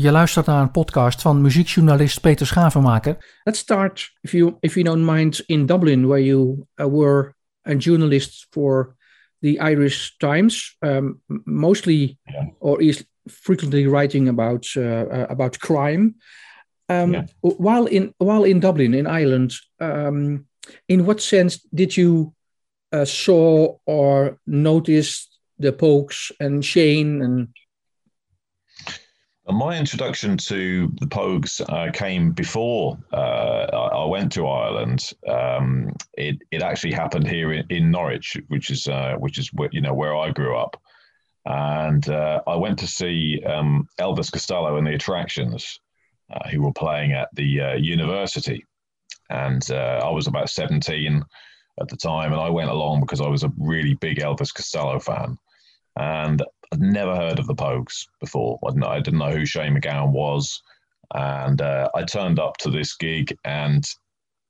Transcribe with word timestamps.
Je 0.00 0.10
luistert 0.10 0.46
naar 0.46 0.62
een 0.62 0.70
podcast 0.70 1.22
van 1.22 1.40
muziekjournalist 1.40 2.20
Peter 2.20 2.46
Schavenmaker. 2.46 3.40
Let's 3.44 3.58
start, 3.58 4.12
if 4.20 4.32
you, 4.32 4.56
if 4.60 4.74
you 4.74 4.84
don't 4.84 5.04
mind, 5.04 5.42
in 5.46 5.66
Dublin, 5.66 6.06
where 6.06 6.24
you 6.24 6.66
uh, 6.80 6.86
were 6.86 7.34
a 7.68 7.74
journalist 7.74 8.46
for 8.50 8.96
the 9.40 9.58
Irish 9.58 10.16
Times, 10.16 10.76
um, 10.78 11.20
mostly 11.44 12.18
yeah. 12.22 12.48
or 12.58 12.82
is 12.82 13.04
frequently 13.26 13.86
writing 13.86 14.28
about 14.28 14.66
uh, 14.76 14.82
uh, 14.82 15.26
about 15.28 15.58
crime. 15.58 16.14
Um, 16.88 17.12
yeah. 17.12 17.26
While 17.40 17.86
in 17.86 18.14
while 18.16 18.44
in 18.44 18.60
Dublin, 18.60 18.94
in 18.94 19.06
Ireland, 19.06 19.52
um, 19.78 20.46
in 20.86 21.04
what 21.04 21.20
sense 21.20 21.58
did 21.74 21.96
you 21.96 22.32
uh, 22.92 23.04
saw 23.04 23.76
or 23.84 24.38
notice 24.44 25.28
the 25.58 25.72
Pogues 25.72 26.32
and 26.38 26.64
Shane 26.64 27.22
and 27.22 27.48
my 29.52 29.78
introduction 29.78 30.36
to 30.36 30.92
the 31.00 31.06
Pogues 31.06 31.60
uh, 31.60 31.90
came 31.92 32.32
before 32.32 32.98
uh, 33.12 33.66
I 33.72 34.04
went 34.04 34.32
to 34.32 34.46
Ireland. 34.46 35.10
Um, 35.28 35.92
it, 36.14 36.36
it 36.50 36.62
actually 36.62 36.92
happened 36.92 37.26
here 37.26 37.52
in, 37.52 37.64
in 37.70 37.90
Norwich, 37.90 38.36
which 38.48 38.70
is 38.70 38.86
uh, 38.88 39.14
which 39.18 39.38
is 39.38 39.52
where, 39.54 39.68
you 39.72 39.80
know 39.80 39.94
where 39.94 40.16
I 40.16 40.30
grew 40.30 40.56
up, 40.56 40.80
and 41.46 42.08
uh, 42.08 42.42
I 42.46 42.56
went 42.56 42.78
to 42.80 42.86
see 42.86 43.42
um, 43.46 43.88
Elvis 43.98 44.30
Costello 44.30 44.76
and 44.76 44.86
the 44.86 44.94
Attractions, 44.94 45.80
uh, 46.32 46.48
who 46.48 46.62
were 46.62 46.72
playing 46.72 47.12
at 47.12 47.28
the 47.34 47.60
uh, 47.60 47.74
university, 47.74 48.64
and 49.30 49.62
I 49.70 50.10
was 50.10 50.26
about 50.26 50.50
seventeen 50.50 51.22
at 51.80 51.88
the 51.88 51.96
time, 51.96 52.32
and 52.32 52.40
I 52.40 52.50
went 52.50 52.70
along 52.70 53.00
because 53.00 53.20
I 53.20 53.28
was 53.28 53.44
a 53.44 53.52
really 53.58 53.94
big 53.94 54.18
Elvis 54.18 54.52
Costello 54.52 54.98
fan, 54.98 55.38
and 55.96 56.42
I'd 56.72 56.80
never 56.80 57.16
heard 57.16 57.38
of 57.38 57.46
the 57.46 57.54
Pogues 57.54 58.06
before. 58.20 58.58
I 58.66 58.70
didn't, 58.70 58.84
I 58.84 59.00
didn't 59.00 59.18
know 59.18 59.32
who 59.32 59.46
Shane 59.46 59.74
MacGowan 59.74 60.12
was, 60.12 60.62
and 61.14 61.60
uh, 61.60 61.88
I 61.94 62.04
turned 62.04 62.38
up 62.38 62.56
to 62.58 62.70
this 62.70 62.96
gig, 62.96 63.36
and 63.44 63.84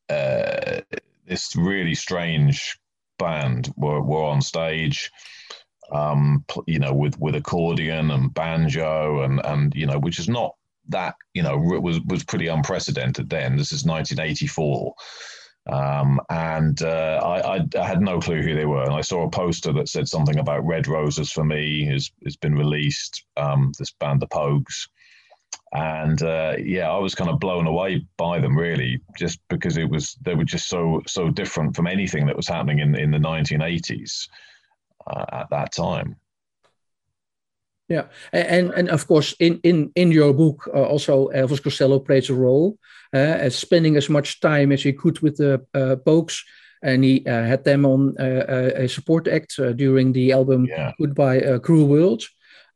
uh, 0.08 0.80
this 1.26 1.56
really 1.56 1.94
strange 1.94 2.78
band 3.18 3.72
were, 3.76 4.02
were 4.02 4.24
on 4.24 4.42
stage. 4.42 5.10
Um, 5.92 6.44
you 6.66 6.78
know, 6.78 6.92
with 6.92 7.18
with 7.18 7.34
accordion 7.34 8.10
and 8.10 8.32
banjo, 8.32 9.22
and 9.22 9.40
and 9.44 9.74
you 9.74 9.86
know, 9.86 9.98
which 9.98 10.18
is 10.18 10.28
not 10.28 10.54
that 10.88 11.14
you 11.34 11.42
know 11.42 11.56
was 11.56 12.00
was 12.02 12.22
pretty 12.22 12.48
unprecedented 12.48 13.30
then. 13.30 13.56
This 13.56 13.72
is 13.72 13.84
1984, 13.84 14.94
um, 15.70 16.20
and 16.30 16.82
uh, 16.82 17.20
I, 17.22 17.56
I, 17.56 17.66
I, 17.78 17.86
had 17.86 18.00
no 18.00 18.18
clue 18.18 18.42
who 18.42 18.56
they 18.56 18.66
were. 18.66 18.82
And 18.82 18.92
I 18.92 19.02
saw 19.02 19.24
a 19.24 19.30
poster 19.30 19.72
that 19.74 19.88
said 19.88 20.08
something 20.08 20.38
about 20.38 20.66
Red 20.66 20.88
Roses 20.88 21.30
for 21.30 21.44
Me 21.44 21.84
has, 21.86 22.10
has 22.24 22.34
been 22.36 22.56
released, 22.56 23.24
um, 23.36 23.72
this 23.78 23.92
band, 23.92 24.20
The 24.20 24.26
Pogues. 24.26 24.88
And 25.72 26.20
uh, 26.24 26.56
yeah, 26.58 26.90
I 26.90 26.98
was 26.98 27.14
kind 27.14 27.30
of 27.30 27.38
blown 27.38 27.68
away 27.68 28.04
by 28.16 28.40
them 28.40 28.58
really, 28.58 29.00
just 29.16 29.38
because 29.48 29.76
it 29.76 29.88
was, 29.88 30.16
they 30.22 30.34
were 30.34 30.44
just 30.44 30.68
so, 30.68 31.02
so 31.06 31.30
different 31.30 31.76
from 31.76 31.86
anything 31.86 32.26
that 32.26 32.36
was 32.36 32.48
happening 32.48 32.80
in, 32.80 32.96
in 32.96 33.12
the 33.12 33.18
1980s 33.18 34.26
uh, 35.06 35.26
at 35.32 35.50
that 35.50 35.72
time. 35.72 36.16
Yeah, 37.90 38.04
and 38.32 38.70
and 38.70 38.88
of 38.88 39.06
course, 39.06 39.34
in 39.40 39.58
in 39.62 39.90
in 39.94 40.12
your 40.12 40.32
book, 40.32 40.68
uh, 40.72 40.84
also 40.84 41.28
Elvis 41.30 41.60
Costello 41.60 41.98
plays 41.98 42.30
a 42.30 42.34
role, 42.34 42.78
uh, 43.12 43.46
as 43.46 43.56
spending 43.56 43.96
as 43.96 44.08
much 44.08 44.38
time 44.40 44.70
as 44.72 44.84
he 44.84 44.92
could 44.92 45.18
with 45.18 45.38
the 45.38 45.54
uh, 45.74 45.96
Pogues, 45.96 46.44
and 46.82 47.02
he 47.02 47.26
uh, 47.26 47.42
had 47.42 47.64
them 47.64 47.84
on 47.84 48.14
uh, 48.20 48.44
uh, 48.48 48.70
a 48.84 48.88
support 48.88 49.26
act 49.26 49.56
during 49.74 50.12
the 50.12 50.30
album 50.30 50.66
yeah. 50.66 50.92
Goodbye 51.00 51.58
Cruel 51.58 51.88
World. 51.88 52.22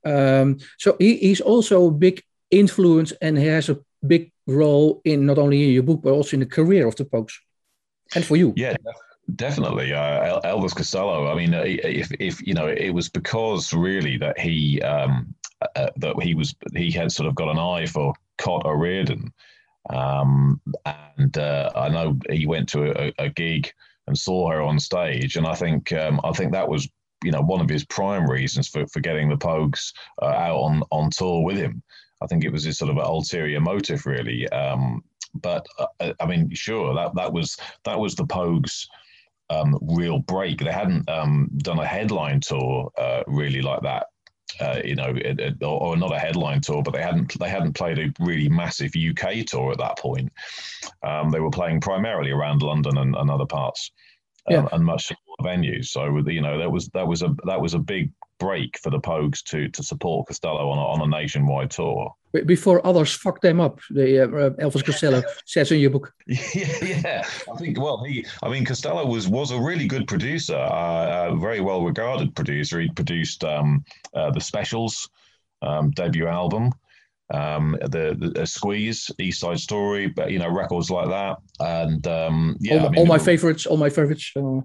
Um, 0.05 0.59
so 0.79 0.97
he, 0.99 1.17
he's 1.17 1.41
also 1.41 1.87
a 1.87 1.93
big 1.93 2.21
influence, 2.51 3.13
and 3.23 3.39
he 3.39 3.47
has 3.47 3.69
a 3.69 3.79
big 4.05 4.33
role 4.49 5.01
in 5.05 5.27
not 5.27 5.39
only 5.39 5.63
in 5.63 5.71
your 5.71 5.85
book 5.85 6.03
but 6.03 6.13
also 6.13 6.37
in 6.37 6.41
the 6.41 6.55
career 6.55 6.89
of 6.89 6.97
the 6.97 7.05
Pogues, 7.05 7.35
and 8.17 8.25
for 8.25 8.37
you. 8.37 8.53
Yeah, 8.57 8.77
Definitely, 9.37 9.93
uh, 9.95 10.41
Elvis 10.43 10.75
Costello. 10.75 11.33
I 11.33 11.35
mean, 11.35 11.55
uh, 11.55 11.63
if 11.65 12.13
if 12.21 12.47
you 12.47 12.53
know, 12.53 12.67
it 12.67 12.91
was 12.91 13.09
because 13.09 13.73
really 13.73 14.19
that 14.19 14.39
he 14.39 14.83
um, 14.83 15.35
uh, 15.63 15.69
uh, 15.77 15.91
that 15.97 16.23
he 16.23 16.35
was 16.35 16.55
he 16.75 16.91
had 16.91 17.11
sort 17.11 17.29
of 17.29 17.35
got 17.35 17.49
an 17.49 17.59
eye 17.59 17.87
for 17.87 18.13
Cait 18.37 18.63
O'Riordan, 18.67 19.33
um, 19.89 20.61
and 21.17 21.39
uh, 21.39 21.71
I 21.75 21.89
know 21.89 22.19
he 22.29 22.47
went 22.47 22.69
to 22.71 22.93
a, 23.01 23.13
a, 23.19 23.31
gig 23.31 23.73
and 24.07 24.19
saw 24.19 24.51
her 24.51 24.61
on 24.61 24.79
stage, 24.79 25.37
and 25.37 25.47
I 25.47 25.55
think 25.55 25.91
um, 25.93 26.21
I 26.23 26.33
think 26.33 26.53
that 26.53 26.69
was 26.69 26.87
you 27.25 27.31
know 27.31 27.41
one 27.41 27.63
of 27.63 27.69
his 27.69 27.85
prime 27.87 28.29
reasons 28.29 28.69
for, 28.69 28.87
for 28.89 29.01
getting 29.01 29.31
the 29.31 29.39
Pogues 29.39 29.95
uh, 30.21 30.27
out 30.27 30.59
on 30.59 30.83
on 30.91 31.09
tour 31.09 31.43
with 31.43 31.57
him. 31.57 31.83
I 32.21 32.27
think 32.27 32.45
it 32.45 32.53
was 32.53 32.65
his 32.65 32.77
sort 32.77 32.91
of 32.91 32.99
ulterior 32.99 33.61
motive, 33.61 34.05
really. 34.05 34.47
Um, 34.51 35.03
but 35.35 35.67
I 35.99 36.27
mean, 36.27 36.51
sure, 36.55 36.95
that 36.95 37.15
that 37.15 37.33
was 37.33 37.57
that 37.85 37.99
was 37.99 38.15
the 38.15 38.27
Pogues 38.27 38.87
um, 39.51 39.79
real 39.83 40.19
break. 40.19 40.59
They 40.61 40.73
hadn't 40.73 41.09
um, 41.09 41.49
done 41.59 41.79
a 41.79 41.87
headline 41.87 42.41
tour 42.41 42.91
uh, 42.99 43.23
really 43.27 43.63
like 43.63 43.83
that. 43.83 44.07
Uh, 44.61 44.81
you 44.85 44.95
know, 44.95 45.13
it, 45.17 45.41
it, 45.41 45.55
or, 45.63 45.83
or, 45.83 45.97
not 45.97 46.15
a 46.15 46.19
headline 46.19 46.61
tour, 46.61 46.81
but 46.83 46.93
they 46.93 47.03
hadn't 47.03 47.37
they 47.41 47.49
hadn't 47.49 47.73
played 47.73 47.99
a 47.99 48.13
really 48.21 48.49
massive 48.49 48.93
UK 48.95 49.45
tour 49.47 49.73
at 49.73 49.79
that 49.79 49.99
point. 49.99 50.33
Um, 51.03 51.31
they 51.31 51.41
were 51.41 51.51
playing 51.51 51.81
primarily 51.81 52.31
around 52.31 52.63
London 52.63 52.97
and, 52.99 53.17
and 53.17 53.31
other 53.31 53.47
parts, 53.47 53.91
um, 54.49 54.55
yeah. 54.55 54.69
and 54.71 54.85
much 54.85 55.07
smaller 55.07 55.57
venues. 55.57 55.87
So 55.87 56.19
you 56.29 56.41
know, 56.41 56.59
that 56.59 56.71
was 56.71 56.89
that 56.91 57.07
was 57.07 57.23
a 57.23 57.35
that 57.47 57.61
was 57.61 57.75
a 57.75 57.81
big 57.81 58.13
break 58.39 58.79
for 58.79 58.91
the 58.91 59.01
Pogues 59.01 59.43
to 59.45 59.69
to 59.71 59.83
support 59.83 60.29
Costello 60.29 60.71
on 60.71 60.79
a, 60.79 60.83
on 60.83 61.01
a 61.03 61.21
nationwide 61.21 61.73
tour. 61.73 62.15
Before 62.43 62.85
others 62.85 63.13
fuck 63.13 63.41
them 63.41 63.61
up, 63.61 63.81
the 63.91 64.25
uh, 64.25 64.51
Elvis 64.61 64.85
Costello 64.85 65.23
says 65.47 65.71
in 65.71 65.81
your 65.81 65.91
book. 65.91 66.13
Yeah, 66.27 66.85
yeah, 66.85 67.29
I 67.53 67.57
think. 67.57 67.81
Well, 67.81 68.03
he, 68.05 68.27
I 68.43 68.49
mean, 68.49 68.65
Costello 68.65 69.07
was 69.07 69.29
was 69.29 69.51
a 69.51 69.61
really 69.61 69.87
good 69.87 70.09
producer, 70.09 70.57
uh, 70.57 71.31
a 71.31 71.37
very 71.37 71.61
well 71.61 71.85
regarded 71.85 72.35
producer. 72.35 72.81
He 72.81 72.89
produced 72.89 73.45
um, 73.45 73.85
uh, 74.15 74.31
the 74.31 74.41
Specials 74.41 75.09
um, 75.63 75.91
debut 75.93 76.27
album. 76.27 76.73
Um, 77.33 77.77
the, 77.81 78.33
the 78.35 78.47
Squeeze, 78.47 79.11
East 79.19 79.41
Side 79.41 79.59
Story, 79.59 80.09
but 80.09 80.31
you 80.31 80.39
know 80.39 80.51
records 80.51 80.91
like 80.91 81.09
that, 81.09 81.39
and 81.59 82.07
um, 82.07 82.57
yeah, 82.61 82.75
all, 82.75 82.87
I 82.87 82.91
mean, 82.91 82.99
all 83.01 83.07
my 83.07 83.19
favorites, 83.19 83.65
all 83.65 83.79
my 83.79 83.89
favorites. 83.89 84.31
Uh, 84.37 84.61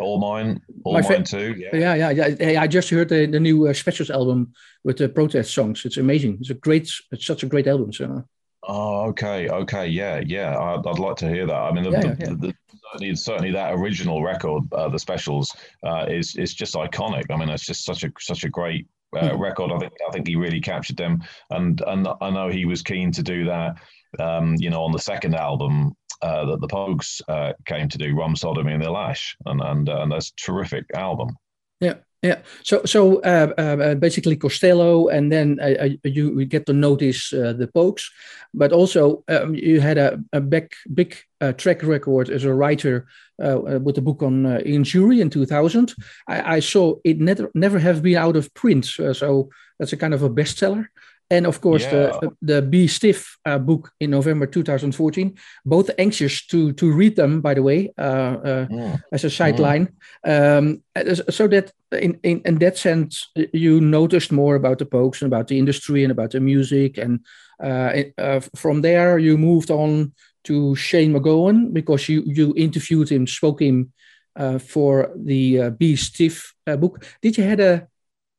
all 0.00 0.18
mine, 0.18 0.60
all 0.84 0.94
My 0.94 1.02
mine 1.02 1.24
too. 1.24 1.54
Yeah. 1.56 1.94
yeah, 1.94 2.10
yeah, 2.10 2.28
yeah. 2.40 2.62
I 2.62 2.66
just 2.66 2.90
heard 2.90 3.08
the, 3.08 3.26
the 3.26 3.40
new 3.40 3.68
uh, 3.68 3.72
Specials 3.72 4.10
album 4.10 4.52
with 4.84 4.98
the 4.98 5.08
protest 5.08 5.54
songs. 5.54 5.84
It's 5.84 5.96
amazing. 5.96 6.38
It's 6.40 6.50
a 6.50 6.54
great, 6.54 6.90
it's 7.12 7.26
such 7.26 7.42
a 7.42 7.46
great 7.46 7.66
album. 7.66 7.92
So. 7.92 8.24
Oh, 8.66 9.08
okay, 9.08 9.48
okay, 9.48 9.86
yeah, 9.86 10.22
yeah. 10.26 10.58
I'd, 10.58 10.86
I'd 10.86 10.98
like 10.98 11.16
to 11.16 11.28
hear 11.28 11.46
that. 11.46 11.54
I 11.54 11.72
mean, 11.72 11.84
the, 11.84 11.90
yeah, 11.90 12.00
the, 12.00 12.08
yeah. 12.08 12.34
The, 12.38 12.54
certainly, 12.92 13.16
certainly 13.16 13.50
that 13.52 13.74
original 13.74 14.22
record, 14.22 14.64
uh, 14.72 14.88
the 14.88 14.98
Specials, 14.98 15.54
uh, 15.82 16.06
is 16.08 16.34
is 16.36 16.54
just 16.54 16.74
iconic. 16.74 17.24
I 17.30 17.36
mean, 17.36 17.50
it's 17.50 17.66
just 17.66 17.84
such 17.84 18.04
a 18.04 18.12
such 18.18 18.44
a 18.44 18.48
great 18.48 18.86
uh, 19.16 19.36
record. 19.38 19.72
I 19.72 19.78
think 19.78 19.92
I 20.08 20.12
think 20.12 20.26
he 20.26 20.36
really 20.36 20.60
captured 20.60 20.96
them, 20.96 21.22
and 21.50 21.80
and 21.86 22.08
I 22.20 22.30
know 22.30 22.48
he 22.48 22.64
was 22.64 22.82
keen 22.82 23.12
to 23.12 23.22
do 23.22 23.44
that. 23.44 23.76
Um, 24.18 24.54
you 24.58 24.70
know, 24.70 24.82
on 24.84 24.92
the 24.92 24.98
second 24.98 25.34
album, 25.34 25.96
uh, 26.22 26.46
that 26.46 26.60
the 26.60 26.68
Pogues 26.68 27.20
uh, 27.28 27.52
came 27.66 27.88
to 27.88 27.98
do, 27.98 28.14
Rum 28.14 28.36
Sodomy 28.36 28.72
and 28.72 28.82
the 28.82 28.90
Lash, 28.90 29.36
and 29.46 29.60
and 29.60 29.88
uh, 29.88 30.02
and 30.02 30.12
that's 30.12 30.30
a 30.30 30.36
terrific 30.36 30.84
album. 30.94 31.36
Yeah, 31.80 31.94
yeah. 32.24 32.40
So 32.62 32.80
so 32.86 33.20
uh, 33.20 33.52
uh, 33.58 33.94
basically 33.96 34.36
Costello, 34.36 35.08
and 35.08 35.30
then 35.30 35.58
uh, 35.60 35.88
you 36.02 36.44
get 36.46 36.64
to 36.66 36.72
notice 36.72 37.30
the 37.30 37.70
Pogues, 37.74 38.10
but 38.54 38.72
also 38.72 39.22
um, 39.28 39.54
you 39.54 39.80
had 39.80 39.98
a, 39.98 40.18
a 40.32 40.40
big 40.40 40.72
big 40.94 41.16
track 41.58 41.82
record 41.82 42.30
as 42.30 42.44
a 42.44 42.54
writer 42.54 43.06
with 43.38 43.96
the 43.96 44.00
book 44.00 44.22
on 44.22 44.46
Ian 44.66 44.84
Dury 44.84 45.20
in 45.20 45.28
2000. 45.28 45.94
I, 46.26 46.56
I, 46.56 46.60
saw 46.60 46.94
it 47.04 47.20
never 47.20 47.50
never 47.54 47.78
have 47.78 48.02
been 48.02 48.16
out 48.16 48.36
of 48.36 48.54
print, 48.54 48.86
so 48.86 49.50
that's 49.78 49.92
a 49.92 49.98
kind 49.98 50.14
of 50.14 50.22
a 50.22 50.30
bestseller 50.30 50.86
and 51.30 51.46
of 51.46 51.60
course 51.60 51.84
yeah. 51.84 51.90
the 51.90 52.30
the 52.42 52.62
Be 52.62 52.86
Stiff 52.86 53.36
uh, 53.46 53.58
book 53.58 53.90
in 54.00 54.10
November 54.10 54.46
2014. 54.46 55.36
Both 55.64 55.90
anxious 55.98 56.46
to 56.46 56.72
to 56.72 56.92
read 56.92 57.16
them, 57.16 57.40
by 57.40 57.54
the 57.54 57.62
way, 57.62 57.92
uh, 57.98 58.02
uh, 58.02 58.66
mm. 58.66 59.02
as 59.12 59.24
a 59.24 59.30
sideline, 59.30 59.88
mm. 60.26 60.58
um, 60.58 60.82
so 61.30 61.48
that 61.48 61.72
in, 61.92 62.18
in 62.22 62.40
in 62.44 62.58
that 62.58 62.76
sense 62.76 63.30
you 63.52 63.80
noticed 63.80 64.32
more 64.32 64.54
about 64.54 64.78
the 64.78 64.86
Pogues 64.86 65.22
and 65.22 65.32
about 65.32 65.48
the 65.48 65.58
industry 65.58 66.04
and 66.04 66.12
about 66.12 66.30
the 66.30 66.40
music, 66.40 66.98
and 66.98 67.20
uh, 67.62 67.92
uh, 68.18 68.40
from 68.54 68.82
there 68.82 69.18
you 69.18 69.38
moved 69.38 69.70
on 69.70 70.12
to 70.44 70.76
Shane 70.76 71.12
MacGowan 71.12 71.72
because 71.72 72.08
you 72.08 72.22
you 72.26 72.52
interviewed 72.56 73.08
him, 73.08 73.26
spoke 73.26 73.62
him 73.62 73.92
uh, 74.36 74.58
for 74.58 75.10
the 75.16 75.70
Be 75.78 75.96
Stiff 75.96 76.54
book. 76.66 77.04
Did 77.22 77.38
you 77.38 77.44
had 77.44 77.60
a 77.60 77.88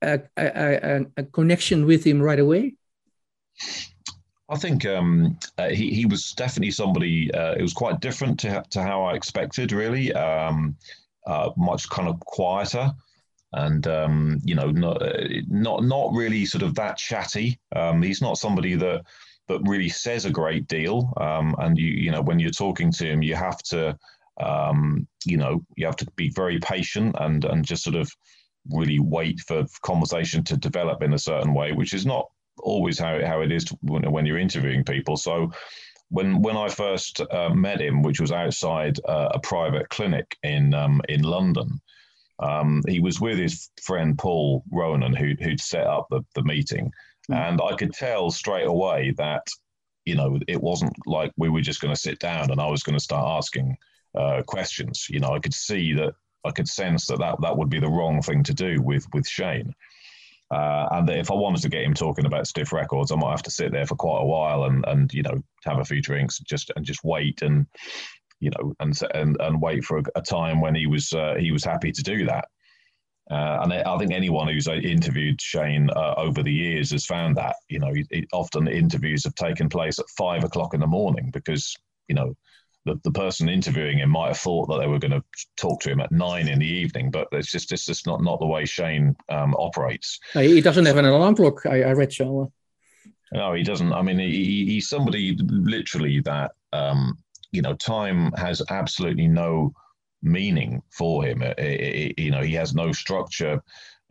a, 0.06 0.22
a, 0.38 1.06
a, 1.18 1.24
connection 1.24 1.86
with 1.86 2.04
him 2.04 2.22
right 2.22 2.40
away? 2.40 2.76
I 4.50 4.58
think 4.58 4.86
um, 4.86 5.38
uh, 5.58 5.70
he, 5.70 5.92
he 5.92 6.06
was 6.06 6.34
definitely 6.34 6.72
somebody, 6.72 7.34
uh, 7.34 7.54
it 7.54 7.62
was 7.62 7.74
quite 7.74 8.00
different 8.00 8.40
to, 8.42 8.64
to 8.70 8.82
how 8.82 9.04
I 9.04 9.16
expected, 9.16 9.72
really. 9.72 10.14
Um, 10.14 10.78
uh, 11.26 11.52
much 11.58 11.90
kind 11.90 12.08
of 12.08 12.20
quieter. 12.20 12.92
and 13.54 13.88
um, 13.88 14.40
you 14.44 14.54
know, 14.54 14.70
not 14.70 15.02
not 15.48 15.84
not 15.84 16.14
really 16.14 16.46
sort 16.46 16.64
of 16.64 16.76
that 16.76 16.98
chatty. 16.98 17.60
Um, 17.76 18.02
he's 18.02 18.22
not 18.22 18.38
somebody 18.38 18.76
that 18.76 19.04
that 19.48 19.62
really 19.64 19.90
says 19.90 20.26
a 20.26 20.32
great 20.32 20.68
deal. 20.68 21.14
Um, 21.18 21.56
and 21.60 21.78
you 21.78 21.88
you 21.88 22.12
know, 22.12 22.22
when 22.22 22.40
you're 22.40 22.52
talking 22.52 22.92
to 22.94 23.06
him, 23.06 23.24
you 23.24 23.36
have 23.36 23.58
to 23.70 23.98
um, 24.42 25.08
you 25.26 25.38
know, 25.38 25.66
you 25.78 25.86
have 25.86 25.96
to 25.98 26.08
be 26.16 26.30
very 26.30 26.60
patient 26.60 27.16
and 27.20 27.46
and 27.46 27.66
just 27.66 27.84
sort 27.84 27.96
of 27.96 28.12
really 28.72 29.00
wait 29.00 29.40
for 29.42 29.66
conversation 29.82 30.44
to 30.46 30.58
develop 30.58 31.04
in 31.04 31.14
a 31.14 31.20
certain 31.20 31.54
way, 31.54 31.72
which 31.72 31.94
is 31.94 32.06
not 32.06 32.30
always 32.60 32.98
how 33.00 33.24
how 33.26 33.42
it 33.42 33.52
is 33.52 33.68
when, 33.82 34.10
when 34.12 34.26
you're 34.26 34.38
interviewing 34.38 34.84
people. 34.84 35.18
So 35.18 35.52
when 36.10 36.42
when 36.42 36.58
I 36.58 36.70
first 36.70 37.22
uh, 37.32 37.50
met 37.50 37.82
him, 37.82 38.02
which 38.02 38.20
was 38.20 38.32
outside 38.32 39.00
uh, 39.08 39.30
a 39.34 39.40
private 39.40 39.90
clinic 39.90 40.36
in 40.44 40.74
um, 40.74 41.02
in 41.10 41.24
London, 41.24 41.82
um, 42.40 42.82
he 42.88 43.00
was 43.00 43.20
with 43.20 43.38
his 43.38 43.70
friend 43.82 44.18
Paul 44.18 44.64
Ronan, 44.72 45.16
who 45.16 45.34
who'd 45.42 45.62
set 45.62 45.88
up 45.88 46.08
the 46.10 46.22
the 46.36 46.44
meeting, 46.44 46.92
mm. 47.30 47.36
and 47.36 47.62
I 47.62 47.76
could 47.76 47.94
tell 47.94 48.32
straight 48.32 48.68
away 48.68 49.14
that 49.18 49.48
you 50.06 50.16
know 50.16 50.40
it 50.48 50.62
wasn't 50.62 50.94
like 51.06 51.32
we 51.38 51.50
were 51.50 51.62
just 51.62 51.82
going 51.82 51.94
to 51.94 52.00
sit 52.00 52.20
down 52.20 52.52
and 52.52 52.62
I 52.62 52.68
was 52.68 52.84
going 52.84 52.98
to 52.98 53.04
start 53.04 53.26
asking 53.38 53.76
uh, 54.16 54.44
questions. 54.44 55.08
You 55.10 55.20
know, 55.20 55.34
I 55.34 55.40
could 55.40 55.54
see 55.54 55.94
that 55.94 56.14
I 56.46 56.52
could 56.52 56.68
sense 56.68 57.08
that, 57.08 57.20
that 57.20 57.42
that 57.42 57.58
would 57.58 57.70
be 57.70 57.80
the 57.80 57.90
wrong 57.90 58.22
thing 58.22 58.44
to 58.44 58.54
do 58.54 58.82
with 58.82 59.06
with 59.14 59.28
Shane. 59.28 59.74
Uh, 60.52 60.88
and 60.92 61.10
if 61.10 61.32
I 61.32 61.34
wanted 61.34 61.62
to 61.64 61.70
get 61.70 61.84
him 61.84 61.96
talking 61.96 62.26
about 62.26 62.48
stiff 62.48 62.72
records, 62.72 63.12
I 63.12 63.16
might 63.16 63.32
have 63.32 63.44
to 63.44 63.52
sit 63.52 63.72
there 63.72 63.88
for 63.88 63.96
quite 63.96 64.22
a 64.22 64.26
while 64.26 64.66
and 64.66 64.86
and 64.88 65.12
you 65.14 65.24
know 65.24 65.42
have 65.64 65.80
a 65.80 65.86
few 65.86 66.02
drinks, 66.02 66.40
just 66.40 66.72
and 66.76 66.86
just 66.86 67.04
wait 67.04 67.42
and 67.42 67.66
you 68.40 68.52
know 68.52 68.74
and 68.80 68.98
and 69.14 69.38
and 69.40 69.62
wait 69.62 69.84
for 69.84 69.98
a, 69.98 70.04
a 70.16 70.22
time 70.22 70.62
when 70.62 70.76
he 70.76 70.86
was 70.86 71.12
uh, 71.14 71.36
he 71.40 71.52
was 71.52 71.64
happy 71.64 71.92
to 71.92 72.04
do 72.04 72.26
that. 72.26 72.48
Uh, 73.32 73.58
and 73.64 73.74
I 73.74 73.98
think 73.98 74.14
anyone 74.14 74.48
who's 74.48 74.68
interviewed 74.68 75.42
Shane 75.42 75.90
uh, 75.90 76.14
over 76.16 76.44
the 76.44 76.54
years 76.54 76.92
has 76.92 77.08
found 77.08 77.36
that 77.38 77.56
you 77.70 77.80
know 77.80 77.92
often 78.34 78.68
interviews 78.68 79.24
have 79.24 79.34
taken 79.34 79.68
place 79.68 79.98
at 79.98 80.06
five 80.16 80.44
o'clock 80.44 80.76
in 80.76 80.80
the 80.80 80.88
morning 80.88 81.32
because 81.34 81.76
you 82.08 82.14
know 82.14 82.36
the, 82.86 83.00
the 83.04 83.12
person 83.12 83.50
interviewing 83.50 84.00
him 84.00 84.12
might 84.12 84.28
have 84.28 84.38
thought 84.38 84.68
that 84.68 84.80
they 84.80 84.88
were 84.88 85.00
going 85.00 85.12
to 85.12 85.24
talk 85.58 85.82
to 85.82 85.92
him 85.92 86.00
at 86.00 86.12
nine 86.12 86.48
in 86.48 86.60
the 86.60 86.68
evening, 86.68 87.12
but 87.12 87.28
it's 87.32 87.52
just 87.52 87.72
it's 87.72 87.86
just 87.86 88.06
not 88.06 88.24
not 88.24 88.40
the 88.40 88.46
way 88.46 88.66
Shane 88.66 89.16
um, 89.30 89.56
operates. 89.56 90.20
He 90.34 90.62
doesn't 90.62 90.86
have 90.86 90.98
an 90.98 91.06
alarm 91.06 91.36
clock. 91.36 91.66
I, 91.66 91.84
I 91.84 91.92
read 91.92 92.14
so. 92.14 92.52
No, 93.34 93.54
he 93.54 93.64
doesn't. 93.64 93.92
I 93.92 94.02
mean, 94.02 94.20
he, 94.20 94.66
he's 94.66 94.88
somebody 94.88 95.36
literally 95.40 96.22
that 96.22 96.52
um, 96.74 97.18
you 97.52 97.62
know 97.62 97.74
time 97.76 98.32
has 98.34 98.62
absolutely 98.70 99.28
no 99.28 99.74
meaning 100.22 100.82
for 100.92 101.24
him. 101.24 101.42
It, 101.42 101.60
it, 101.60 102.20
you 102.20 102.32
know, 102.32 102.42
he 102.42 102.54
has 102.54 102.76
no 102.76 102.92
structure 102.92 103.62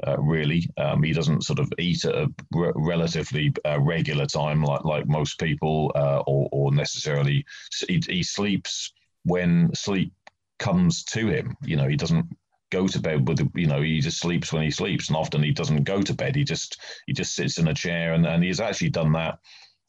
uh, 0.06 0.16
really. 0.18 0.68
Um, 0.76 1.02
he 1.02 1.12
doesn't 1.12 1.44
sort 1.44 1.58
of 1.58 1.72
eat 1.78 2.04
at 2.04 2.14
a 2.14 2.28
re- 2.52 2.72
relatively 2.74 3.52
uh, 3.64 3.80
regular 3.80 4.26
time 4.26 4.62
like 4.62 4.84
like 4.84 5.06
most 5.06 5.38
people, 5.38 5.92
uh, 5.94 6.22
or, 6.26 6.48
or 6.52 6.74
necessarily 6.74 7.44
he, 7.86 8.02
he, 8.08 8.22
sleeps 8.22 8.92
when 9.24 9.72
sleep 9.74 10.12
comes 10.58 11.04
to 11.04 11.28
him. 11.28 11.56
You 11.62 11.76
know, 11.76 11.88
he 11.88 11.96
doesn't 11.96 12.26
go 12.70 12.88
to 12.88 13.00
bed 13.00 13.28
with 13.28 13.48
you 13.54 13.66
know 13.66 13.82
he 13.82 14.00
just 14.00 14.18
sleeps 14.18 14.52
when 14.52 14.62
he 14.62 14.70
sleeps, 14.70 15.08
and 15.08 15.16
often 15.16 15.42
he 15.42 15.52
doesn't 15.52 15.84
go 15.84 16.02
to 16.02 16.14
bed. 16.14 16.34
He 16.34 16.44
just 16.44 16.80
he 17.06 17.12
just 17.12 17.34
sits 17.34 17.58
in 17.58 17.68
a 17.68 17.74
chair, 17.74 18.14
and, 18.14 18.26
and 18.26 18.42
he's 18.42 18.60
actually 18.60 18.90
done 18.90 19.12
that 19.12 19.38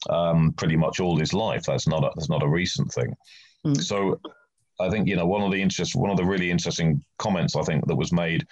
um, 0.08 0.52
pretty 0.56 0.76
much 0.76 1.00
all 1.00 1.18
his 1.18 1.34
life. 1.34 1.64
That's 1.66 1.88
not 1.88 2.04
a, 2.04 2.10
that's 2.14 2.30
not 2.30 2.44
a 2.44 2.48
recent 2.48 2.92
thing. 2.92 3.14
Mm. 3.66 3.82
So. 3.82 4.20
I 4.78 4.90
think 4.90 5.08
you 5.08 5.16
know 5.16 5.26
one 5.26 5.40
of 5.40 5.50
the 5.50 5.62
interest, 5.62 5.96
one 5.96 6.10
of 6.10 6.18
the 6.18 6.24
really 6.26 6.50
interesting 6.50 7.02
comments 7.18 7.56
I 7.56 7.62
think 7.62 7.86
that 7.86 7.96
was 7.96 8.12
made 8.12 8.46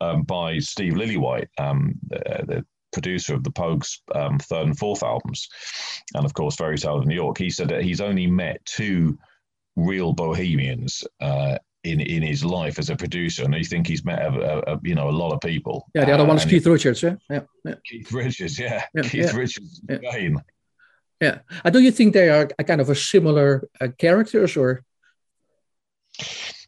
um, 0.00 0.22
by 0.22 0.58
Steve 0.58 0.94
Lillywhite, 0.94 1.48
um, 1.58 1.94
the, 2.08 2.44
the, 2.46 2.66
producer 2.90 3.34
of 3.34 3.44
the 3.44 3.50
Pogues' 3.50 3.98
um, 4.14 4.38
third 4.38 4.66
and 4.66 4.78
fourth 4.78 5.02
albums, 5.02 5.46
and 6.14 6.24
of 6.24 6.32
course 6.32 6.56
Fairy 6.56 6.78
Tale 6.78 6.96
of 6.96 7.06
New 7.06 7.14
York. 7.14 7.36
He 7.36 7.50
said 7.50 7.68
that 7.68 7.82
he's 7.82 8.00
only 8.00 8.26
met 8.26 8.64
two 8.64 9.18
real 9.76 10.14
bohemians 10.14 11.04
uh, 11.20 11.58
in 11.84 12.00
in 12.00 12.22
his 12.22 12.44
life 12.44 12.78
as 12.78 12.88
a 12.88 12.96
producer, 12.96 13.44
and 13.44 13.54
I 13.54 13.62
think 13.62 13.86
he's 13.86 14.06
met 14.06 14.20
a, 14.20 14.70
a, 14.70 14.74
a 14.74 14.80
you 14.82 14.94
know 14.94 15.10
a 15.10 15.12
lot 15.12 15.32
of 15.32 15.40
people. 15.40 15.86
Yeah, 15.94 16.06
the 16.06 16.12
other 16.12 16.24
uh, 16.24 16.28
one's 16.28 16.46
Keith 16.46 16.66
Richards. 16.66 17.02
Yeah? 17.02 17.16
yeah, 17.28 17.40
yeah, 17.64 17.74
Keith 17.84 18.10
Richards. 18.10 18.58
Yeah, 18.58 18.84
yeah 18.94 19.02
Keith 19.02 19.32
yeah. 19.32 19.36
Richards. 19.36 19.82
Yeah. 19.88 20.30
Yeah. 21.20 21.38
Uh, 21.64 21.70
do 21.70 21.80
you 21.80 21.90
think 21.90 22.14
they 22.14 22.28
are 22.28 22.48
a 22.58 22.64
kind 22.64 22.80
of 22.80 22.90
a 22.90 22.94
similar 22.94 23.68
uh, 23.80 23.88
characters 23.98 24.56
or? 24.56 24.84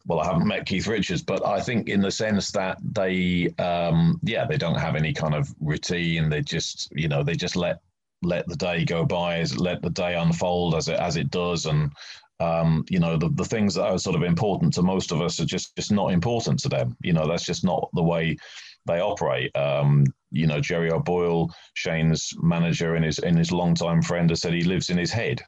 Well, 0.05 0.19
I 0.19 0.25
haven't 0.25 0.47
met 0.47 0.65
Keith 0.65 0.87
Richards, 0.87 1.21
but 1.21 1.45
I 1.45 1.61
think 1.61 1.89
in 1.89 2.01
the 2.01 2.11
sense 2.11 2.51
that 2.51 2.77
they, 2.81 3.53
um, 3.59 4.19
yeah, 4.23 4.45
they 4.45 4.57
don't 4.57 4.79
have 4.79 4.95
any 4.95 5.13
kind 5.13 5.35
of 5.35 5.53
routine. 5.59 6.29
They 6.29 6.41
just, 6.41 6.91
you 6.95 7.07
know, 7.07 7.23
they 7.23 7.35
just 7.35 7.55
let 7.55 7.81
let 8.23 8.47
the 8.47 8.55
day 8.55 8.85
go 8.85 9.03
by, 9.03 9.39
as 9.39 9.57
let 9.57 9.81
the 9.81 9.89
day 9.89 10.15
unfold 10.15 10.75
as 10.75 10.87
it 10.87 10.99
as 10.99 11.17
it 11.17 11.31
does, 11.31 11.65
and 11.65 11.91
um, 12.39 12.85
you 12.89 12.99
know, 12.99 13.17
the, 13.17 13.29
the 13.29 13.45
things 13.45 13.75
that 13.75 13.85
are 13.85 13.99
sort 13.99 14.15
of 14.15 14.23
important 14.23 14.73
to 14.73 14.81
most 14.81 15.11
of 15.11 15.21
us 15.21 15.39
are 15.39 15.45
just 15.45 15.75
just 15.75 15.91
not 15.91 16.11
important 16.11 16.59
to 16.59 16.69
them. 16.69 16.97
You 17.01 17.13
know, 17.13 17.27
that's 17.27 17.45
just 17.45 17.63
not 17.63 17.89
the 17.93 18.03
way 18.03 18.37
they 18.85 18.99
operate. 18.99 19.55
Um, 19.55 20.05
you 20.31 20.47
know, 20.47 20.59
Jerry 20.59 20.91
O'Boyle, 20.91 21.53
Shane's 21.75 22.33
manager 22.41 22.95
and 22.95 23.05
his 23.05 23.19
and 23.19 23.37
his 23.37 23.51
longtime 23.51 24.01
friend, 24.01 24.29
has 24.29 24.41
said 24.41 24.53
he 24.53 24.63
lives 24.63 24.89
in 24.89 24.97
his 24.97 25.11
head, 25.11 25.41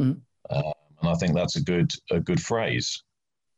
mm. 0.00 0.20
uh, 0.50 0.72
and 1.00 1.10
I 1.10 1.14
think 1.14 1.34
that's 1.34 1.56
a 1.56 1.62
good 1.62 1.92
a 2.10 2.20
good 2.20 2.40
phrase. 2.40 3.02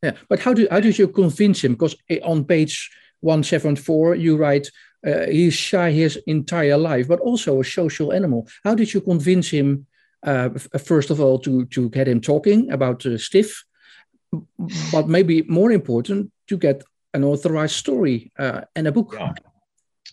Yeah, 0.01 0.13
but 0.29 0.39
how 0.39 0.53
do 0.53 0.67
how 0.71 0.79
did 0.79 0.97
you 0.97 1.07
convince 1.07 1.63
him? 1.63 1.73
Because 1.73 1.95
on 2.23 2.45
page 2.45 2.89
one 3.19 3.43
seven 3.43 3.75
four 3.75 4.15
you 4.15 4.37
write 4.37 4.71
uh, 5.05 5.25
he's 5.27 5.53
shy 5.53 5.91
his 5.91 6.17
entire 6.27 6.77
life, 6.77 7.07
but 7.07 7.19
also 7.19 7.59
a 7.59 7.63
social 7.63 8.13
animal. 8.13 8.47
How 8.63 8.75
did 8.75 8.93
you 8.93 9.01
convince 9.01 9.49
him? 9.49 9.85
Uh, 10.21 10.49
first 10.83 11.09
of 11.11 11.21
all, 11.21 11.39
to 11.39 11.65
to 11.65 11.89
get 11.89 12.07
him 12.07 12.21
talking 12.21 12.71
about 12.71 13.05
uh, 13.05 13.17
stiff, 13.17 13.63
but 14.91 15.07
maybe 15.07 15.43
more 15.43 15.71
important, 15.71 16.31
to 16.47 16.57
get 16.57 16.83
an 17.13 17.23
authorized 17.23 17.75
story 17.75 18.31
uh, 18.37 18.61
and 18.75 18.87
a 18.87 18.91
book. 18.91 19.15
Yeah. 19.17 19.33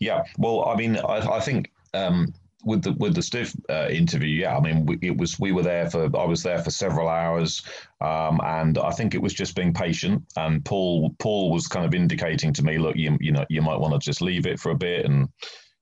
yeah. 0.01 0.23
Well, 0.39 0.65
I 0.65 0.77
mean, 0.77 0.97
I, 0.97 1.39
I 1.39 1.41
think 1.41 1.73
um, 1.93 2.33
with 2.67 2.83
the 2.83 2.93
with 2.95 3.15
the 3.15 3.23
stiff 3.23 3.55
uh, 3.71 3.89
interview, 3.89 4.41
yeah, 4.43 4.57
I 4.57 4.61
mean, 4.61 4.85
we, 4.85 4.99
it 5.01 5.17
was 5.17 5.39
we 5.39 5.53
were 5.53 5.63
there 5.63 5.89
for 5.89 6.05
I 6.19 6.25
was 6.25 6.43
there 6.43 6.59
for 6.59 6.71
several 6.71 7.09
hours, 7.09 7.63
um, 8.01 8.41
and 8.45 8.77
I 8.77 8.91
think 8.91 9.15
it 9.15 9.23
was 9.23 9.33
just 9.33 9.55
being 9.55 9.73
patient. 9.73 10.25
And 10.37 10.65
Paul 10.65 11.15
Paul 11.21 11.53
was 11.53 11.69
kind 11.69 11.87
of 11.87 11.95
indicating 11.95 12.53
to 12.55 12.65
me, 12.65 12.77
look, 12.79 12.97
you 12.97 13.17
you 13.21 13.31
know, 13.31 13.47
you 13.49 13.63
might 13.63 13.79
want 13.79 13.95
to 13.95 14.05
just 14.05 14.21
leave 14.21 14.47
it 14.47 14.59
for 14.59 14.73
a 14.73 14.77
bit, 14.77 15.07
and 15.07 15.29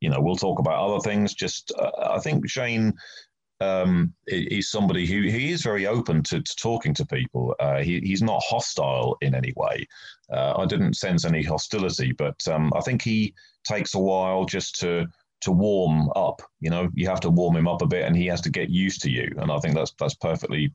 you 0.01 0.11
know, 0.11 0.21
we'll 0.21 0.37
talk 0.37 0.59
about 0.59 0.85
other 0.85 1.01
things. 1.01 1.33
Just 1.33 1.73
uh, 1.79 1.91
I 1.99 2.21
think 2.21 2.49
Shane 2.49 2.93
um, 3.61 4.13
he's 4.29 4.69
somebody 4.69 5.07
who 5.07 5.23
he 5.23 5.53
is 5.53 5.63
very 5.63 5.87
open 5.87 6.23
to, 6.25 6.43
to 6.43 6.57
talking 6.57 6.93
to 6.95 7.07
people. 7.07 7.55
Uh, 7.61 7.81
he, 7.81 8.01
he's 8.01 8.23
not 8.23 8.43
hostile 8.47 9.17
in 9.23 9.35
any 9.35 9.55
way. 9.57 9.87
Uh, 10.31 10.55
I 10.59 10.67
didn't 10.67 10.97
sense 10.97 11.25
any 11.25 11.43
hostility, 11.43 12.13
but 12.13 12.37
um, 12.49 12.73
I 12.77 12.81
think 12.81 13.01
he 13.01 13.33
takes 13.65 13.95
a 13.95 13.99
while 13.99 14.45
just 14.45 14.79
to 14.81 15.07
to 15.45 15.53
warm 15.53 16.11
up. 16.17 16.43
You 16.61 16.71
know, 16.71 16.89
you 16.95 17.07
have 17.09 17.21
to 17.21 17.31
warm 17.31 17.57
him 17.57 17.69
up 17.69 17.83
a 17.83 17.87
bit, 17.87 18.05
and 18.05 18.17
he 18.17 18.27
has 18.27 18.41
to 18.43 18.51
get 18.51 18.71
used 18.71 19.03
to 19.03 19.11
you. 19.11 19.31
And 19.39 19.51
I 19.51 19.59
think 19.59 19.75
that's 19.75 19.95
that's 19.99 20.15
perfectly 20.15 20.73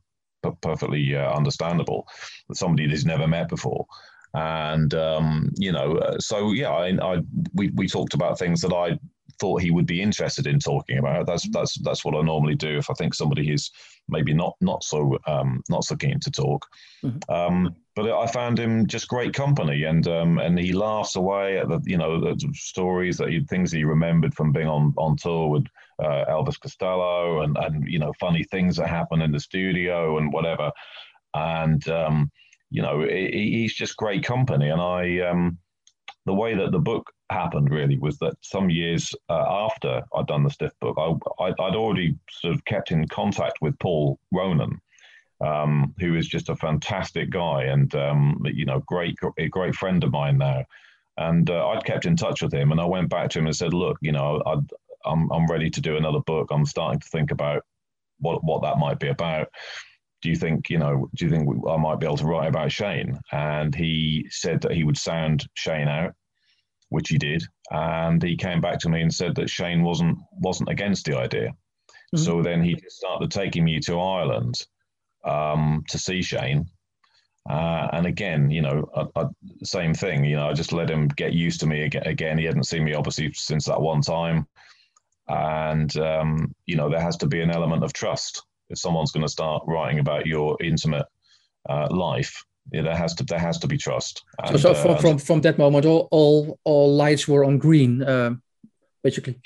perfectly 0.61 1.15
uh, 1.15 1.31
understandable 1.33 2.07
that 2.47 2.55
somebody 2.55 2.85
that 2.85 2.91
he's 2.91 3.05
never 3.05 3.27
met 3.27 3.49
before. 3.49 3.85
And 4.33 4.93
um, 4.93 5.51
you 5.57 5.71
know, 5.71 5.97
uh, 5.97 6.19
so 6.19 6.51
yeah, 6.51 6.69
I, 6.69 6.97
I 7.01 7.21
we 7.53 7.71
we 7.71 7.87
talked 7.87 8.13
about 8.13 8.39
things 8.39 8.61
that 8.61 8.73
I 8.73 8.97
thought 9.39 9.61
he 9.61 9.71
would 9.71 9.85
be 9.85 10.01
interested 10.01 10.45
in 10.45 10.59
talking 10.59 10.99
about. 10.99 11.25
That's 11.25 11.49
that's 11.49 11.79
that's 11.79 12.05
what 12.05 12.15
I 12.15 12.21
normally 12.21 12.55
do 12.55 12.77
if 12.77 12.89
I 12.89 12.93
think 12.93 13.13
somebody 13.13 13.51
is 13.51 13.71
maybe 14.07 14.33
not 14.33 14.55
not 14.61 14.83
so 14.83 15.17
um, 15.25 15.63
not 15.69 15.83
so 15.83 15.95
keen 15.95 16.19
to 16.19 16.31
talk. 16.31 16.65
Mm-hmm. 17.03 17.33
Um, 17.33 17.75
but 17.99 18.17
I 18.17 18.27
found 18.27 18.57
him 18.57 18.87
just 18.87 19.09
great 19.09 19.33
company, 19.33 19.83
and 19.83 20.07
um, 20.07 20.39
and 20.39 20.57
he 20.57 20.71
laughs 20.71 21.17
away 21.17 21.57
at 21.57 21.67
the 21.67 21.81
you 21.83 21.97
know 21.97 22.19
the 22.21 22.53
stories 22.53 23.17
that 23.17 23.27
he 23.27 23.43
things 23.43 23.73
he 23.73 23.83
remembered 23.83 24.33
from 24.33 24.53
being 24.53 24.67
on 24.67 24.93
on 24.97 25.17
tour 25.17 25.49
with 25.49 25.65
uh, 26.01 26.23
Elvis 26.29 26.59
Costello, 26.59 27.41
and 27.41 27.57
and 27.57 27.85
you 27.87 27.99
know 27.99 28.13
funny 28.17 28.43
things 28.45 28.77
that 28.77 28.87
happen 28.87 29.21
in 29.21 29.33
the 29.33 29.39
studio 29.39 30.17
and 30.17 30.31
whatever, 30.31 30.71
and 31.33 31.85
um, 31.89 32.31
you 32.69 32.81
know 32.81 33.01
he, 33.01 33.29
he's 33.31 33.75
just 33.75 33.97
great 33.97 34.23
company, 34.23 34.69
and 34.69 34.81
I 34.81 35.19
um, 35.19 35.57
the 36.25 36.33
way 36.33 36.55
that 36.55 36.71
the 36.71 36.79
book 36.79 37.11
happened 37.29 37.69
really 37.69 37.99
was 37.99 38.17
that 38.19 38.33
some 38.41 38.69
years 38.69 39.13
uh, 39.29 39.65
after 39.65 40.01
I'd 40.15 40.27
done 40.27 40.43
the 40.43 40.49
Stiff 40.49 40.71
book, 40.79 40.97
I, 40.97 41.09
would 41.09 41.75
already 41.75 42.15
sort 42.31 42.53
of 42.53 42.63
kept 42.63 42.91
in 42.91 43.05
contact 43.09 43.59
with 43.61 43.77
Paul 43.79 44.17
Ronan, 44.31 44.79
um, 45.45 45.93
who 45.99 46.15
is 46.15 46.27
just 46.27 46.49
a 46.49 46.55
fantastic 46.55 47.29
guy 47.29 47.63
and 47.63 47.93
um, 47.95 48.41
you 48.45 48.65
know 48.65 48.79
great 48.85 49.17
a 49.37 49.47
great 49.47 49.75
friend 49.75 50.03
of 50.03 50.11
mine 50.11 50.37
now. 50.37 50.65
And 51.17 51.49
uh, 51.49 51.67
I'd 51.67 51.83
kept 51.83 52.05
in 52.05 52.15
touch 52.15 52.41
with 52.41 52.53
him, 52.53 52.71
and 52.71 52.79
I 52.79 52.85
went 52.85 53.09
back 53.09 53.29
to 53.31 53.39
him 53.39 53.45
and 53.45 53.55
said, 53.55 53.73
"Look, 53.73 53.97
you 54.01 54.11
know, 54.11 54.41
i 54.45 54.53
am 54.53 54.67
I'm, 55.05 55.31
I'm 55.31 55.47
ready 55.47 55.69
to 55.69 55.81
do 55.81 55.97
another 55.97 56.19
book. 56.19 56.47
I'm 56.51 56.65
starting 56.65 56.99
to 56.99 57.09
think 57.09 57.31
about 57.31 57.63
what 58.19 58.43
what 58.43 58.61
that 58.63 58.77
might 58.77 58.99
be 58.99 59.09
about." 59.09 59.49
do 60.21 60.29
you 60.29 60.35
think 60.35 60.69
you 60.69 60.77
know 60.77 61.07
do 61.15 61.23
you 61.23 61.31
think 61.31 61.47
I 61.65 61.77
might 61.77 62.01
be 62.01 62.05
able 62.05 62.17
to 62.17 62.25
write 62.25 62.49
about 62.49 62.73
Shane 62.73 63.17
and 63.31 63.73
he 63.73 64.27
said 64.29 64.59
that 64.63 64.73
he 64.73 64.83
would 64.83 64.97
sound 64.97 65.47
Shane 65.53 65.87
out 65.87 66.13
which 66.89 67.09
he 67.09 67.17
did, 67.17 67.43
and 67.71 68.21
he 68.21 68.35
came 68.35 68.61
back 68.61 68.79
to 68.79 68.89
me 68.89 69.01
and 69.01 69.13
said 69.13 69.35
that 69.35 69.49
Shane 69.49 69.83
wasn't 69.83 70.17
wasn't 70.31 70.69
against 70.69 71.05
the 71.05 71.17
idea. 71.17 71.49
Mm-hmm. 71.49 72.17
So 72.17 72.41
then 72.41 72.63
he 72.63 72.77
started 72.87 73.31
taking 73.31 73.63
me 73.63 73.79
to 73.81 73.99
Ireland 73.99 74.55
um, 75.25 75.83
to 75.89 75.97
see 75.97 76.21
Shane. 76.21 76.69
Uh, 77.49 77.87
and 77.93 78.05
again, 78.05 78.51
you 78.51 78.61
know, 78.61 78.89
I, 78.95 79.21
I, 79.21 79.25
same 79.63 79.93
thing. 79.93 80.23
You 80.23 80.35
know, 80.35 80.49
I 80.49 80.53
just 80.53 80.73
let 80.73 80.89
him 80.89 81.07
get 81.07 81.33
used 81.33 81.59
to 81.61 81.67
me 81.67 81.83
again. 81.83 82.37
He 82.37 82.45
hadn't 82.45 82.67
seen 82.67 82.83
me 82.83 82.93
obviously 82.93 83.31
since 83.33 83.65
that 83.65 83.81
one 83.81 84.01
time, 84.01 84.47
and 85.27 85.95
um, 85.97 86.53
you 86.65 86.75
know, 86.75 86.89
there 86.89 87.01
has 87.01 87.17
to 87.17 87.27
be 87.27 87.41
an 87.41 87.49
element 87.49 87.83
of 87.83 87.93
trust 87.93 88.43
if 88.69 88.77
someone's 88.77 89.11
going 89.11 89.25
to 89.25 89.31
start 89.31 89.63
writing 89.65 89.99
about 89.99 90.27
your 90.27 90.57
intimate 90.61 91.05
uh, 91.67 91.87
life. 91.89 92.43
Yeah, 92.71 92.83
there 92.83 92.95
has 92.95 93.15
to 93.15 93.23
there 93.23 93.39
has 93.39 93.57
to 93.59 93.67
be 93.67 93.77
trust. 93.77 94.23
And, 94.43 94.59
so, 94.59 94.73
so 94.73 94.81
from, 94.81 94.91
uh, 94.91 94.97
from 94.97 95.17
from 95.17 95.41
that 95.41 95.57
moment, 95.57 95.85
all 95.85 96.07
all, 96.11 96.59
all 96.65 96.93
lights 96.93 97.27
were 97.27 97.45
on 97.45 97.57
green, 97.57 98.03
uh, 98.03 98.35
basically. 99.01 99.39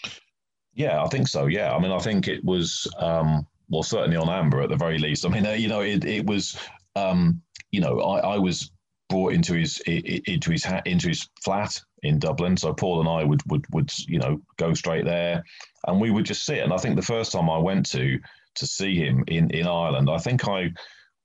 Yeah, 0.74 1.02
I 1.02 1.08
think 1.08 1.28
so. 1.28 1.46
Yeah, 1.46 1.74
I 1.74 1.80
mean, 1.80 1.92
I 1.92 2.00
think 2.00 2.28
it 2.28 2.44
was 2.44 2.88
um, 2.98 3.48
well, 3.70 3.84
certainly 3.84 4.18
on 4.18 4.30
Amber 4.30 4.62
at 4.62 4.70
the 4.70 4.76
very 4.76 4.98
least. 4.98 5.26
I 5.26 5.30
mean, 5.30 5.46
uh, 5.46 5.52
you 5.52 5.68
know, 5.68 5.82
it 5.82 6.06
it 6.06 6.26
was, 6.26 6.58
um, 6.96 7.42
you 7.72 7.82
know, 7.82 8.00
I, 8.00 8.36
I 8.36 8.38
was 8.38 8.72
brought 9.10 9.34
into 9.34 9.54
his 9.54 9.80
into 9.86 10.52
his 10.52 10.64
hat 10.64 10.88
into 10.88 11.10
his 11.10 11.28
flat 11.44 11.80
in 12.04 12.20
Dublin. 12.20 12.58
So 12.58 12.74
Paul 12.74 13.00
and 13.00 13.10
I 13.10 13.24
would 13.24 13.42
would 13.50 13.66
would 13.72 13.92
you 14.08 14.20
know 14.20 14.42
go 14.58 14.74
straight 14.74 15.06
there, 15.06 15.44
and 15.88 16.00
we 16.00 16.12
would 16.12 16.26
just 16.26 16.46
sit. 16.46 16.64
And 16.64 16.74
I 16.74 16.78
think 16.78 16.96
the 16.96 17.02
first 17.02 17.32
time 17.32 17.50
I 17.50 17.58
went 17.58 17.86
to 17.92 18.20
to 18.56 18.68
see 18.68 18.96
him 18.96 19.24
in 19.28 19.50
in 19.52 19.68
Ireland, 19.68 20.10
I 20.10 20.18
think 20.18 20.48
I 20.48 20.72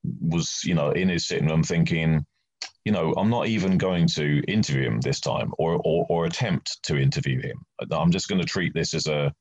was 0.03 0.61
you 0.63 0.75
know 0.75 0.91
in 0.91 1.09
his 1.09 1.27
sitting 1.27 1.47
room 1.47 1.63
thinking 1.63 2.25
you 2.85 2.93
know, 2.93 3.13
I'm 3.17 3.29
not 3.29 3.47
even 3.47 3.77
going 3.77 4.07
to 4.07 4.41
interview 4.47 4.87
him 4.87 5.01
this 5.01 5.19
time 5.19 5.51
or, 5.59 5.79
or, 5.83 6.05
or 6.09 6.25
attempt 6.25 6.79
to 6.83 6.97
interview 6.97 7.41
him. 7.41 7.61
I'm 7.91 8.09
just 8.09 8.27
going 8.27 8.41
to 8.41 8.47
treat 8.47 8.73
this 8.73 8.93
as 8.93 9.05
a 9.07 9.33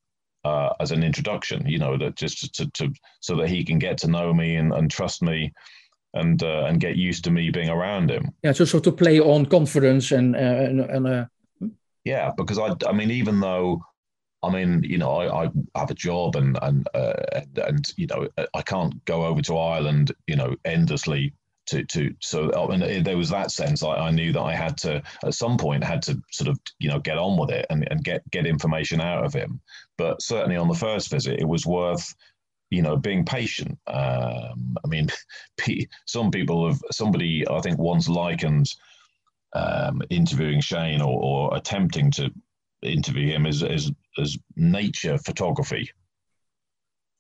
uh, 0.45 0.71
as 0.81 0.91
an 0.91 1.03
introduction, 1.03 1.67
you 1.67 1.79
know, 1.79 1.97
that 1.99 2.17
just 2.17 2.55
to, 2.55 2.71
to 2.73 2.93
so 3.21 3.37
that 3.37 3.49
he 3.49 3.65
can 3.65 3.79
get 3.79 3.99
to 3.99 4.09
know 4.09 4.33
me 4.33 4.57
and, 4.57 4.73
and 4.73 4.91
trust 4.91 5.23
me 5.23 5.53
and 6.15 6.43
uh, 6.43 6.65
and 6.67 6.81
get 6.81 6.97
used 6.97 7.25
to 7.25 7.31
me 7.31 7.51
being 7.51 7.69
around 7.69 8.11
him. 8.11 8.31
Yeah, 8.43 8.53
so 8.53 8.65
so 8.65 8.81
to 8.81 8.93
play 8.93 9.21
on 9.21 9.47
confidence 9.47 10.13
and 10.13 10.35
uh, 10.35 10.39
and, 10.39 10.81
and 10.81 11.07
uh... 11.07 11.25
yeah, 12.05 12.33
because 12.37 12.59
I 12.59 12.75
I 12.87 12.93
mean 12.93 13.11
even 13.11 13.41
though 13.41 13.83
I 14.43 14.51
mean 14.51 14.83
you 14.83 14.99
know 14.99 15.13
I, 15.13 15.47
I 15.47 15.51
have 15.77 15.91
a 15.91 15.95
job 15.95 16.37
and 16.37 16.59
and, 16.63 16.89
uh, 16.95 17.15
and 17.33 17.59
and 17.59 17.93
you 17.97 18.07
know 18.07 18.29
I 18.55 18.63
can't 18.63 19.05
go 19.05 19.27
over 19.27 19.43
to 19.43 19.59
Ireland 19.59 20.13
you 20.27 20.37
know 20.37 20.57
endlessly 20.65 21.35
to 21.69 21.85
to 21.85 22.15
so 22.21 22.51
I 22.55 22.77
mean, 22.77 23.03
there 23.03 23.17
was 23.17 23.31
that 23.31 23.51
sense 23.51 23.83
I, 23.83 23.95
I 23.95 24.11
knew 24.11 24.33
that 24.33 24.41
I 24.41 24.55
had 24.55 24.77
to 24.79 25.03
at 25.25 25.35
some 25.35 25.57
point 25.57 25.85
had 25.85 26.03
to 26.03 26.21
sort 26.33 26.49
of 26.49 26.59
you 26.79 26.89
know 26.89 26.99
get 26.99 27.19
on 27.19 27.39
with 27.39 27.51
it 27.51 27.67
and, 27.71 27.87
and 27.91 28.03
get 28.03 28.29
get 28.31 28.47
information 28.47 29.01
out 29.01 29.25
of 29.25 29.33
him. 29.33 29.61
But 29.97 30.23
certainly 30.23 30.57
on 30.57 30.69
the 30.69 30.75
first 30.75 31.11
visit 31.11 31.41
it 31.41 31.49
was 31.49 31.67
worth 31.67 32.15
you 32.71 32.83
know 32.83 32.97
being 32.97 33.25
patient. 33.25 33.79
Um, 33.87 34.77
I 34.85 34.89
mean 34.89 35.09
some 36.07 36.31
people 36.31 36.69
have 36.69 36.81
somebody 36.91 37.45
I 37.49 37.61
think 37.61 37.79
once 37.79 38.09
likened 38.09 38.69
um, 39.55 40.03
interviewing 40.11 40.61
Shane 40.61 41.01
or, 41.01 41.23
or 41.23 41.57
attempting 41.57 42.11
to 42.13 42.31
interview 42.83 43.33
him 43.33 43.47
as 43.47 43.63
as, 43.63 43.91
as 44.19 44.39
nature 44.57 45.19
photography 45.19 45.91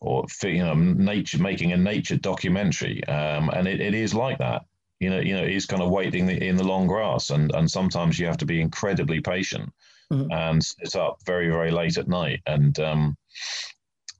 or 0.00 0.24
you 0.42 0.64
know 0.64 0.74
nature 0.74 1.38
making 1.38 1.72
a 1.72 1.76
nature 1.76 2.16
documentary 2.16 3.04
um, 3.06 3.50
and 3.50 3.66
it, 3.66 3.80
it 3.80 3.94
is 3.94 4.14
like 4.14 4.38
that. 4.38 4.64
You 5.00 5.10
know 5.10 5.20
you 5.20 5.34
know 5.34 5.44
it's 5.44 5.66
kind 5.66 5.82
of 5.82 5.90
waiting 5.90 6.28
in 6.28 6.56
the 6.56 6.64
long 6.64 6.86
grass 6.86 7.30
and 7.30 7.52
and 7.54 7.70
sometimes 7.70 8.18
you 8.18 8.26
have 8.26 8.38
to 8.38 8.46
be 8.46 8.60
incredibly 8.60 9.20
patient 9.20 9.72
mm-hmm. 10.12 10.30
and 10.32 10.62
sit 10.62 10.96
up 10.96 11.18
very 11.24 11.48
very 11.48 11.70
late 11.70 11.98
at 11.98 12.08
night 12.08 12.40
and 12.46 12.78
um, 12.80 13.16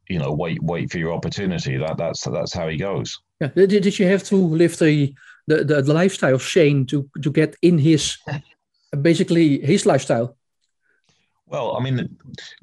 you 0.09 0.19
know 0.19 0.33
wait 0.33 0.63
wait 0.63 0.91
for 0.91 0.99
your 0.99 1.13
opportunity. 1.13 1.77
That 1.77 1.97
that's 1.97 2.23
that's 2.23 2.53
how 2.53 2.69
he 2.69 2.77
goes. 2.77 3.19
Yeah. 3.41 3.49
Did, 3.55 3.83
did 3.83 3.99
you 3.99 4.07
have 4.07 4.25
to 4.25 4.37
live 4.37 4.79
the, 4.79 5.15
the 5.47 5.83
the 5.83 5.95
lifestyle 5.95 6.35
of 6.35 6.43
shane 6.43 6.87
to 6.87 7.09
to 7.23 7.31
get 7.31 7.57
in 7.63 7.79
his 7.79 8.17
basically 9.03 9.61
his 9.61 9.87
lifestyle 9.87 10.37
well, 11.49 11.76
I 11.76 11.83
mean, 11.83 12.17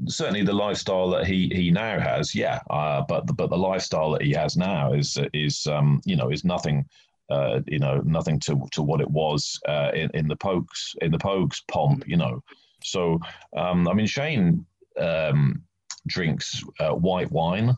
certainly 0.07 0.43
the 0.43 0.53
lifestyle 0.53 1.09
that 1.09 1.25
he 1.25 1.49
he 1.53 1.71
now 1.71 1.99
has, 1.99 2.35
yeah. 2.35 2.59
Uh, 2.69 3.03
but 3.07 3.25
the, 3.27 3.33
but 3.33 3.49
the 3.49 3.57
lifestyle 3.57 4.11
that 4.11 4.21
he 4.21 4.31
has 4.31 4.55
now 4.55 4.93
is 4.93 5.17
is 5.33 5.65
um, 5.67 6.01
you 6.05 6.15
know 6.15 6.29
is 6.29 6.45
nothing, 6.45 6.85
uh, 7.29 7.61
you 7.67 7.79
know, 7.79 8.01
nothing 8.05 8.39
to 8.41 8.61
to 8.71 8.83
what 8.83 9.01
it 9.01 9.09
was 9.09 9.59
uh, 9.67 9.91
in 9.93 10.09
in 10.13 10.27
the 10.27 10.37
Pogues 10.37 10.95
in 11.01 11.11
the 11.11 11.17
Pogues 11.17 11.61
pomp, 11.67 12.07
you 12.07 12.17
know. 12.17 12.43
So 12.83 13.19
um, 13.57 13.87
I 13.87 13.93
mean, 13.93 14.05
Shane 14.05 14.65
um, 14.99 15.63
drinks 16.07 16.63
uh, 16.79 16.93
white 16.93 17.31
wine, 17.31 17.73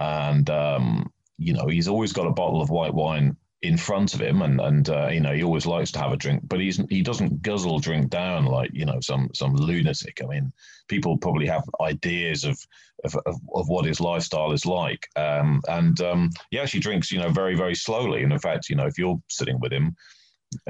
and 0.00 0.48
um, 0.48 1.12
you 1.36 1.52
know 1.52 1.66
he's 1.66 1.88
always 1.88 2.12
got 2.12 2.26
a 2.26 2.32
bottle 2.32 2.62
of 2.62 2.70
white 2.70 2.94
wine 2.94 3.36
in 3.62 3.76
front 3.76 4.12
of 4.12 4.20
him, 4.20 4.42
and 4.42 4.60
and 4.60 4.88
uh, 4.88 5.08
you 5.08 5.20
know 5.20 5.32
he 5.32 5.42
always 5.42 5.66
likes 5.66 5.92
to 5.92 5.98
have 6.00 6.12
a 6.12 6.16
drink, 6.16 6.42
but 6.44 6.60
he's 6.60 6.78
he 6.88 7.00
doesn't 7.00 7.42
guzzle 7.42 7.78
drink 7.78 8.10
down 8.10 8.44
like 8.44 8.70
you 8.72 8.84
know 8.84 8.98
some 9.00 9.30
some 9.34 9.54
lunatic. 9.54 10.20
I 10.22 10.26
mean, 10.26 10.52
people 10.88 11.16
probably 11.16 11.46
have 11.46 11.64
ideas 11.80 12.44
of 12.44 12.58
of, 13.04 13.16
of, 13.26 13.36
of 13.54 13.68
what 13.68 13.84
his 13.84 14.00
lifestyle 14.00 14.52
is 14.52 14.66
like, 14.66 15.08
um, 15.16 15.62
and 15.68 16.00
um, 16.00 16.30
he 16.50 16.58
actually 16.58 16.80
drinks 16.80 17.12
you 17.12 17.20
know 17.20 17.30
very 17.30 17.54
very 17.54 17.74
slowly. 17.74 18.24
And 18.24 18.32
in 18.32 18.38
fact, 18.38 18.68
you 18.68 18.76
know 18.76 18.86
if 18.86 18.98
you're 18.98 19.20
sitting 19.28 19.60
with 19.60 19.72
him, 19.72 19.94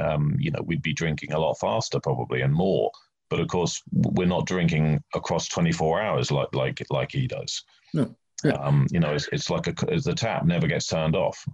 um, 0.01 0.37
you 0.39 0.51
know 0.51 0.63
we'd 0.63 0.83
be 0.83 0.93
drinking 0.93 1.33
a 1.33 1.39
lot 1.39 1.55
faster 1.55 1.99
probably 1.99 2.43
and 2.43 2.55
more. 2.55 2.91
But 3.31 3.41
of 3.41 3.49
course, 3.49 3.83
we're 3.91 4.27
not 4.27 4.47
drinking 4.47 5.03
across 5.15 5.49
24 5.49 6.03
hours 6.03 6.31
like 6.31 6.55
like 6.55 6.83
like 6.91 7.13
he 7.13 7.27
does. 7.27 7.65
No. 7.95 8.15
Yeah. 8.45 8.55
Um, 8.55 8.87
you 8.91 9.01
know, 9.01 9.15
it's, 9.15 9.29
it's 9.33 9.51
like 9.51 9.69
a, 9.69 9.73
the 9.73 10.15
tap 10.15 10.45
never 10.45 10.67
gets 10.67 10.89
turned 10.89 11.15
off. 11.15 11.47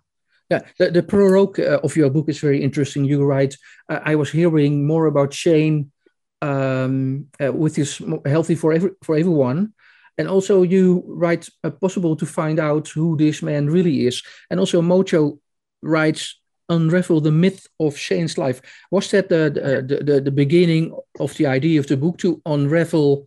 Yeah, 0.50 0.62
the, 0.78 0.90
the 0.90 1.02
prologue 1.02 1.60
uh, 1.60 1.80
of 1.84 1.96
your 1.96 2.10
book 2.10 2.28
is 2.28 2.40
very 2.40 2.62
interesting. 2.62 3.04
You 3.04 3.24
write, 3.24 3.56
uh, 3.88 4.00
I 4.02 4.14
was 4.14 4.30
hearing 4.30 4.86
more 4.86 5.06
about 5.06 5.34
Shane 5.34 5.92
um, 6.40 7.26
uh, 7.38 7.52
with 7.52 7.76
his 7.76 8.00
healthy 8.24 8.54
for 8.54 8.72
every, 8.72 8.90
for 9.02 9.16
everyone, 9.16 9.74
and 10.16 10.28
also 10.28 10.62
you 10.62 11.04
write 11.06 11.48
uh, 11.64 11.70
possible 11.70 12.16
to 12.16 12.26
find 12.26 12.58
out 12.58 12.88
who 12.88 13.16
this 13.16 13.42
man 13.42 13.68
really 13.68 14.06
is. 14.06 14.22
And 14.50 14.58
also 14.58 14.80
Mojo 14.80 15.38
writes 15.82 16.40
unravel 16.70 17.20
the 17.20 17.30
myth 17.30 17.66
of 17.78 17.96
Shane's 17.96 18.38
life. 18.38 18.62
Was 18.90 19.10
that 19.10 19.28
the 19.28 19.50
the, 19.86 20.02
the, 20.02 20.20
the 20.20 20.30
beginning 20.30 20.96
of 21.20 21.34
the 21.36 21.46
idea 21.46 21.80
of 21.80 21.86
the 21.86 21.96
book 21.96 22.18
to 22.18 22.40
unravel 22.46 23.26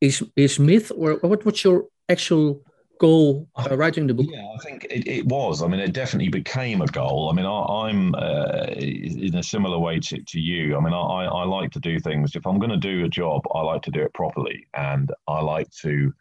his 0.00 0.22
his 0.36 0.58
myth, 0.58 0.92
or 0.94 1.14
what? 1.22 1.44
What's 1.44 1.64
your 1.64 1.86
actual 2.08 2.62
goal 2.98 3.48
uh, 3.56 3.76
writing 3.76 4.06
the 4.06 4.14
book? 4.14 4.26
Yeah, 4.28 4.46
I 4.54 4.58
think 4.62 4.84
it, 4.84 5.06
it, 5.06 5.26
was. 5.26 5.62
I 5.62 5.68
mean, 5.68 5.80
it 5.80 5.92
definitely 5.92 6.28
became 6.28 6.80
a 6.80 6.86
goal. 6.86 7.28
I 7.30 7.34
mean, 7.34 7.46
I, 7.46 7.90
am 7.90 8.14
uh, 8.14 8.66
in 8.76 9.36
a 9.36 9.42
similar 9.42 9.78
way 9.78 9.98
to, 10.00 10.22
to 10.22 10.40
you. 10.40 10.76
I 10.76 10.80
mean, 10.80 10.92
I, 10.92 11.26
I 11.26 11.44
like 11.44 11.70
to 11.72 11.80
do 11.80 11.98
things. 12.00 12.36
If 12.36 12.46
I'm 12.46 12.58
going 12.58 12.70
to 12.70 12.76
do 12.76 13.04
a 13.04 13.08
job, 13.08 13.42
I 13.54 13.60
like 13.60 13.82
to 13.82 13.90
do 13.90 14.02
it 14.02 14.14
properly, 14.14 14.66
and 14.74 15.10
I 15.28 15.40
like 15.40 15.70
to 15.82 16.12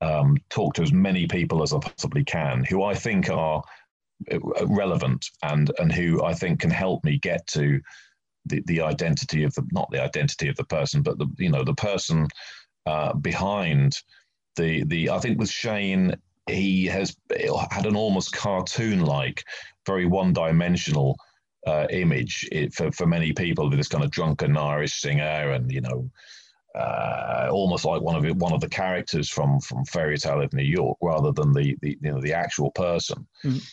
um, 0.00 0.36
talk 0.50 0.74
to 0.74 0.82
as 0.82 0.92
many 0.92 1.26
people 1.26 1.62
as 1.62 1.72
I 1.72 1.78
possibly 1.78 2.24
can 2.24 2.64
who 2.64 2.82
I 2.82 2.94
think 2.94 3.30
are 3.30 3.62
uh, 4.30 4.38
relevant 4.66 5.26
and 5.42 5.70
and 5.78 5.92
who 5.92 6.24
I 6.24 6.34
think 6.34 6.60
can 6.60 6.70
help 6.70 7.04
me 7.04 7.18
get 7.18 7.46
to 7.48 7.80
the, 8.46 8.62
the 8.66 8.82
identity 8.82 9.44
of 9.44 9.54
the 9.54 9.66
not 9.72 9.90
the 9.90 10.02
identity 10.02 10.48
of 10.48 10.56
the 10.56 10.64
person, 10.64 11.02
but 11.02 11.18
the 11.18 11.26
you 11.38 11.50
know 11.50 11.64
the 11.64 11.74
person 11.74 12.28
uh, 12.86 13.14
behind 13.14 13.96
the 14.56 14.84
the 14.84 15.10
I 15.10 15.18
think 15.18 15.38
with 15.38 15.50
Shane 15.50 16.16
he 16.46 16.86
has 16.86 17.16
had 17.70 17.86
an 17.86 17.96
almost 17.96 18.32
cartoon-like, 18.32 19.44
very 19.86 20.06
one-dimensional 20.06 21.16
uh, 21.66 21.86
image 21.90 22.46
it, 22.52 22.74
for 22.74 22.92
for 22.92 23.06
many 23.06 23.32
people 23.32 23.68
with 23.68 23.78
this 23.78 23.88
kind 23.88 24.04
of 24.04 24.10
drunken 24.10 24.56
Irish 24.56 25.00
singer, 25.00 25.52
and 25.52 25.70
you 25.72 25.80
know, 25.80 26.10
uh, 26.78 27.48
almost 27.50 27.84
like 27.84 28.02
one 28.02 28.16
of 28.16 28.24
it, 28.24 28.36
one 28.36 28.52
of 28.52 28.60
the 28.60 28.68
characters 28.68 29.28
from 29.28 29.60
from 29.60 29.84
Fairy 29.86 30.18
Tale 30.18 30.42
of 30.42 30.52
New 30.52 30.64
York, 30.64 30.98
rather 31.00 31.32
than 31.32 31.52
the 31.52 31.76
the 31.80 31.98
you 32.00 32.12
know 32.12 32.20
the 32.20 32.34
actual 32.34 32.70
person. 32.72 33.26
Mm. 33.44 33.70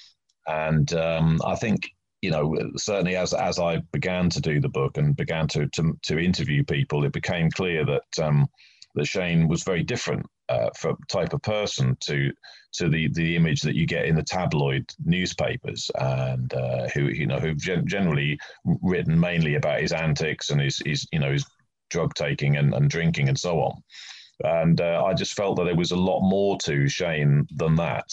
And 0.47 0.93
um, 0.93 1.41
I 1.45 1.55
think 1.55 1.89
you 2.21 2.31
know 2.31 2.55
certainly 2.77 3.17
as 3.17 3.33
as 3.33 3.59
I 3.59 3.77
began 3.91 4.29
to 4.29 4.39
do 4.39 4.61
the 4.61 4.69
book 4.69 4.97
and 4.97 5.15
began 5.15 5.47
to 5.49 5.67
to, 5.67 5.97
to 6.03 6.17
interview 6.17 6.63
people, 6.63 7.03
it 7.03 7.11
became 7.11 7.51
clear 7.51 7.85
that 7.85 8.23
um, 8.23 8.47
that 8.95 9.05
Shane 9.05 9.47
was 9.47 9.63
very 9.63 9.83
different 9.83 10.25
uh, 10.49 10.69
for 10.77 10.95
type 11.07 11.33
of 11.33 11.41
person 11.41 11.97
to 12.01 12.31
to 12.73 12.89
the 12.89 13.09
the 13.13 13.35
image 13.35 13.61
that 13.61 13.75
you 13.75 13.85
get 13.85 14.05
in 14.05 14.15
the 14.15 14.23
tabloid 14.23 14.85
newspapers 15.05 15.89
and 15.99 16.53
uh, 16.53 16.87
who 16.89 17.05
you 17.05 17.27
know 17.27 17.53
gen- 17.53 17.87
generally 17.87 18.37
written 18.81 19.19
mainly 19.19 19.55
about 19.55 19.81
his 19.81 19.93
antics 19.93 20.49
and 20.49 20.61
his, 20.61 20.81
his 20.85 21.07
you 21.11 21.19
know 21.19 21.31
his 21.31 21.45
drug 21.89 22.13
taking 22.15 22.57
and, 22.57 22.73
and 22.73 22.89
drinking 22.89 23.27
and 23.27 23.39
so 23.39 23.59
on. 23.61 23.83
And 24.43 24.81
uh, 24.81 25.03
I 25.05 25.13
just 25.13 25.33
felt 25.33 25.57
that 25.57 25.65
there 25.65 25.75
was 25.75 25.91
a 25.91 25.95
lot 25.95 26.21
more 26.21 26.57
to 26.63 26.87
Shane 26.87 27.45
than 27.55 27.75
that. 27.75 28.09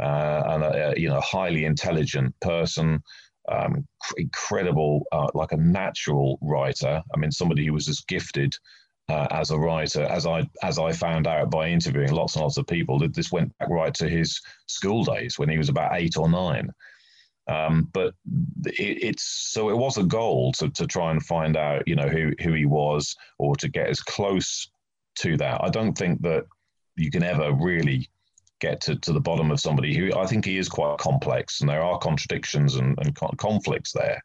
Uh, 0.00 0.42
and 0.46 0.64
a, 0.64 0.94
you 0.96 1.08
know 1.08 1.20
highly 1.20 1.64
intelligent 1.64 2.34
person 2.40 3.02
um, 3.50 3.86
incredible 4.16 5.04
uh, 5.12 5.28
like 5.34 5.52
a 5.52 5.56
natural 5.56 6.38
writer. 6.42 7.02
I 7.14 7.18
mean 7.18 7.32
somebody 7.32 7.66
who 7.66 7.72
was 7.72 7.88
as 7.88 8.00
gifted 8.00 8.54
uh, 9.08 9.26
as 9.30 9.50
a 9.50 9.58
writer, 9.58 10.02
as 10.04 10.26
I 10.26 10.48
as 10.62 10.78
I 10.78 10.92
found 10.92 11.26
out 11.26 11.50
by 11.50 11.68
interviewing 11.68 12.12
lots 12.12 12.34
and 12.34 12.42
lots 12.42 12.58
of 12.58 12.66
people, 12.66 12.98
that 12.98 13.14
this 13.14 13.32
went 13.32 13.56
back 13.58 13.70
right 13.70 13.94
to 13.94 14.08
his 14.08 14.40
school 14.66 15.04
days 15.04 15.38
when 15.38 15.48
he 15.48 15.58
was 15.58 15.68
about 15.68 15.92
eight 15.94 16.16
or 16.16 16.28
nine. 16.28 16.70
Um, 17.48 17.88
but 17.94 18.12
it, 18.66 18.98
it's 19.02 19.22
so 19.22 19.70
it 19.70 19.76
was 19.76 19.96
a 19.96 20.02
goal 20.02 20.52
to, 20.52 20.68
to 20.68 20.86
try 20.86 21.10
and 21.10 21.22
find 21.22 21.56
out, 21.56 21.88
you 21.88 21.96
know, 21.96 22.08
who 22.08 22.32
who 22.42 22.52
he 22.52 22.66
was, 22.66 23.16
or 23.38 23.56
to 23.56 23.68
get 23.68 23.88
as 23.88 24.00
close 24.00 24.70
to 25.16 25.36
that. 25.38 25.64
I 25.64 25.70
don't 25.70 25.96
think 25.96 26.20
that 26.22 26.44
you 26.96 27.10
can 27.10 27.22
ever 27.22 27.52
really 27.52 28.08
get 28.60 28.80
to, 28.82 28.96
to 28.96 29.12
the 29.12 29.20
bottom 29.20 29.50
of 29.50 29.60
somebody 29.60 29.96
who 29.96 30.12
I 30.18 30.26
think 30.26 30.44
he 30.44 30.58
is 30.58 30.68
quite 30.68 30.98
complex, 30.98 31.60
and 31.60 31.70
there 31.70 31.82
are 31.82 31.98
contradictions 31.98 32.74
and, 32.74 32.98
and 32.98 33.16
conflicts 33.38 33.92
there, 33.92 34.20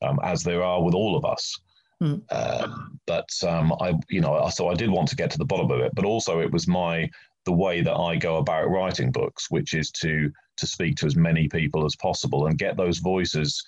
um, 0.00 0.18
as 0.22 0.42
there 0.42 0.62
are 0.62 0.82
with 0.82 0.94
all 0.94 1.16
of 1.16 1.24
us. 1.24 1.58
Mm. 2.02 2.22
Um, 2.32 2.98
but 3.06 3.28
um, 3.46 3.72
I, 3.80 3.94
you 4.08 4.20
know, 4.20 4.48
so 4.52 4.68
I 4.68 4.74
did 4.74 4.90
want 4.90 5.08
to 5.08 5.16
get 5.16 5.30
to 5.30 5.38
the 5.38 5.44
bottom 5.44 5.70
of 5.70 5.80
it, 5.80 5.94
but 5.94 6.04
also 6.04 6.40
it 6.40 6.50
was 6.50 6.66
my 6.66 7.08
the 7.44 7.52
way 7.52 7.82
that 7.82 7.94
I 7.94 8.16
go 8.16 8.38
about 8.38 8.70
writing 8.70 9.12
books, 9.12 9.50
which 9.50 9.74
is 9.74 9.90
to 10.02 10.30
to 10.56 10.66
speak 10.66 10.96
to 10.96 11.06
as 11.06 11.16
many 11.16 11.48
people 11.48 11.84
as 11.84 11.96
possible 11.96 12.46
and 12.46 12.58
get 12.58 12.76
those 12.76 12.98
voices 12.98 13.62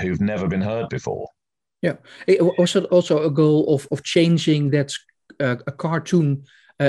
who've 0.00 0.20
never 0.20 0.48
been 0.48 0.60
heard 0.60 0.88
before. 0.88 1.28
Yeah, 1.82 1.94
it 2.26 2.42
was 2.42 2.76
also 2.76 3.24
a 3.24 3.30
goal 3.30 3.74
of 3.74 3.88
of 3.90 4.02
changing 4.02 4.70
that 4.70 4.92
uh, 5.40 5.56
a 5.66 5.72
cartoon 5.72 6.44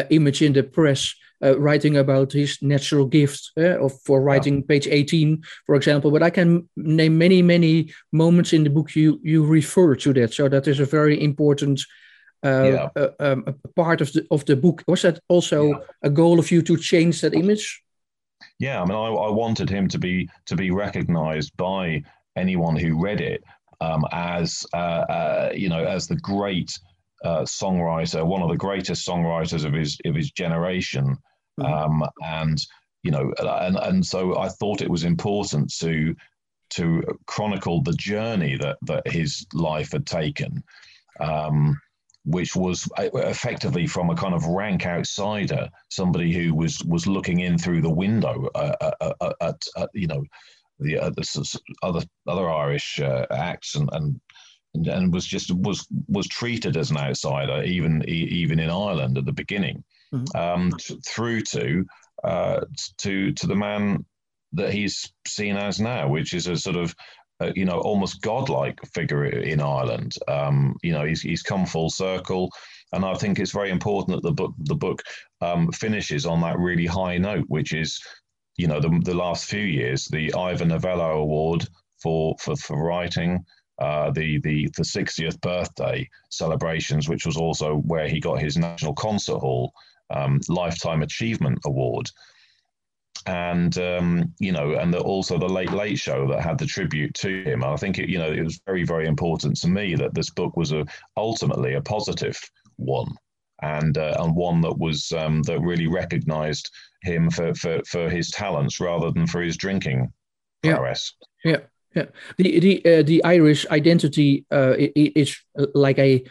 image 0.10 0.42
in 0.42 0.54
the 0.54 0.63
press 0.63 1.16
uh, 1.44 1.60
writing 1.60 1.98
about 1.98 2.32
his 2.32 2.62
natural 2.62 3.06
gift 3.06 3.52
uh, 3.58 3.78
of, 3.80 4.00
for 4.02 4.22
writing 4.22 4.63
page 4.63 4.88
18 4.88 5.44
for 5.66 5.75
example. 5.75 6.12
But 6.12 6.24
i 6.24 6.30
can 6.30 6.70
name 6.75 7.18
many 7.18 7.42
many 7.42 7.92
moments 8.12 8.54
in 8.54 8.63
the 8.63 8.70
book 8.70 8.96
you 8.96 9.20
you 9.24 9.46
refer 9.46 9.96
to 9.96 10.13
that. 10.13 10.34
So 10.34 10.50
that 10.50 10.68
is 10.68 10.80
a 10.80 10.86
very 10.86 11.22
important 11.22 11.82
uh, 12.46 12.63
yeah. 12.63 12.90
Uh, 12.96 13.10
um, 13.20 13.46
part 13.75 14.02
of 14.02 14.12
the 14.13 14.25
of 14.30 14.46
the 14.46 14.56
book. 14.56 14.84
Was 14.88 15.02
that 15.02 15.20
also 15.28 15.68
yeah. 15.68 15.78
a 16.02 16.10
goal 16.10 16.40
of 16.40 16.52
you 16.52 16.62
to 16.62 16.78
change 16.78 17.22
that 17.22 17.34
image? 17.34 17.84
Yeah 18.60 18.82
i 18.82 18.86
mean 18.86 18.98
I, 18.98 19.08
I 19.08 19.30
wanted 19.32 19.70
him 19.70 19.88
to 19.88 19.98
be 19.98 20.30
to 20.46 20.56
be 20.56 20.72
recognized 20.72 21.56
by 21.58 22.04
anyone 22.36 22.75
who 22.75 23.02
read 23.02 23.22
it 23.22 23.44
um, 23.82 24.06
as 24.12 24.66
uh, 24.74 25.06
uh, 25.10 25.52
you 25.56 25.70
know 25.70 25.84
as 25.86 26.08
the 26.08 26.18
great 26.18 26.78
uh, 27.24 27.42
songwriter, 27.42 28.25
one 28.25 28.42
of 28.42 28.50
the 28.50 28.58
greatest 28.58 29.08
songwriters 29.08 29.65
of 29.65 29.74
his 29.74 29.98
of 30.06 30.15
his 30.15 30.32
generation, 30.32 31.18
mm-hmm. 31.60 31.65
um, 31.65 32.03
and 32.24 32.58
you 33.03 33.12
know, 33.12 33.34
and 33.39 33.77
and 33.77 34.06
so 34.06 34.38
I 34.38 34.50
thought 34.50 34.82
it 34.82 34.89
was 34.89 35.03
important 35.03 35.74
to 35.80 36.15
to 36.72 37.03
chronicle 37.27 37.82
the 37.82 37.94
journey 37.94 38.58
that 38.58 38.77
that 38.84 39.08
his 39.08 39.46
life 39.53 39.92
had 39.92 40.06
taken, 40.06 40.63
um, 41.20 41.80
which 42.25 42.56
was 42.56 42.89
uh, 42.98 43.10
effectively 43.13 43.88
from 43.88 44.10
a 44.10 44.15
kind 44.15 44.34
of 44.34 44.46
rank 44.46 44.86
outsider, 44.86 45.70
somebody 45.89 46.34
who 46.34 46.53
was 46.53 46.84
was 46.86 47.08
looking 47.08 47.42
in 47.42 47.58
through 47.58 47.82
the 47.82 47.89
window 47.89 48.50
uh, 48.56 48.75
uh, 48.82 49.13
uh 49.22 49.34
at, 49.42 49.62
at, 49.77 49.89
you 49.94 50.08
know 50.08 50.24
the, 50.80 50.98
uh, 50.98 51.10
the 51.12 51.60
other 51.82 52.01
other 52.27 52.50
Irish 52.50 53.00
uh, 53.00 53.25
acts 53.32 53.75
and, 53.75 53.89
and 53.94 54.20
and, 54.74 54.88
and 54.88 55.13
was 55.13 55.25
just 55.25 55.51
was 55.51 55.88
was 56.08 56.27
treated 56.27 56.77
as 56.77 56.92
an 56.92 56.98
outsider, 56.98 57.63
even 57.63 58.03
even 58.08 58.60
in 58.60 58.70
Ireland 58.70 59.18
at 59.18 59.25
the 59.25 59.34
beginning, 59.34 59.84
mm-hmm. 60.13 60.38
um, 60.38 60.72
t- 60.77 61.00
through 61.06 61.42
to 61.42 61.86
uh, 62.24 62.62
to 63.00 63.32
to 63.34 63.48
the 63.48 63.56
man 63.56 64.06
that 64.53 64.74
he's 64.74 65.12
seen 65.27 65.58
as 65.58 65.80
now, 65.80 66.08
which 66.08 66.34
is 66.34 66.48
a 66.48 66.56
sort 66.56 66.75
of 66.75 66.96
uh, 67.39 67.51
you 67.56 67.65
know 67.65 67.80
almost 67.80 68.22
godlike 68.22 68.80
figure 68.94 69.25
in 69.25 69.62
Ireland. 69.62 70.15
Um, 70.27 70.75
you 70.84 70.92
know, 70.92 71.06
he's 71.06 71.22
he's 71.22 71.42
come 71.42 71.65
full 71.65 71.89
circle, 71.89 72.51
and 72.92 73.03
I 73.06 73.13
think 73.15 73.39
it's 73.39 73.51
very 73.51 73.72
important 73.72 74.15
that 74.15 74.27
the 74.27 74.34
book 74.34 74.53
the 74.60 74.75
book 74.75 75.01
um, 75.42 75.72
finishes 75.72 76.25
on 76.25 76.42
that 76.42 76.60
really 76.60 76.86
high 76.86 77.18
note, 77.18 77.46
which 77.48 77.74
is 77.74 78.00
you 78.58 78.68
know 78.68 78.80
the 78.80 79.00
the 79.03 79.15
last 79.15 79.46
few 79.46 79.63
years 79.63 80.06
the 80.06 80.34
Ivor 80.34 80.65
Novello 80.65 81.20
Award 81.20 81.68
for 82.01 82.36
for 82.39 82.56
for 82.56 82.84
writing. 82.84 83.43
Uh, 83.84 84.10
the 84.12 84.39
the 84.39 84.69
the 84.78 84.84
60th 84.84 85.41
birthday 85.41 86.10
celebrations, 86.30 87.10
which 87.10 87.26
was 87.26 87.36
also 87.36 87.76
where 87.80 88.08
he 88.08 88.17
got 88.17 88.39
his 88.39 88.56
National 88.56 88.93
Concert 88.93 89.39
Hall 89.39 89.74
um, 90.10 90.39
Lifetime 90.48 91.02
Achievement 91.02 91.60
Award, 91.65 92.10
and 93.26 93.78
um, 93.80 94.34
you 94.39 94.54
know, 94.54 94.76
and 94.76 94.93
the, 94.93 95.02
also 95.02 95.38
the 95.38 95.50
Late 95.50 95.74
Late 95.74 96.00
Show 96.00 96.30
that 96.30 96.41
had 96.41 96.58
the 96.58 96.65
tribute 96.65 97.13
to 97.15 97.43
him. 97.43 97.62
I 97.62 97.76
think 97.76 98.00
it, 98.00 98.08
you 98.08 98.19
know 98.19 98.32
it 98.32 98.41
was 98.41 98.62
very 98.65 98.86
very 98.86 99.06
important 99.06 99.58
to 99.58 99.67
me 99.67 99.96
that 99.96 100.13
this 100.13 100.30
book 100.30 100.56
was 100.56 100.72
a 100.72 100.86
ultimately 101.17 101.74
a 101.74 101.82
positive 101.82 102.39
one. 102.78 103.13
And, 103.62 103.98
uh, 103.98 104.15
and 104.19 104.36
one 104.36 104.60
that 104.62 104.78
was 104.78 105.13
um, 105.13 105.41
that 105.43 105.62
really 105.62 105.88
recognised 105.88 106.69
him 107.02 107.30
for, 107.30 107.54
for, 107.54 107.82
for 107.86 108.10
his 108.10 108.30
talents 108.30 108.82
rather 108.82 109.10
than 109.10 109.26
for 109.26 109.41
his 109.41 109.56
drinking 109.56 110.12
prowess. 110.62 111.13
Yeah. 111.46 111.60
Yeah. 111.95 112.06
The 112.38 112.60
the 112.60 112.86
uh, 112.86 113.03
the 113.03 113.23
Irish 113.23 113.65
identity 113.69 114.45
uh, 114.51 114.75
is 114.77 115.38
like 115.73 115.99
a, 115.99 116.23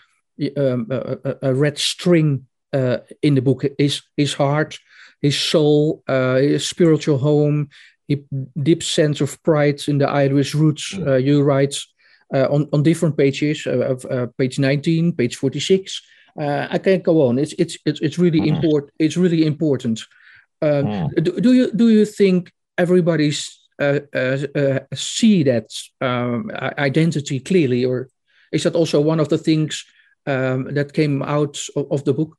um, 0.56 0.86
a, 0.90 1.36
a 1.42 1.54
red 1.54 1.78
string 1.78 2.46
uh, 2.72 2.98
in 3.20 3.34
the 3.34 3.42
book. 3.42 3.64
His 3.78 4.02
his 4.16 4.34
heart, 4.34 4.78
his 5.20 5.38
soul, 5.38 6.02
uh, 6.08 6.36
his 6.36 6.68
spiritual 6.68 7.18
home, 7.18 7.68
his 8.08 8.18
deep 8.62 8.82
sense 8.82 9.20
of 9.20 9.42
pride 9.42 9.88
in 9.88 9.98
the 9.98 10.08
Irish 10.08 10.54
roots. 10.54 10.94
Mm. 10.94 11.06
Uh, 11.06 11.16
you 11.16 11.42
write 11.42 11.78
uh, 12.34 12.48
on 12.50 12.68
on 12.72 12.82
different 12.82 13.16
pages 13.16 13.66
of 13.66 14.06
page 14.36 14.58
nineteen, 14.58 15.12
page 15.12 15.36
forty 15.36 15.60
six. 15.60 16.02
I 16.38 16.78
can't 16.78 17.02
go 17.02 17.28
on. 17.28 17.38
It's 17.38 17.54
it's 17.58 17.78
it's, 17.84 18.00
it's 18.00 18.18
really 18.18 18.40
mm. 18.40 18.56
important. 18.56 18.92
It's 18.98 19.16
really 19.16 19.44
important. 19.46 20.00
Mm. 20.62 21.24
Do, 21.24 21.40
do 21.40 21.52
you 21.52 21.72
do 21.72 21.88
you 21.88 22.04
think 22.04 22.52
everybody's 22.78 23.38
uh, 23.38 23.42
uh, 23.42 23.58
uh, 23.58 23.61
see 24.94 25.42
that 25.44 25.70
um, 26.00 26.50
identity 26.78 27.40
clearly, 27.40 27.84
or 27.84 28.08
is 28.52 28.64
that 28.64 28.74
also 28.74 29.00
one 29.00 29.20
of 29.20 29.28
the 29.28 29.38
things 29.38 29.84
um, 30.26 30.72
that 30.74 30.92
came 30.92 31.22
out 31.22 31.58
of, 31.76 31.90
of, 31.90 32.04
the 32.04 32.14
book? 32.14 32.36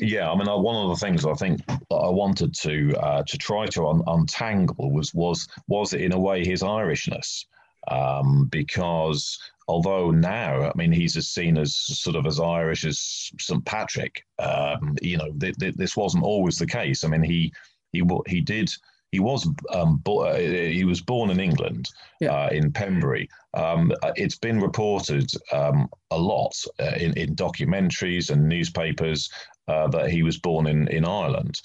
Yeah, 0.00 0.30
I 0.30 0.36
mean, 0.36 0.46
one 0.46 0.76
of 0.76 0.90
the 0.90 1.06
things 1.06 1.24
I 1.24 1.34
think 1.34 1.60
I 1.68 2.08
wanted 2.08 2.54
to 2.54 2.94
uh, 2.98 3.22
to 3.24 3.38
try 3.38 3.66
to 3.66 3.88
un- 3.88 4.02
untangle 4.06 4.90
was 4.90 5.14
was 5.14 5.48
was 5.68 5.92
in 5.92 6.12
a 6.12 6.18
way 6.18 6.44
his 6.44 6.62
Irishness, 6.62 7.44
um, 7.88 8.46
because 8.50 9.38
although 9.68 10.10
now 10.10 10.70
I 10.70 10.72
mean 10.74 10.92
he's 10.92 11.16
as 11.16 11.28
seen 11.28 11.58
as 11.58 11.76
sort 11.76 12.16
of 12.16 12.26
as 12.26 12.40
Irish 12.40 12.84
as 12.84 12.98
St 13.38 13.64
Patrick, 13.64 14.24
um, 14.38 14.96
you 15.02 15.16
know, 15.16 15.32
th- 15.38 15.56
th- 15.56 15.76
this 15.76 15.96
wasn't 15.96 16.24
always 16.24 16.56
the 16.58 16.66
case. 16.66 17.04
I 17.04 17.08
mean, 17.08 17.22
he 17.22 17.52
he 17.92 18.02
he 18.26 18.40
did 18.40 18.70
he 19.12 19.20
was 19.20 19.48
um, 19.72 19.96
bo- 19.98 20.24
uh, 20.24 20.36
he 20.36 20.84
was 20.84 21.00
born 21.00 21.30
in 21.30 21.40
England 21.40 21.88
yeah. 22.20 22.32
uh, 22.32 22.48
in 22.50 22.72
Pembury. 22.72 23.28
Um, 23.54 23.92
uh, 24.02 24.12
it's 24.14 24.36
been 24.36 24.60
reported 24.60 25.30
um, 25.52 25.88
a 26.10 26.18
lot 26.18 26.54
uh, 26.78 26.94
in, 26.96 27.12
in 27.18 27.34
documentaries 27.34 28.30
and 28.30 28.48
newspapers 28.48 29.28
uh, 29.68 29.88
that 29.88 30.10
he 30.10 30.22
was 30.22 30.38
born 30.38 30.66
in 30.66 30.86
in 30.88 31.04
Ireland, 31.04 31.60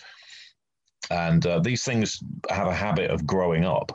and 1.12 1.46
uh, 1.46 1.60
these 1.60 1.84
things 1.84 2.20
have 2.50 2.68
a 2.68 2.76
habit 2.76 3.12
of 3.12 3.26
growing 3.26 3.66
up. 3.66 3.92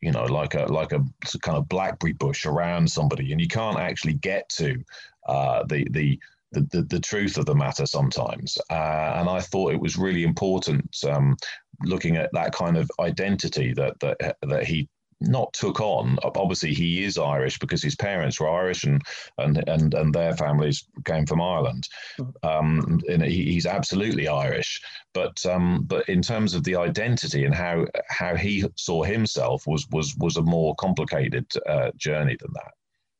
You 0.00 0.12
know, 0.12 0.24
like 0.24 0.54
a 0.54 0.64
like 0.64 0.92
a 0.92 1.04
kind 1.42 1.58
of 1.58 1.68
blackberry 1.68 2.12
bush 2.12 2.46
around 2.46 2.90
somebody, 2.90 3.32
and 3.32 3.40
you 3.40 3.48
can't 3.48 3.78
actually 3.78 4.14
get 4.14 4.48
to 4.50 4.82
the 5.26 5.86
the 5.90 6.18
the, 6.52 6.60
the, 6.70 6.82
the, 6.82 7.00
truth 7.00 7.36
of 7.36 7.46
the 7.46 7.54
matter 7.54 7.84
sometimes. 7.84 8.56
Uh, 8.70 9.14
and 9.16 9.28
I 9.28 9.40
thought 9.40 9.72
it 9.72 9.80
was 9.80 9.98
really 9.98 10.22
important 10.22 10.96
um, 11.04 11.36
looking 11.82 12.16
at 12.16 12.30
that 12.32 12.52
kind 12.52 12.76
of 12.76 12.90
identity 13.00 13.72
that 13.74 13.98
that 14.00 14.36
that 14.42 14.64
he 14.64 14.88
not 15.20 15.52
took 15.52 15.80
on. 15.80 16.18
Obviously, 16.22 16.74
he 16.74 17.04
is 17.04 17.18
Irish 17.18 17.58
because 17.58 17.82
his 17.82 17.94
parents 17.94 18.40
were 18.40 18.48
Irish 18.48 18.84
and 18.84 19.02
and 19.38 19.62
and, 19.68 19.94
and 19.94 20.14
their 20.14 20.36
families 20.36 20.86
came 21.04 21.26
from 21.26 21.40
Ireland. 21.40 21.88
Mm-hmm. 22.18 22.48
Um, 22.48 23.00
and 23.08 23.22
he, 23.22 23.52
he's 23.52 23.66
absolutely 23.66 24.28
Irish, 24.28 24.80
but 25.12 25.44
um, 25.46 25.84
but 25.86 26.08
in 26.08 26.22
terms 26.22 26.54
of 26.54 26.64
the 26.64 26.76
identity 26.76 27.44
and 27.44 27.54
how 27.54 27.86
how 28.08 28.34
he 28.34 28.64
saw 28.76 29.02
himself 29.02 29.66
was 29.66 29.86
was 29.90 30.14
was 30.18 30.36
a 30.36 30.42
more 30.42 30.74
complicated 30.76 31.46
uh, 31.66 31.90
journey 31.96 32.36
than 32.40 32.52
that. 32.54 32.72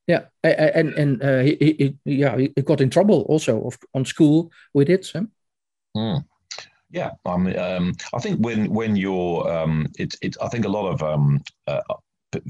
Yeah, 0.07 0.25
and 0.43 0.93
and 0.95 1.23
uh, 1.23 1.39
he, 1.39 1.57
he, 1.79 1.97
yeah 2.05 2.37
he 2.37 2.49
got 2.63 2.81
in 2.81 2.91
trouble 2.91 3.23
also 3.23 3.71
on 3.95 4.05
school 4.05 4.51
with 4.73 4.91
it. 4.91 5.05
So. 5.05 5.27
Mm. 5.97 6.25
Yeah, 6.95 7.11
um, 7.27 7.49
um, 7.57 7.93
I 8.15 8.21
think 8.21 8.39
when 8.39 8.73
when 8.73 8.95
you're, 8.95 9.51
um, 9.53 9.89
it's 9.99 10.17
it, 10.23 10.37
I 10.41 10.47
think 10.47 10.65
a 10.65 10.69
lot 10.69 10.89
of 10.89 11.03
um, 11.03 11.43
uh, 11.67 11.81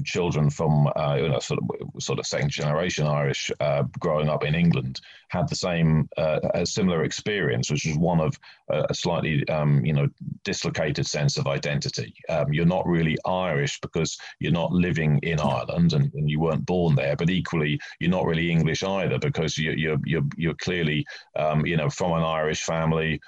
children 0.03 0.51
from 0.51 0.85
uh, 0.95 1.17
you 1.19 1.29
know 1.29 1.39
sort 1.39 1.59
of 1.59 2.03
sort 2.03 2.19
of 2.19 2.27
second 2.27 2.51
generation 2.51 3.07
Irish 3.07 3.49
uh, 3.59 3.85
growing 3.99 4.29
up 4.29 4.43
in 4.43 4.53
England 4.53 5.01
had 5.29 5.49
the 5.49 5.55
same 5.55 6.07
uh, 6.17 6.41
a 6.53 6.63
similar 6.63 7.05
experience, 7.05 7.71
which 7.71 7.87
was 7.87 7.97
one 7.97 8.19
of 8.19 8.37
a 8.69 8.93
slightly 8.93 9.49
um, 9.49 9.83
you 9.83 9.93
know 9.93 10.07
dislocated 10.43 11.07
sense 11.07 11.37
of 11.37 11.47
identity. 11.47 12.13
Um, 12.29 12.53
you're 12.53 12.67
not 12.67 12.85
really 12.85 13.17
Irish 13.25 13.79
because 13.81 14.15
you're 14.39 14.51
not 14.51 14.71
living 14.71 15.17
in 15.23 15.39
Ireland 15.39 15.93
and, 15.93 16.13
and, 16.13 16.29
you 16.29 16.39
weren't 16.39 16.67
born 16.67 16.93
there, 16.93 17.15
but 17.15 17.31
equally 17.31 17.79
you're 17.99 18.11
not 18.11 18.25
really 18.25 18.51
English 18.51 18.83
either 18.83 19.17
because 19.17 19.57
you, 19.57 19.71
you're 19.71 19.99
you're 20.05 20.29
you're 20.37 20.61
clearly 20.61 21.03
um, 21.35 21.65
you 21.65 21.77
know 21.77 21.89
from 21.89 22.11
an 22.13 22.23
Irish 22.23 22.61
family. 22.61 23.19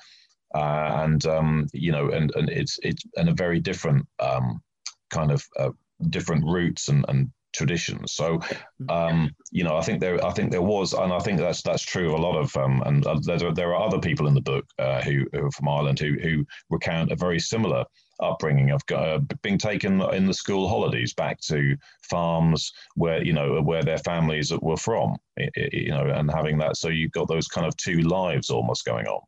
Uh, 0.55 1.03
and 1.03 1.25
um, 1.25 1.67
you 1.73 1.91
know, 1.91 2.09
and, 2.09 2.31
and 2.35 2.49
it's 2.49 2.79
it's 2.83 3.03
and 3.17 3.29
a 3.29 3.33
very 3.33 3.59
different 3.59 4.07
um, 4.19 4.61
kind 5.09 5.31
of 5.31 5.43
uh, 5.59 5.69
different 6.09 6.45
roots 6.45 6.89
and, 6.89 7.05
and 7.09 7.29
traditions. 7.53 8.13
So, 8.13 8.37
mm-hmm. 8.37 8.89
um, 8.89 9.35
you 9.51 9.63
know, 9.63 9.75
I 9.75 9.81
think 9.81 9.99
there, 9.99 10.23
I 10.23 10.31
think 10.31 10.51
there 10.51 10.61
was, 10.61 10.93
and 10.93 11.11
I 11.11 11.19
think 11.19 11.39
that's 11.39 11.61
that's 11.61 11.83
true 11.83 12.13
of 12.13 12.19
a 12.19 12.21
lot 12.21 12.37
of, 12.37 12.55
um, 12.55 12.83
and 12.85 13.05
uh, 13.05 13.19
there, 13.23 13.53
there 13.53 13.75
are 13.75 13.85
other 13.87 13.99
people 13.99 14.27
in 14.27 14.33
the 14.33 14.41
book 14.41 14.65
uh, 14.79 15.01
who, 15.01 15.25
who 15.33 15.45
are 15.45 15.51
from 15.51 15.67
Ireland 15.67 15.99
who 15.99 16.13
who 16.21 16.45
recount 16.69 17.11
a 17.11 17.15
very 17.15 17.39
similar 17.39 17.83
upbringing 18.19 18.71
of 18.71 18.81
uh, 18.93 19.19
being 19.43 19.57
taken 19.57 20.01
in 20.13 20.25
the 20.25 20.33
school 20.33 20.67
holidays 20.67 21.13
back 21.13 21.39
to 21.41 21.75
farms 22.09 22.71
where 22.95 23.23
you 23.23 23.33
know 23.33 23.61
where 23.61 23.83
their 23.83 23.99
families 23.99 24.51
were 24.61 24.77
from, 24.77 25.15
you 25.55 25.89
know, 25.89 26.05
and 26.05 26.31
having 26.31 26.57
that. 26.59 26.77
So 26.77 26.89
you've 26.89 27.11
got 27.11 27.27
those 27.27 27.47
kind 27.47 27.67
of 27.67 27.75
two 27.77 28.01
lives 28.01 28.49
almost 28.49 28.85
going 28.85 29.07
on. 29.07 29.21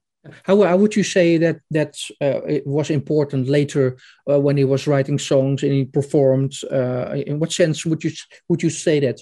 How, 0.44 0.62
how 0.64 0.78
would 0.78 0.96
you 0.96 1.04
say 1.04 1.38
that 1.38 1.62
that 1.72 1.96
uh, 2.22 2.42
it 2.46 2.68
was 2.68 2.90
important 2.90 3.48
later 3.48 3.98
uh, 4.30 4.40
when 4.40 4.58
he 4.58 4.66
was 4.66 4.88
writing 4.88 5.18
songs 5.18 5.64
and 5.64 5.72
he 5.72 5.86
performed? 5.86 6.54
Uh, 6.70 7.16
in 7.26 7.40
what 7.40 7.52
sense 7.52 7.86
would 7.86 8.04
you 8.04 8.12
would 8.50 8.62
you 8.62 8.70
say 8.70 9.00
that? 9.00 9.22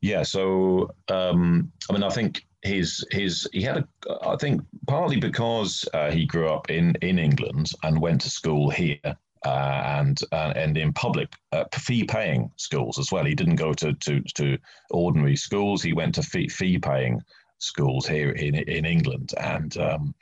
Yeah, 0.00 0.22
so 0.22 0.90
um, 1.08 1.70
I 1.88 1.92
mean, 1.92 2.02
I 2.02 2.10
think 2.10 2.44
his 2.62 3.04
his 3.10 3.48
he 3.52 3.62
had 3.62 3.78
a 3.78 3.86
I 4.26 4.36
think 4.36 4.62
partly 4.86 5.20
because 5.20 5.88
uh, 5.94 6.10
he 6.10 6.26
grew 6.26 6.48
up 6.48 6.70
in 6.70 6.96
in 7.00 7.18
England 7.18 7.70
and 7.82 8.00
went 8.00 8.22
to 8.22 8.30
school 8.30 8.70
here. 8.70 9.16
Uh, 9.46 9.82
and 9.98 10.20
uh, 10.32 10.52
and 10.54 10.76
in 10.76 10.92
public 10.92 11.34
fee 11.72 12.04
paying 12.04 12.50
schools 12.56 12.98
as 12.98 13.10
well. 13.10 13.24
He 13.24 13.34
didn't 13.34 13.56
go 13.56 13.72
to 13.72 13.94
to 13.94 14.20
to 14.34 14.58
ordinary 14.90 15.34
schools. 15.34 15.82
He 15.82 15.94
went 15.94 16.14
to 16.16 16.22
fee 16.22 16.48
fee 16.48 16.78
paying 16.78 17.22
schools 17.60 18.06
here 18.06 18.30
in 18.30 18.54
in 18.54 18.84
England, 18.84 19.30
and 19.38 19.76
um, 19.78 20.14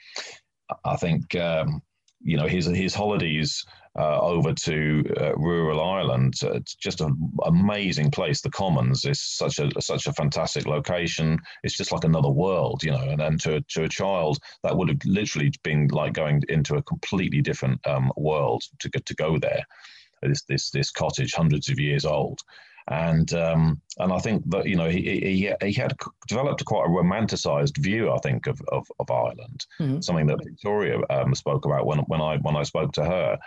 I 0.85 0.96
think 0.96 1.35
um, 1.37 1.83
you 2.20 2.37
know 2.37 2.46
his 2.46 2.66
his 2.66 2.94
holidays 2.94 3.64
uh, 3.98 4.20
over 4.20 4.53
to 4.53 5.05
uh, 5.20 5.35
rural 5.37 5.83
Ireland. 5.83 6.35
Uh, 6.42 6.53
it's 6.53 6.74
just 6.74 7.01
an 7.01 7.16
amazing 7.44 8.11
place. 8.11 8.40
The 8.40 8.51
Commons 8.51 9.05
is 9.05 9.20
such 9.20 9.59
a 9.59 9.70
such 9.81 10.07
a 10.07 10.12
fantastic 10.12 10.66
location. 10.66 11.38
It's 11.64 11.77
just 11.77 11.92
like 11.92 12.05
another 12.05 12.29
world, 12.31 12.83
you 12.83 12.92
know. 12.92 13.09
And 13.09 13.20
then 13.20 13.38
to 13.38 13.61
to 13.61 13.85
a 13.85 13.88
child, 13.88 14.38
that 14.62 14.77
would 14.77 14.88
have 14.88 15.05
literally 15.05 15.53
been 15.62 15.88
like 15.88 16.12
going 16.12 16.42
into 16.48 16.77
a 16.77 16.83
completely 16.83 17.40
different 17.40 17.85
um, 17.87 18.12
world 18.16 18.62
to 18.81 18.90
to 18.90 19.14
go 19.14 19.38
there. 19.38 19.64
This 20.22 20.42
this 20.44 20.70
this 20.70 20.90
cottage, 20.90 21.35
hundreds 21.35 21.68
of 21.68 21.79
years 21.79 22.05
old 22.05 22.40
and 22.90 23.33
um, 23.35 23.81
and 23.98 24.12
I 24.12 24.18
think 24.18 24.48
that 24.51 24.66
you 24.66 24.77
know 24.77 24.88
he, 24.88 25.03
he 25.03 25.53
he 25.66 25.72
had 25.72 25.94
developed 26.27 26.64
quite 26.64 26.87
a 26.87 26.90
romanticized 26.90 27.77
view 27.79 28.11
I 28.11 28.18
think 28.18 28.46
of 28.46 28.61
of, 28.68 28.87
of 28.98 29.11
Ireland, 29.11 29.66
mm-hmm. 29.81 30.01
something 30.01 30.27
that 30.27 30.44
Victoria 30.44 31.01
um, 31.11 31.35
spoke 31.35 31.64
about 31.66 31.87
when 31.87 31.98
when 32.01 32.20
I 32.20 32.38
when 32.38 32.57
I 32.57 32.62
spoke 32.62 32.92
to 32.92 33.05
her, 33.05 33.38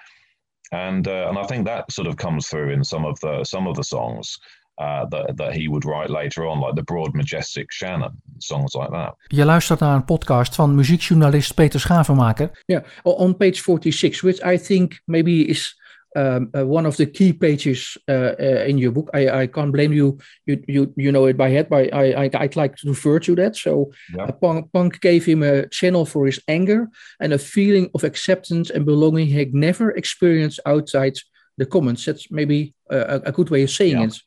and 0.71 1.07
uh, 1.07 1.27
and 1.29 1.37
I 1.37 1.43
think 1.43 1.65
that 1.65 1.91
sort 1.91 2.07
of 2.07 2.17
comes 2.17 2.47
through 2.47 2.69
in 2.69 2.83
some 2.83 3.05
of 3.05 3.19
the 3.21 3.43
some 3.43 3.67
of 3.67 3.75
the 3.75 3.83
songs. 3.83 4.37
Uh, 4.77 5.05
that, 5.09 5.37
that 5.37 5.53
he 5.53 5.67
would 5.67 5.85
write 5.85 6.09
later 6.09 6.47
on, 6.47 6.59
like 6.59 6.73
the 6.73 6.81
Broad 6.81 7.13
Majestic 7.13 7.71
Shannon, 7.71 8.19
songs 8.39 8.73
like 8.73 8.89
that. 8.89 9.13
Je 9.27 9.45
luistert 9.45 9.79
naar 9.79 9.95
een 9.95 10.05
podcast 10.05 10.55
van 10.55 10.75
muziekjournalist 10.75 11.53
Peter 11.53 11.79
Schavenmaker. 11.79 12.63
Yeah, 12.65 12.83
on 13.03 13.37
page 13.37 13.61
46, 13.61 14.21
which 14.21 14.45
I 14.45 14.57
think 14.57 15.01
maybe 15.05 15.31
is 15.31 15.80
um, 16.15 16.51
uh, 16.55 16.65
one 16.65 16.85
of 16.85 16.97
the 16.97 17.05
key 17.05 17.33
pages 17.33 17.97
uh, 18.07 18.33
uh, 18.39 18.65
in 18.67 18.77
your 18.77 18.91
book. 18.91 19.09
I, 19.13 19.41
I 19.41 19.47
can't 19.47 19.71
blame 19.71 19.93
you. 19.93 20.17
You 20.45 20.63
you 20.67 20.93
you 20.97 21.11
know 21.11 21.25
it 21.25 21.37
by 21.37 21.49
head, 21.49 21.69
but 21.69 21.93
I, 21.93 22.25
I 22.25 22.29
I'd 22.33 22.55
like 22.55 22.75
to 22.77 22.89
refer 22.89 23.19
to 23.19 23.35
that. 23.35 23.55
So 23.55 23.91
yeah. 24.15 24.31
Punk, 24.31 24.71
Punk 24.73 25.01
gave 25.01 25.25
him 25.25 25.43
a 25.43 25.67
channel 25.67 26.05
for 26.05 26.25
his 26.25 26.39
anger 26.47 26.89
and 27.19 27.33
a 27.33 27.37
feeling 27.37 27.89
of 27.93 28.03
acceptance 28.03 28.69
and 28.69 28.85
belonging 28.85 29.27
he 29.27 29.39
had 29.39 29.53
never 29.53 29.91
experienced 29.91 30.59
outside 30.65 31.17
the 31.57 31.65
Commons. 31.65 32.05
That's 32.05 32.31
maybe 32.31 32.73
a, 32.89 33.21
a 33.25 33.31
good 33.31 33.49
way 33.49 33.63
of 33.63 33.69
saying 33.69 33.99
yeah. 33.99 34.07
it. 34.07 34.19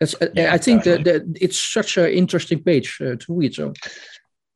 That's, 0.00 0.14
yeah, 0.34 0.52
I 0.52 0.58
think 0.58 0.84
that, 0.84 1.04
that, 1.04 1.22
it's 1.40 1.58
such 1.58 1.96
an 1.96 2.10
interesting 2.10 2.62
page 2.62 2.98
uh, 3.00 3.16
to 3.16 3.26
read. 3.34 3.54
So 3.54 3.72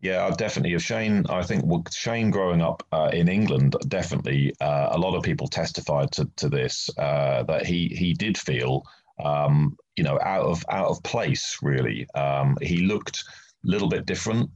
yeah, 0.01 0.31
definitely. 0.31 0.75
Of 0.75 0.83
Shane, 0.83 1.27
I 1.29 1.43
think 1.43 1.65
Shane 1.93 2.31
growing 2.31 2.63
up 2.63 2.83
uh, 2.93 3.11
in 3.13 3.29
England, 3.29 3.77
definitely 3.89 4.55
uh, 4.61 4.89
a 4.93 4.99
lot 4.99 5.15
of 5.15 5.23
people 5.23 5.47
testified 5.47 6.11
to, 6.13 6.29
to 6.37 6.49
this 6.49 6.89
uh, 6.97 7.43
that 7.45 7.67
he 7.67 7.89
he 7.89 8.15
did 8.15 8.39
feel 8.39 8.85
um, 9.23 9.77
you 9.97 10.05
know 10.05 10.19
out 10.23 10.47
of 10.47 10.65
out 10.71 10.89
of 10.89 11.03
place. 11.03 11.59
Really, 11.61 12.09
um, 12.15 12.57
he 12.63 12.79
looked 12.79 13.25
a 13.65 13.69
little 13.69 13.89
bit 13.89 14.07
different, 14.07 14.49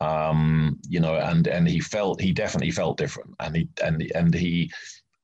um, 0.00 0.78
you 0.88 1.00
know, 1.00 1.16
and 1.16 1.46
and 1.46 1.68
he 1.68 1.78
felt 1.78 2.20
he 2.20 2.32
definitely 2.32 2.70
felt 2.70 2.96
different, 2.96 3.34
and 3.40 3.54
he 3.56 3.68
and 3.84 4.10
and 4.14 4.34
he 4.34 4.70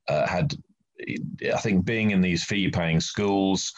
uh, 0.09 0.27
had, 0.27 0.55
I 1.01 1.59
think, 1.61 1.87
being 1.87 2.11
in 2.11 2.21
these 2.21 2.45
fee 2.45 2.71
paying 2.71 3.01
schools. 3.01 3.73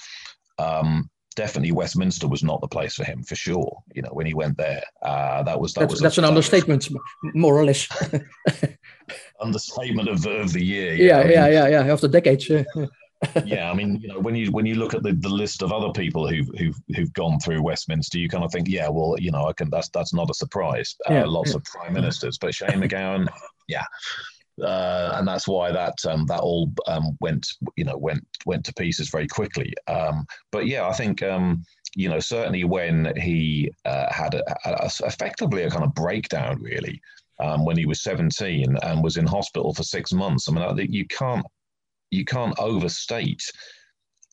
Um, 0.58 1.08
definitely 1.34 1.72
Westminster 1.72 2.28
was 2.28 2.42
not 2.42 2.60
the 2.60 2.68
place 2.68 2.94
for 2.94 3.04
him 3.04 3.22
for 3.22 3.34
sure. 3.34 3.82
You 3.94 4.02
know, 4.02 4.10
when 4.12 4.26
he 4.26 4.34
went 4.34 4.56
there, 4.56 4.82
uh, 5.02 5.42
that 5.42 5.60
was 5.60 5.74
that 5.74 5.80
that's, 5.80 5.92
was 5.92 6.00
that's 6.00 6.18
a, 6.18 6.20
an 6.22 6.24
understatement, 6.26 6.88
more 7.34 7.56
or 7.56 7.64
less. 7.64 7.88
understatement 9.40 10.08
of, 10.08 10.26
of 10.26 10.52
the 10.52 10.64
year. 10.64 10.94
Yeah, 10.94 11.24
yeah, 11.24 11.48
yeah, 11.48 11.68
yeah, 11.68 11.84
yeah, 11.84 11.92
of 11.92 12.00
the 12.00 12.08
decades. 12.08 12.48
Yeah. 12.48 12.64
yeah, 13.44 13.70
I 13.70 13.74
mean, 13.74 14.00
you 14.00 14.08
know, 14.08 14.18
when 14.18 14.34
you 14.34 14.50
when 14.50 14.66
you 14.66 14.74
look 14.74 14.94
at 14.94 15.02
the, 15.02 15.12
the 15.12 15.28
list 15.28 15.62
of 15.62 15.72
other 15.72 15.92
people 15.92 16.28
who've 16.28 16.48
who've 16.58 16.76
who've 16.94 17.12
gone 17.12 17.38
through 17.40 17.62
Westminster, 17.62 18.18
you 18.18 18.28
kind 18.28 18.44
of 18.44 18.52
think, 18.52 18.68
yeah, 18.68 18.88
well, 18.88 19.16
you 19.18 19.30
know, 19.30 19.46
I 19.46 19.52
can 19.52 19.70
that's 19.70 19.88
that's 19.90 20.12
not 20.12 20.30
a 20.30 20.34
surprise. 20.34 20.96
Uh, 21.08 21.14
yeah, 21.14 21.24
lots 21.24 21.50
yeah. 21.50 21.56
of 21.56 21.64
prime 21.64 21.92
ministers, 21.92 22.38
but 22.38 22.54
Shane 22.54 22.80
MacGowan, 22.80 23.28
yeah, 23.68 23.84
uh, 24.62 25.16
and 25.16 25.26
that's 25.26 25.48
why 25.48 25.72
that 25.72 25.94
um, 26.06 26.26
that 26.26 26.40
all 26.40 26.72
um, 26.86 27.16
went 27.20 27.46
you 27.76 27.84
know 27.84 27.96
went 27.96 28.24
went 28.46 28.64
to 28.64 28.74
pieces 28.74 29.08
very 29.08 29.26
quickly. 29.26 29.72
Um, 29.86 30.26
but 30.52 30.66
yeah, 30.66 30.86
I 30.86 30.92
think 30.92 31.22
um, 31.22 31.64
you 31.94 32.08
know 32.08 32.20
certainly 32.20 32.64
when 32.64 33.12
he 33.16 33.72
uh, 33.84 34.12
had 34.12 34.34
a, 34.34 34.42
a, 34.64 34.90
effectively 35.04 35.62
a 35.62 35.70
kind 35.70 35.84
of 35.84 35.94
breakdown 35.94 36.60
really 36.60 37.00
um, 37.40 37.64
when 37.64 37.76
he 37.76 37.86
was 37.86 38.02
17 38.02 38.76
and 38.82 39.02
was 39.02 39.16
in 39.16 39.26
hospital 39.26 39.74
for 39.74 39.82
six 39.82 40.12
months. 40.12 40.48
I 40.48 40.52
mean, 40.52 40.92
you 40.92 41.06
can't 41.06 41.44
you 42.10 42.24
can't 42.24 42.58
overstate. 42.58 43.42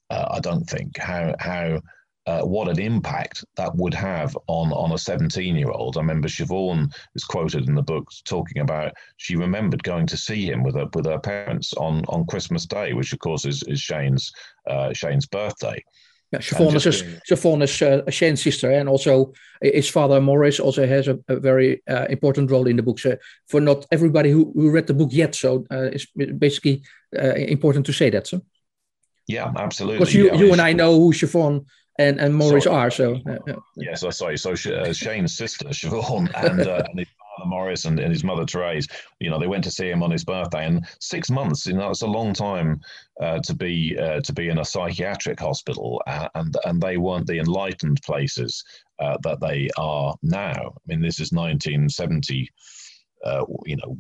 Uh, 0.10 0.28
I 0.32 0.40
don't 0.40 0.66
think 0.66 0.98
how 0.98 1.34
how 1.40 1.82
uh, 2.28 2.42
what 2.42 2.68
an 2.68 2.80
impact 2.80 3.44
that 3.56 3.76
would 3.76 3.94
have 3.94 4.38
on 4.48 4.72
on 4.74 4.92
a 4.92 4.98
17 4.98 5.56
year 5.56 5.72
old. 5.72 5.98
I 5.98 6.02
remember 6.02 6.28
Siobhan 6.28 6.94
is 7.16 7.24
quoted 7.24 7.68
in 7.68 7.76
the 7.76 7.82
book 7.82 8.12
talking 8.26 8.62
about 8.62 8.94
she 9.18 9.36
remembered 9.36 9.84
going 9.84 10.06
to 10.08 10.18
see 10.18 10.46
him 10.46 10.64
with 10.64 10.76
her 10.76 10.88
with 10.94 11.06
her 11.06 11.20
parents 11.20 11.74
on 11.74 12.04
on 12.08 12.26
Christmas 12.26 12.66
Day, 12.66 12.94
which 12.94 13.14
of 13.14 13.20
course 13.20 13.46
is, 13.46 13.64
is 13.64 13.80
Shane's 13.80 14.32
uh, 14.70 14.94
Shane's 14.94 15.26
birthday. 15.26 15.84
Yeah, 16.32 16.40
Siobhan 16.40 16.76
is, 16.76 17.04
Siobhan 17.30 17.62
is 17.62 17.82
uh, 17.82 18.10
Shane's 18.10 18.42
sister, 18.42 18.72
and 18.72 18.88
also 18.88 19.34
his 19.62 19.90
father 19.90 20.22
Maurice 20.22 20.62
also 20.62 20.88
has 20.88 21.10
a, 21.10 21.20
a 21.28 21.38
very 21.38 21.82
uh, 21.90 22.06
important 22.10 22.50
role 22.50 22.68
in 22.68 22.78
the 22.78 22.84
book. 22.84 23.00
So 23.00 23.18
for 23.50 23.60
not 23.60 23.86
everybody 23.92 24.32
who, 24.32 24.50
who 24.56 24.72
read 24.72 24.88
the 24.88 24.94
book 24.94 25.10
yet, 25.12 25.36
so 25.36 25.66
uh, 25.70 25.90
it's 25.92 26.06
basically 26.38 26.84
uh, 27.18 27.34
important 27.34 27.86
to 27.88 27.94
say 27.94 28.10
that. 28.12 28.28
So. 28.28 28.42
Yeah, 29.28 29.52
absolutely. 29.58 30.00
Because 30.00 30.14
you, 30.14 30.28
yeah, 30.28 30.36
you 30.36 30.52
and 30.54 30.62
I 30.62 30.72
know 30.72 30.98
who 30.98 31.12
Siobhan 31.12 31.66
and 32.00 32.20
and 32.20 32.36
Maurice 32.36 32.64
sorry. 32.64 32.76
are. 32.76 32.92
So 32.92 33.20
uh, 33.28 33.52
uh, 33.52 33.60
yeah, 33.76 33.96
so 33.96 34.10
sorry. 34.10 34.38
So 34.38 34.52
uh, 34.52 34.94
Shane's 34.94 35.36
sister 35.36 35.66
Siobhan 35.70 36.32
and, 36.36 36.62
uh, 36.62 36.84
and 36.90 37.00
his 37.00 37.08
father 37.08 37.50
Maurice 37.50 37.86
and, 37.86 38.00
and, 38.00 38.12
his 38.12 38.24
mother 38.24 38.46
Therese, 38.46 38.88
you 39.20 39.30
know, 39.30 39.40
they 39.40 39.48
went 39.48 39.64
to 39.66 39.72
see 39.72 39.90
him 39.90 40.04
on 40.04 40.12
his 40.12 40.24
birthday, 40.24 40.66
and 40.66 40.86
six 41.00 41.30
months, 41.30 41.66
you 41.66 41.74
know, 41.74 41.90
it's 41.90 42.02
a 42.02 42.08
long 42.08 42.34
time 42.34 42.80
uh, 43.22 43.40
to 43.40 43.54
be 43.54 43.98
uh, 43.98 44.22
to 44.22 44.34
be 44.34 44.50
in 44.50 44.60
a 44.60 44.66
psychiatric 44.66 45.40
hospital, 45.40 46.02
and 46.36 46.56
and 46.66 46.82
they 46.82 46.98
weren't 46.98 47.28
the 47.28 47.40
enlightened 47.40 48.00
places 48.04 48.64
that 49.24 49.40
they 49.42 49.68
are 49.78 50.14
now. 50.22 50.54
I 50.54 50.80
mean, 50.86 51.02
this 51.02 51.20
is 51.20 51.32
1970. 51.32 52.50
Uh, 53.24 53.46
you 53.68 53.76
know, 53.76 53.96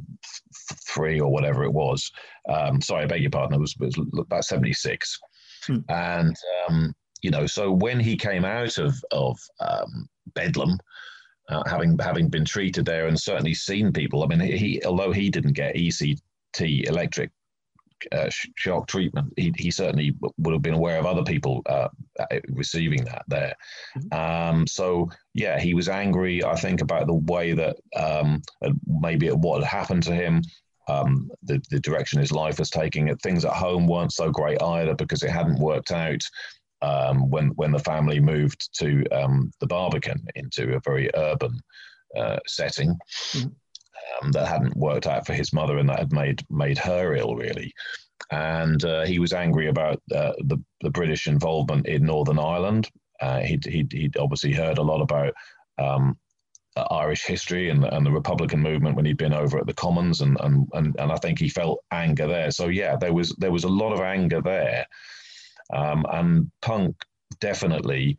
three 0.88 1.20
or 1.20 1.32
whatever 1.32 1.64
it 1.64 1.72
was. 1.72 2.12
Um, 2.50 2.82
sorry, 2.82 3.04
I 3.04 3.06
beg 3.06 3.22
your 3.22 3.30
pardon. 3.30 3.54
It 3.54 3.60
was, 3.60 3.76
it 3.80 3.96
was 3.96 4.10
about 4.18 4.46
76. 4.46 5.20
Hmm. 5.68 5.78
And 5.90 6.36
um, 6.68 6.96
you 7.22 7.32
know, 7.32 7.46
so 7.46 7.72
when 7.72 8.00
he 8.00 8.16
came 8.18 8.46
out 8.46 8.78
of 8.78 8.96
of 9.12 9.40
um, 9.60 10.08
Bedlam, 10.34 10.78
uh, 11.50 11.64
having 11.68 11.98
having 12.00 12.30
been 12.30 12.46
treated 12.46 12.86
there 12.86 13.08
and 13.08 13.20
certainly 13.20 13.54
seen 13.54 13.92
people, 13.92 14.24
I 14.24 14.28
mean, 14.28 14.40
he 14.40 14.82
although 14.86 15.12
he 15.12 15.30
didn't 15.30 15.54
get 15.54 15.76
ECT 15.76 16.88
electric 16.88 17.32
uh, 18.12 18.30
shock 18.56 18.88
treatment. 18.88 19.34
He, 19.38 19.54
he 19.58 19.72
certainly 19.72 20.16
would 20.38 20.54
have 20.54 20.62
been 20.62 20.74
aware 20.74 21.00
of 21.00 21.06
other 21.06 21.24
people 21.24 21.62
uh, 21.68 21.90
receiving 22.50 23.04
that 23.06 23.24
there. 23.28 23.56
Mm-hmm. 23.98 24.58
Um, 24.58 24.68
so 24.68 25.10
yeah, 25.34 25.60
he 25.60 25.74
was 25.74 25.90
angry. 25.90 26.44
I 26.44 26.56
think 26.56 26.82
about 26.82 27.08
the 27.08 27.14
way 27.14 27.54
that 27.54 27.78
um, 27.96 28.42
maybe 28.88 29.28
what 29.30 29.62
had 29.62 29.68
happened 29.68 30.04
to 30.04 30.16
him. 30.16 30.42
Um, 30.88 31.30
the, 31.44 31.62
the 31.70 31.80
direction 31.80 32.20
his 32.20 32.32
life 32.32 32.60
was 32.60 32.70
taking. 32.70 33.16
Things 33.18 33.46
at 33.46 33.54
home 33.54 33.88
weren't 33.88 34.12
so 34.12 34.30
great 34.30 34.62
either 34.62 34.96
because 34.96 35.24
it 35.24 35.30
hadn't 35.30 35.60
worked 35.60 35.92
out 35.92 36.22
um, 36.82 37.30
when 37.30 37.50
when 37.50 37.72
the 37.72 37.80
family 37.80 38.20
moved 38.20 38.70
to 38.80 39.06
um, 39.12 39.52
the 39.60 39.68
Barbican 39.68 40.26
into 40.36 40.76
a 40.76 40.82
very 40.82 41.10
urban 41.16 41.60
uh, 42.18 42.40
setting. 42.48 42.98
Mm-hmm 43.32 43.50
um, 44.22 44.32
that 44.32 44.48
hadn't 44.48 44.76
worked 44.76 45.06
out 45.06 45.26
for 45.26 45.34
his 45.34 45.54
mother 45.54 45.78
and 45.78 45.88
that 45.88 46.00
had 46.00 46.12
made 46.12 46.44
made 46.50 46.78
her 46.78 47.16
ill 47.16 47.36
really 47.36 47.72
and 48.30 48.84
uh, 48.86 49.06
he 49.06 49.20
was 49.20 49.34
angry 49.34 49.68
about 49.68 50.02
uh, 50.14 50.34
the, 50.46 50.58
the 50.82 50.90
British 50.90 51.28
involvement 51.28 51.88
in 51.88 52.06
Northern 52.06 52.40
Ireland. 52.40 52.90
Uh, 53.20 53.40
he'd, 53.40 53.66
he'd, 53.66 53.92
he'd, 53.92 54.18
obviously 54.18 54.54
heard 54.54 54.78
a 54.78 54.84
lot 54.84 55.02
about 55.02 55.34
um, 55.78 56.18
Irish 56.90 57.24
history 57.24 57.70
and, 57.70 57.84
and 57.84 58.06
the 58.06 58.12
Republican 58.12 58.62
movement 58.62 58.96
when 58.96 59.06
he'd 59.06 59.18
been 59.18 59.34
over 59.34 59.58
at 59.58 59.68
the 59.68 59.74
Commons, 59.74 60.22
and, 60.22 60.38
and, 60.40 60.68
and, 60.74 60.96
and 60.98 61.12
I 61.12 61.18
think 61.18 61.40
he 61.40 61.50
felt 61.50 61.84
anger 61.92 62.28
there. 62.28 62.52
So 62.52 62.68
yeah, 62.68 62.96
there 62.96 63.14
was 63.14 63.36
there 63.38 63.52
was 63.52 63.66
a 63.66 63.70
lot 63.70 63.94
of 63.94 64.00
anger 64.00 64.42
there, 64.42 64.86
um, 65.74 66.06
and 66.12 66.52
Punk 66.62 66.96
definitely 67.40 68.18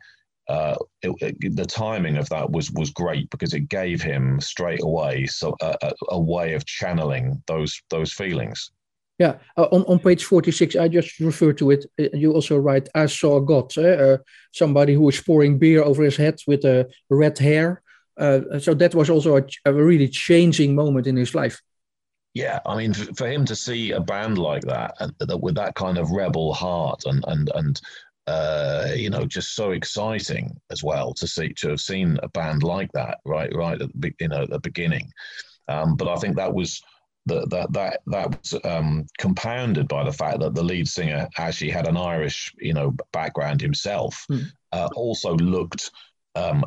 uh, 0.49 0.75
it, 1.01 1.37
it, 1.41 1.55
the 1.55 1.65
timing 1.65 2.17
of 2.17 2.27
that 2.29 2.49
was 2.49 2.71
was 2.71 2.89
great 2.91 3.29
because 3.29 3.53
it 3.53 3.69
gave 3.69 4.01
him 4.01 4.41
straight 4.41 4.83
away 4.83 5.25
so 5.25 5.55
a, 5.61 5.75
a, 5.81 5.93
a 6.09 6.19
way 6.19 6.53
of 6.53 6.65
channeling 6.65 7.41
those 7.47 7.81
those 7.89 8.11
feelings. 8.11 8.71
Yeah, 9.19 9.35
uh, 9.57 9.67
on, 9.71 9.83
on 9.83 9.99
page 9.99 10.25
46, 10.25 10.75
I 10.75 10.87
just 10.87 11.19
refer 11.19 11.53
to 11.53 11.69
it. 11.71 11.85
Uh, 11.99 12.07
you 12.13 12.33
also 12.33 12.57
write, 12.57 12.89
I 12.95 13.05
saw 13.05 13.39
God, 13.39 13.77
uh, 13.77 14.17
somebody 14.51 14.95
who 14.95 15.01
was 15.01 15.21
pouring 15.21 15.59
beer 15.59 15.83
over 15.83 16.03
his 16.03 16.17
head 16.17 16.39
with 16.47 16.65
uh, 16.65 16.85
red 17.11 17.37
hair. 17.37 17.83
Uh, 18.17 18.59
so 18.59 18.73
that 18.73 18.95
was 18.95 19.11
also 19.11 19.37
a, 19.37 19.43
a, 19.65 19.73
really 19.73 20.07
changing 20.07 20.75
moment 20.75 21.07
in 21.07 21.15
his 21.15 21.33
life. 21.35 21.61
Yeah, 22.33 22.59
I 22.65 22.75
mean, 22.75 22.93
for 22.93 23.27
him 23.27 23.45
to 23.45 23.55
see 23.55 23.91
a 23.91 23.99
band 23.99 24.39
like 24.39 24.63
that, 24.63 24.95
that 25.19 25.37
with 25.37 25.55
that 25.55 25.75
kind 25.75 25.97
of 25.99 26.11
rebel 26.11 26.53
heart 26.53 27.03
and 27.05 27.23
and 27.27 27.51
and 27.53 27.81
uh, 28.25 28.87
you 28.95 29.09
know, 29.09 29.25
just 29.25 29.55
so 29.55 29.71
exciting 29.71 30.55
as 30.71 30.83
well 30.83 31.13
to 31.13 31.27
see 31.27 31.53
to 31.53 31.69
have 31.69 31.81
seen 31.81 32.17
a 32.23 32.29
band 32.29 32.63
like 32.63 32.91
that 32.93 33.19
right 33.25 33.53
right 33.53 33.81
at 33.81 33.89
the 33.95 34.13
you 34.19 34.27
know 34.29 34.43
at 34.43 34.49
the 34.49 34.59
beginning. 34.59 35.11
Um, 35.67 35.95
but 35.95 36.07
I 36.07 36.15
think 36.15 36.35
that 36.37 36.53
was 36.53 36.81
that 37.25 37.49
that 37.49 37.71
that 37.73 37.99
that 38.07 38.39
was 38.39 38.59
um, 38.63 39.05
compounded 39.17 39.87
by 39.87 40.03
the 40.03 40.11
fact 40.11 40.39
that 40.39 40.55
the 40.55 40.63
lead 40.63 40.87
singer 40.87 41.27
actually 41.37 41.71
had 41.71 41.87
an 41.87 41.97
Irish 41.97 42.53
you 42.57 42.73
know 42.73 42.95
background 43.11 43.61
himself. 43.61 44.25
Mm. 44.31 44.45
Uh, 44.71 44.89
also 44.95 45.35
looked 45.35 45.91
um, 46.35 46.65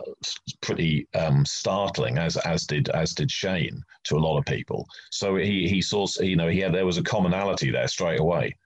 pretty 0.60 1.08
um, 1.14 1.44
startling, 1.44 2.18
as 2.18 2.36
as 2.38 2.66
did 2.66 2.88
as 2.90 3.14
did 3.14 3.30
Shane 3.30 3.82
to 4.04 4.16
a 4.16 4.18
lot 4.18 4.38
of 4.38 4.44
people. 4.44 4.86
So 5.10 5.36
he 5.36 5.68
he 5.68 5.82
saw 5.82 6.06
you 6.20 6.36
know 6.36 6.48
he 6.48 6.60
had 6.60 6.74
there 6.74 6.86
was 6.86 6.98
a 6.98 7.02
commonality 7.02 7.70
there 7.70 7.88
straight 7.88 8.20
away. 8.20 8.56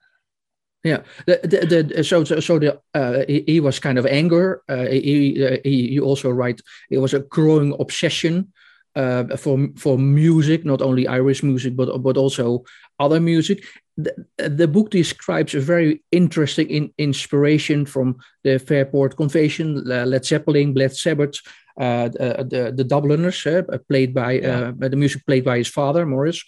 Yeah, 0.82 1.02
the, 1.26 1.40
the, 1.42 1.82
the, 1.82 2.04
so 2.04 2.24
so 2.24 2.58
the 2.58 2.80
uh, 2.94 3.24
he, 3.28 3.44
he, 3.46 3.60
was 3.60 3.78
kind 3.78 3.98
of 3.98 4.06
anger. 4.06 4.62
Uh, 4.66 4.86
he, 4.86 5.46
uh, 5.46 5.58
he 5.62 5.88
he 5.88 6.00
also 6.00 6.30
write 6.30 6.60
it 6.90 6.98
was 6.98 7.12
a 7.12 7.20
growing 7.20 7.74
obsession 7.78 8.52
uh, 8.96 9.36
for 9.36 9.68
for 9.76 9.98
music, 9.98 10.64
not 10.64 10.80
only 10.80 11.06
Irish 11.06 11.42
music 11.42 11.76
but 11.76 11.98
but 11.98 12.16
also 12.16 12.64
other 12.98 13.20
music. 13.20 13.62
The, 14.02 14.48
the 14.48 14.68
book 14.68 14.90
describes 14.90 15.54
a 15.54 15.60
very 15.60 16.02
interesting 16.10 16.68
in, 16.70 16.92
inspiration 16.98 17.86
from 17.86 18.16
the 18.44 18.58
Fairport 18.58 19.16
Convention, 19.16 19.84
Led 19.84 20.24
Zeppelin, 20.24 20.74
Led 20.74 20.96
Sabbath, 20.96 21.40
uh, 21.80 22.08
the, 22.08 22.72
the 22.76 22.84
Dubliners, 22.84 23.46
uh, 23.46 23.62
played 23.88 24.12
by 24.12 24.32
yeah. 24.32 24.72
the 24.78 24.96
music 24.96 25.24
played 25.26 25.44
by 25.44 25.58
his 25.58 25.68
father 25.68 26.04
Maurice, 26.06 26.44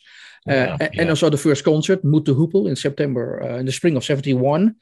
Uh, 0.49 0.53
yeah, 0.53 0.77
yeah. 0.81 1.01
And 1.01 1.11
also 1.11 1.31
the 1.31 1.37
first 1.37 1.65
concert, 1.65 2.03
Mott 2.03 2.25
the 2.25 2.35
Hoople, 2.35 2.69
in 2.69 2.75
September, 2.77 3.41
uh, 3.43 3.59
in 3.59 3.67
the 3.67 3.73
spring 3.73 3.97
of 3.97 4.05
71. 4.05 4.75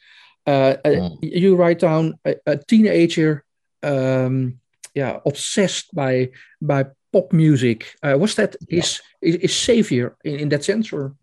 Uh, 0.47 0.77
mm. 0.85 1.19
You 1.21 1.55
write 1.55 1.81
down 1.81 2.15
a, 2.25 2.35
a 2.47 2.57
teenager, 2.57 3.45
um, 3.83 4.59
yeah, 4.95 5.21
obsessed 5.27 5.95
by 5.95 6.31
by 6.61 6.87
pop 7.13 7.33
music. 7.33 7.95
was 8.03 8.35
that 8.35 8.57
his, 8.69 9.03
his, 9.21 9.37
his 9.43 9.55
savior 9.55 10.17
in, 10.25 10.41
in 10.41 10.49
that 10.49 10.65
sense, 10.65 10.93
or? 10.93 11.15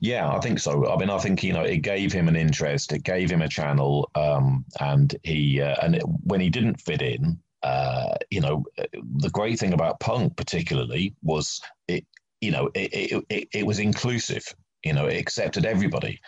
Yeah, 0.00 0.30
I 0.30 0.38
think 0.40 0.60
so. 0.60 0.88
I 0.88 0.96
mean, 0.96 1.10
I 1.10 1.18
think 1.18 1.42
you 1.42 1.52
know 1.52 1.62
it 1.62 1.78
gave 1.78 2.12
him 2.12 2.28
an 2.28 2.36
interest, 2.36 2.92
it 2.92 3.02
gave 3.02 3.30
him 3.30 3.42
a 3.42 3.48
channel, 3.48 4.10
um, 4.14 4.64
and 4.80 5.14
he 5.24 5.60
uh, 5.60 5.76
and 5.82 5.96
it, 5.96 6.02
when 6.24 6.40
he 6.40 6.48
didn't 6.48 6.80
fit 6.80 7.02
in, 7.02 7.40
uh, 7.62 8.14
you 8.30 8.40
know, 8.40 8.64
the 8.76 9.30
great 9.30 9.58
thing 9.58 9.72
about 9.72 10.00
punk 10.00 10.36
particularly 10.36 11.14
was 11.22 11.60
it 11.88 12.06
you 12.40 12.50
know, 12.50 12.70
it, 12.74 13.24
it, 13.28 13.48
it, 13.52 13.66
was 13.66 13.78
inclusive. 13.78 14.44
You 14.84 14.92
know, 14.92 15.06
it 15.06 15.18
accepted 15.18 15.64
everybody. 15.64 16.20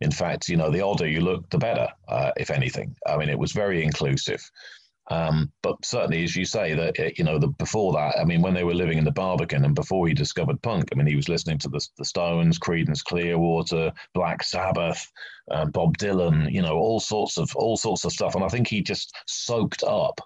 In 0.00 0.10
fact, 0.10 0.48
you 0.48 0.56
know, 0.56 0.70
the 0.70 0.82
older 0.82 1.08
you 1.08 1.20
look, 1.20 1.48
the 1.50 1.58
better, 1.58 1.88
uh, 2.08 2.30
if 2.36 2.50
anything. 2.50 2.94
I 3.06 3.16
mean, 3.16 3.28
it 3.28 3.38
was 3.38 3.52
very 3.52 3.82
inclusive. 3.82 4.48
Um, 5.08 5.52
but 5.62 5.76
certainly, 5.84 6.24
as 6.24 6.34
you 6.34 6.44
say, 6.44 6.74
that 6.74 6.98
uh, 6.98 7.10
you 7.16 7.24
know, 7.24 7.38
the, 7.38 7.48
before 7.48 7.92
that, 7.92 8.18
I 8.18 8.24
mean, 8.24 8.42
when 8.42 8.54
they 8.54 8.64
were 8.64 8.74
living 8.74 8.98
in 8.98 9.04
the 9.04 9.12
Barbican 9.12 9.64
and 9.64 9.74
before 9.74 10.08
he 10.08 10.14
discovered 10.14 10.60
punk, 10.62 10.88
I 10.90 10.96
mean, 10.96 11.06
he 11.06 11.16
was 11.16 11.28
listening 11.28 11.58
to 11.58 11.68
the, 11.68 11.86
the 11.96 12.04
Stones, 12.04 12.58
Creedence 12.58 13.04
Clearwater, 13.04 13.92
Black 14.14 14.42
Sabbath, 14.42 15.06
uh, 15.50 15.66
Bob 15.66 15.96
Dylan, 15.98 16.50
you 16.52 16.62
know, 16.62 16.76
all 16.76 17.00
sorts 17.00 17.38
of 17.38 17.54
all 17.54 17.76
sorts 17.76 18.04
of 18.04 18.12
stuff, 18.12 18.34
and 18.34 18.44
I 18.44 18.48
think 18.48 18.66
he 18.66 18.82
just 18.82 19.14
soaked 19.26 19.84
up 19.84 20.20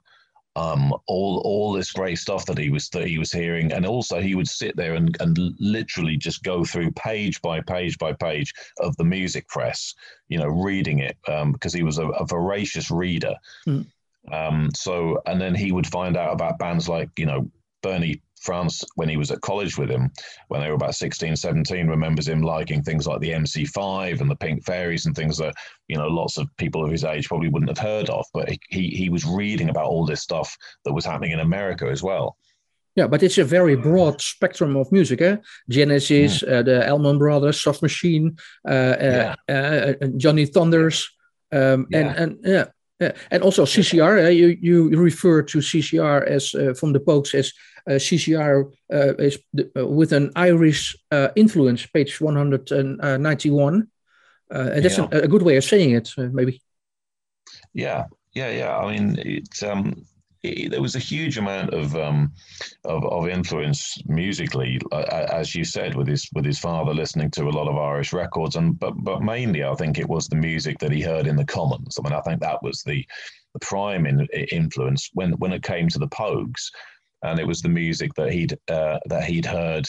um, 0.57 0.93
all 1.07 1.41
all 1.45 1.73
this 1.73 1.93
great 1.93 2.19
stuff 2.19 2.45
that 2.47 2.59
he 2.59 2.71
was 2.71 2.89
that 2.91 3.07
he 3.07 3.19
was 3.19 3.31
hearing, 3.31 3.73
and 3.73 3.87
also 3.87 4.21
he 4.21 4.35
would 4.35 4.49
sit 4.49 4.77
there 4.77 4.95
and, 4.95 5.17
and 5.21 5.39
literally 5.59 6.17
just 6.17 6.43
go 6.43 6.65
through 6.65 6.91
page 6.93 7.41
by 7.41 7.61
page 7.61 7.99
by 7.99 8.13
page 8.13 8.53
of 8.79 8.97
the 8.97 9.05
music 9.05 9.47
press, 9.49 9.95
you 10.29 10.39
know, 10.39 10.49
reading 10.49 10.99
it 10.99 11.17
um, 11.29 11.53
because 11.53 11.73
he 11.73 11.83
was 11.83 11.99
a, 11.99 12.09
a 12.09 12.27
voracious 12.27 12.91
reader. 12.91 13.35
Mm. 13.67 13.87
Um, 14.33 14.71
so, 14.75 15.21
and 15.27 15.41
then 15.41 15.55
he 15.55 15.73
would 15.73 15.87
find 15.87 16.17
out 16.17 16.33
about 16.33 16.59
bands 16.59 16.89
like 16.89 17.11
you 17.17 17.27
know 17.27 17.51
Bernie 17.83 18.21
France, 18.41 18.83
when 18.97 19.09
he 19.09 19.17
was 19.17 19.31
at 19.31 19.41
college 19.43 19.77
with 19.77 19.91
him, 19.91 20.11
when 20.49 20.61
they 20.61 20.69
were 20.69 20.75
about 20.75 20.95
16, 20.95 21.37
17, 21.37 21.87
remembers 21.87 22.27
him 22.27 22.41
liking 22.41 22.83
things 22.83 23.07
like 23.07 23.21
the 23.21 23.31
MC5 23.31 24.21
and 24.21 24.31
the 24.31 24.37
Pink 24.37 24.65
Fairies 24.65 25.07
and 25.07 25.15
things 25.15 25.37
that, 25.39 25.55
you 25.89 25.97
know, 25.97 26.09
lots 26.09 26.39
of 26.39 26.49
people 26.57 26.85
of 26.85 26.91
his 26.91 27.05
age 27.05 27.29
probably 27.29 27.49
wouldn't 27.49 27.71
have 27.71 27.87
heard 27.87 28.09
of. 28.09 28.25
But 28.33 28.49
he, 28.71 28.89
he 28.89 29.11
was 29.11 29.27
reading 29.27 29.69
about 29.69 29.87
all 29.87 30.07
this 30.07 30.23
stuff 30.23 30.57
that 30.85 30.93
was 30.93 31.05
happening 31.05 31.33
in 31.33 31.41
America 31.41 31.87
as 31.87 32.03
well. 32.03 32.37
Yeah, 32.97 33.07
but 33.07 33.23
it's 33.23 33.39
a 33.39 33.45
very 33.45 33.77
broad 33.77 34.21
spectrum 34.21 34.75
of 34.77 34.91
music. 34.91 35.21
Eh? 35.21 35.37
Genesis, 35.69 36.43
mm. 36.43 36.53
uh, 36.53 36.63
the 36.63 36.91
Allman 36.91 37.19
Brothers, 37.19 37.61
Soft 37.61 37.83
Machine, 37.83 38.37
uh, 38.69 38.73
uh 38.73 38.97
yeah. 39.01 39.35
Uh, 39.49 39.93
uh, 40.03 40.09
Johnny 40.17 40.45
Thunders, 40.45 41.09
um, 41.53 41.87
yeah. 41.91 41.99
and 41.99 42.17
and 42.17 42.39
yeah, 42.43 42.65
and 43.31 43.43
also 43.43 43.65
CCR. 43.65 44.27
Uh, 44.27 44.29
you 44.29 44.49
you 44.61 44.89
refer 45.01 45.43
to 45.43 45.59
CCR 45.59 46.27
as 46.27 46.51
from 46.79 46.93
the 46.93 47.01
Pogues 47.01 47.35
as 47.35 47.53
uh, 47.87 47.93
CCR 47.93 48.71
uh, 48.93 49.15
is 49.17 49.39
uh, 49.77 49.87
with 49.87 50.13
an 50.13 50.31
Irish 50.37 50.97
influence, 51.35 51.87
page 51.87 52.21
191. 52.21 53.89
and 54.51 54.85
that's 54.85 54.99
yeah. 54.99 55.09
a, 55.13 55.23
a, 55.23 55.29
good 55.29 55.43
way 55.43 55.57
of 55.57 55.65
saying 55.65 55.93
it, 55.93 56.13
maybe. 56.17 56.61
Yeah, 57.73 58.05
yeah, 58.35 58.51
yeah. 58.51 58.77
I 58.77 58.93
mean, 58.93 59.17
it's 59.19 59.63
um, 59.63 60.05
there 60.43 60.81
was 60.81 60.97
a 60.97 61.01
huge 61.01 61.37
amount 61.39 61.75
of, 61.75 61.95
um, 61.97 62.33
of 62.85 63.05
of 63.05 63.29
influence 63.29 63.99
musically, 64.07 64.81
uh, 64.93 65.27
as 65.31 65.55
you 65.55 65.65
said, 65.65 65.95
with 65.95 66.07
his 66.07 66.29
with 66.35 66.45
his 66.45 66.59
father 66.59 66.95
listening 66.95 67.31
to 67.33 67.49
a 67.49 67.51
lot 67.51 67.69
of 67.69 67.77
Irish 67.77 68.13
records, 68.13 68.57
and 68.57 68.79
but 68.79 68.95
but 69.05 69.23
mainly 69.23 69.65
I 69.65 69.75
think 69.75 69.99
it 69.99 70.09
was 70.09 70.29
the 70.29 70.37
music 70.37 70.79
that 70.79 70.93
he 70.93 71.03
heard 71.03 71.27
in 71.27 71.37
the 71.37 71.45
Commons. 71.45 71.99
I 71.99 72.03
mean, 72.03 72.19
I 72.19 72.23
think 72.23 72.41
that 72.41 72.63
was 72.63 72.83
the 72.83 73.07
the 73.53 73.61
prime 73.61 74.07
in, 74.07 74.27
influence 74.53 75.11
when 75.15 75.33
when 75.33 75.53
it 75.53 75.63
came 75.63 75.89
to 75.89 75.99
the 75.99 76.09
Pogues 76.09 76.71
and 77.23 77.39
it 77.39 77.47
was 77.47 77.61
the 77.61 77.69
music 77.69 78.15
that 78.15 78.33
he'd 78.33 78.57
uh, 78.69 78.99
that 79.07 79.25
he'd 79.25 79.47
heard 79.47 79.89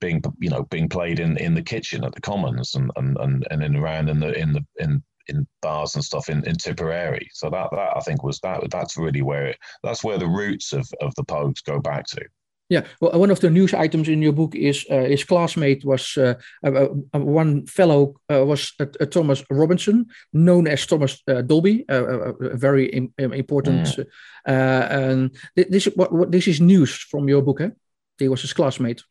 being 0.00 0.22
you 0.38 0.50
know 0.50 0.62
being 0.64 0.88
played 0.88 1.20
in 1.20 1.36
in 1.38 1.54
the 1.54 1.62
kitchen 1.62 2.04
at 2.04 2.14
the 2.14 2.20
Commons 2.20 2.74
and 2.74 2.90
and 2.96 3.16
and, 3.18 3.46
and 3.50 3.62
in 3.62 3.76
around 3.76 4.08
in 4.08 4.20
the 4.20 4.32
in 4.38 4.52
the 4.52 4.64
in 4.78 5.02
in 5.28 5.46
bars 5.60 5.94
and 5.94 6.04
stuff 6.04 6.28
in, 6.28 6.44
in 6.44 6.56
Tipperary. 6.56 7.28
So 7.32 7.50
that 7.50 7.70
that 7.72 7.96
I 7.96 8.00
think 8.00 8.22
was 8.22 8.38
that 8.40 8.70
that's 8.70 8.96
really 8.96 9.22
where 9.22 9.46
it 9.46 9.58
that's 9.82 10.04
where 10.04 10.18
the 10.18 10.28
roots 10.28 10.72
of 10.72 10.88
of 11.00 11.14
the 11.16 11.24
Pogues 11.24 11.62
go 11.64 11.80
back 11.80 12.06
to. 12.08 12.22
Yeah, 12.72 12.86
well, 13.02 13.20
one 13.20 13.30
of 13.30 13.40
the 13.40 13.50
news 13.50 13.74
items 13.74 14.08
in 14.08 14.22
your 14.22 14.32
book 14.32 14.54
is 14.54 14.86
uh, 14.90 15.04
his 15.04 15.24
classmate 15.24 15.84
was 15.84 16.16
uh, 16.16 16.34
uh, 16.64 16.86
uh 17.12 17.18
one 17.18 17.66
fellow 17.66 18.14
uh, 18.30 18.46
was 18.46 18.72
uh, 18.80 18.86
Thomas 19.06 19.44
Robinson, 19.50 20.06
known 20.32 20.66
as 20.66 20.86
Thomas 20.86 21.22
Dolby, 21.26 21.84
a 21.88 22.32
very 22.56 22.86
Im 22.86 23.12
important. 23.18 23.88
Mm. 23.88 24.06
and 24.46 25.30
this 25.54 25.84
what, 25.96 26.12
what, 26.12 26.32
this 26.32 26.48
is 26.48 26.60
news 26.60 26.94
from 26.94 27.28
your 27.28 27.42
book, 27.42 27.60
eh? 27.60 27.70
He 28.18 28.28
was 28.28 28.40
his 28.40 28.54
classmate. 28.54 29.02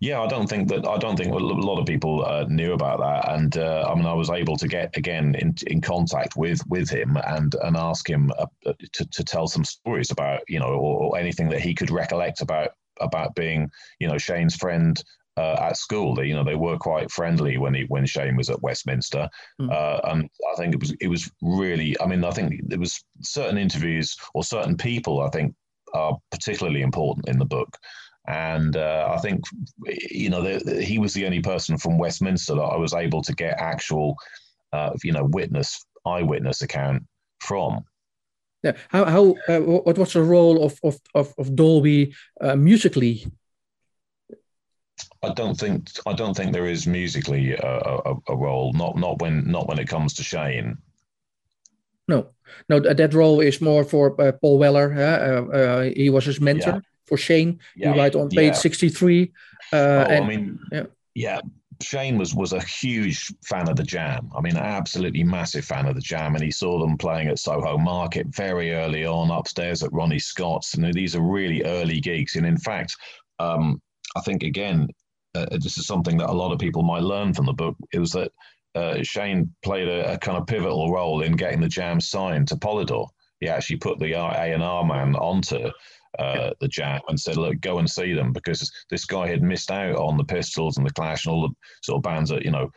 Yeah, 0.00 0.20
I 0.20 0.26
don't 0.26 0.48
think 0.48 0.68
that 0.68 0.86
I 0.86 0.98
don't 0.98 1.16
think 1.16 1.32
a 1.32 1.36
lot 1.36 1.78
of 1.78 1.86
people 1.86 2.24
uh, 2.24 2.44
knew 2.48 2.72
about 2.72 3.00
that, 3.00 3.32
and 3.32 3.56
uh, 3.56 3.88
I 3.88 3.94
mean, 3.94 4.06
I 4.06 4.14
was 4.14 4.30
able 4.30 4.56
to 4.56 4.68
get 4.68 4.96
again 4.96 5.34
in, 5.36 5.54
in 5.66 5.80
contact 5.80 6.36
with 6.36 6.60
with 6.68 6.88
him 6.88 7.16
and 7.26 7.54
and 7.62 7.76
ask 7.76 8.08
him 8.08 8.30
uh, 8.38 8.46
to, 8.92 9.06
to 9.06 9.24
tell 9.24 9.46
some 9.46 9.64
stories 9.64 10.10
about 10.10 10.40
you 10.48 10.58
know 10.58 10.66
or, 10.66 11.02
or, 11.02 11.18
anything 11.18 11.48
that 11.50 11.60
he 11.60 11.74
could 11.74 11.90
recollect 11.90 12.40
about 12.40 12.70
about 13.00 13.34
being 13.34 13.70
you 14.00 14.08
know 14.08 14.18
Shane's 14.18 14.56
friend 14.56 15.02
uh, 15.38 15.56
at 15.60 15.76
school. 15.76 16.14
They, 16.14 16.26
you 16.26 16.34
know, 16.34 16.44
they 16.44 16.56
were 16.56 16.78
quite 16.78 17.10
friendly 17.10 17.58
when 17.58 17.74
he 17.74 17.84
when 17.84 18.06
Shane 18.06 18.36
was 18.36 18.50
at 18.50 18.62
Westminster, 18.62 19.28
mm. 19.60 19.70
uh, 19.70 20.00
and 20.10 20.28
I 20.52 20.56
think 20.56 20.74
it 20.74 20.80
was 20.80 20.94
it 21.00 21.08
was 21.08 21.30
really. 21.40 21.96
I 22.00 22.06
mean, 22.06 22.24
I 22.24 22.30
think 22.32 22.60
there 22.66 22.80
was 22.80 23.02
certain 23.22 23.58
interviews 23.58 24.16
or 24.34 24.42
certain 24.42 24.76
people 24.76 25.20
I 25.20 25.30
think 25.30 25.54
are 25.94 26.18
particularly 26.30 26.82
important 26.82 27.28
in 27.28 27.38
the 27.38 27.44
book. 27.44 27.76
And 28.28 28.76
uh, 28.76 29.10
I 29.16 29.18
think, 29.20 29.42
you 30.10 30.28
know, 30.28 30.42
the, 30.42 30.62
the, 30.62 30.84
he 30.84 30.98
was 30.98 31.14
the 31.14 31.24
only 31.24 31.40
person 31.40 31.78
from 31.78 31.96
Westminster 31.96 32.54
that 32.54 32.60
I 32.60 32.76
was 32.76 32.92
able 32.92 33.22
to 33.22 33.34
get 33.34 33.58
actual, 33.58 34.16
uh, 34.74 34.90
you 35.02 35.12
know, 35.12 35.24
witness 35.24 35.86
eyewitness 36.04 36.60
account 36.60 37.04
from. 37.40 37.84
Yeah. 38.62 38.72
How 38.88 39.04
how 39.06 39.34
uh, 39.48 39.60
what 39.60 39.96
was 39.96 40.12
the 40.12 40.22
role 40.22 40.62
of 40.62 40.78
of 40.82 40.98
of, 41.14 41.32
of 41.38 41.56
Dolby 41.56 42.14
uh, 42.40 42.56
musically? 42.56 43.26
I 45.22 45.32
don't 45.32 45.58
think 45.58 45.88
I 46.06 46.12
don't 46.12 46.36
think 46.36 46.52
there 46.52 46.66
is 46.66 46.86
musically 46.86 47.52
a, 47.52 47.80
a, 48.04 48.14
a, 48.28 48.36
role. 48.36 48.72
Not 48.74 48.98
not 48.98 49.22
when 49.22 49.50
not 49.50 49.68
when 49.68 49.78
it 49.78 49.88
comes 49.88 50.12
to 50.14 50.22
Shane. 50.22 50.76
No, 52.08 52.30
no, 52.68 52.80
that 52.80 53.14
role 53.14 53.40
is 53.40 53.60
more 53.60 53.84
for 53.84 54.20
uh, 54.20 54.32
Paul 54.32 54.58
Weller. 54.58 54.92
Uh, 54.92 55.56
uh, 55.56 55.82
he 55.94 56.10
was 56.10 56.24
his 56.26 56.40
mentor. 56.40 56.82
For 57.08 57.16
Shane. 57.16 57.60
Yeah. 57.76 57.94
You 57.94 58.00
write 58.00 58.14
on 58.14 58.28
page 58.28 58.52
yeah. 58.52 58.52
63. 58.52 59.32
Uh, 59.72 59.76
oh, 59.76 59.78
and, 59.78 60.24
I 60.24 60.28
mean, 60.28 60.58
yeah. 60.70 60.86
yeah. 61.14 61.40
Shane 61.80 62.18
was 62.18 62.34
was 62.34 62.52
a 62.52 62.62
huge 62.62 63.32
fan 63.44 63.68
of 63.68 63.76
the 63.76 63.84
Jam. 63.84 64.30
I 64.36 64.40
mean, 64.40 64.56
absolutely 64.56 65.22
massive 65.22 65.64
fan 65.64 65.86
of 65.86 65.94
the 65.94 66.00
Jam, 66.00 66.34
and 66.34 66.42
he 66.42 66.50
saw 66.50 66.80
them 66.80 66.98
playing 66.98 67.28
at 67.28 67.38
Soho 67.38 67.78
Market 67.78 68.26
very 68.28 68.72
early 68.72 69.06
on, 69.06 69.30
upstairs 69.30 69.82
at 69.82 69.92
Ronnie 69.92 70.18
Scott's. 70.18 70.74
And 70.74 70.92
these 70.92 71.14
are 71.14 71.22
really 71.22 71.62
early 71.64 72.00
gigs. 72.00 72.34
And 72.34 72.44
in 72.44 72.58
fact, 72.58 72.96
um, 73.38 73.80
I 74.16 74.20
think 74.22 74.42
again, 74.42 74.88
uh, 75.34 75.46
this 75.50 75.78
is 75.78 75.86
something 75.86 76.16
that 76.18 76.30
a 76.30 76.32
lot 76.32 76.52
of 76.52 76.58
people 76.58 76.82
might 76.82 77.02
learn 77.02 77.32
from 77.32 77.46
the 77.46 77.52
book. 77.52 77.76
It 77.92 78.00
was 78.00 78.12
that 78.12 78.32
uh, 78.74 79.02
Shane 79.02 79.54
played 79.62 79.88
a, 79.88 80.14
a, 80.14 80.18
kind 80.18 80.36
of 80.36 80.46
pivotal 80.46 80.92
role 80.92 81.22
in 81.22 81.32
getting 81.32 81.60
the 81.60 81.68
Jam 81.68 82.00
signed 82.00 82.48
to 82.48 82.56
Polydor. 82.56 83.08
He 83.40 83.48
actually 83.48 83.76
put 83.76 83.98
the 83.98 84.12
A 84.14 84.52
and 84.52 84.62
R 84.62 84.84
man 84.84 85.14
onto 85.14 85.70
uh, 86.18 86.50
the 86.60 86.68
Jam 86.68 87.00
and 87.08 87.20
said, 87.20 87.36
"Look, 87.36 87.60
go 87.60 87.78
and 87.78 87.90
see 87.90 88.12
them," 88.12 88.32
because 88.32 88.70
this 88.90 89.04
guy 89.04 89.28
had 89.28 89.42
missed 89.42 89.70
out 89.70 89.96
on 89.96 90.16
the 90.16 90.24
Pistols 90.24 90.76
and 90.76 90.86
the 90.86 90.92
Clash 90.92 91.26
and 91.26 91.34
all 91.34 91.48
the 91.48 91.54
sort 91.82 91.98
of 91.98 92.02
bands 92.02 92.30
that 92.30 92.44
you 92.44 92.50
know 92.50 92.70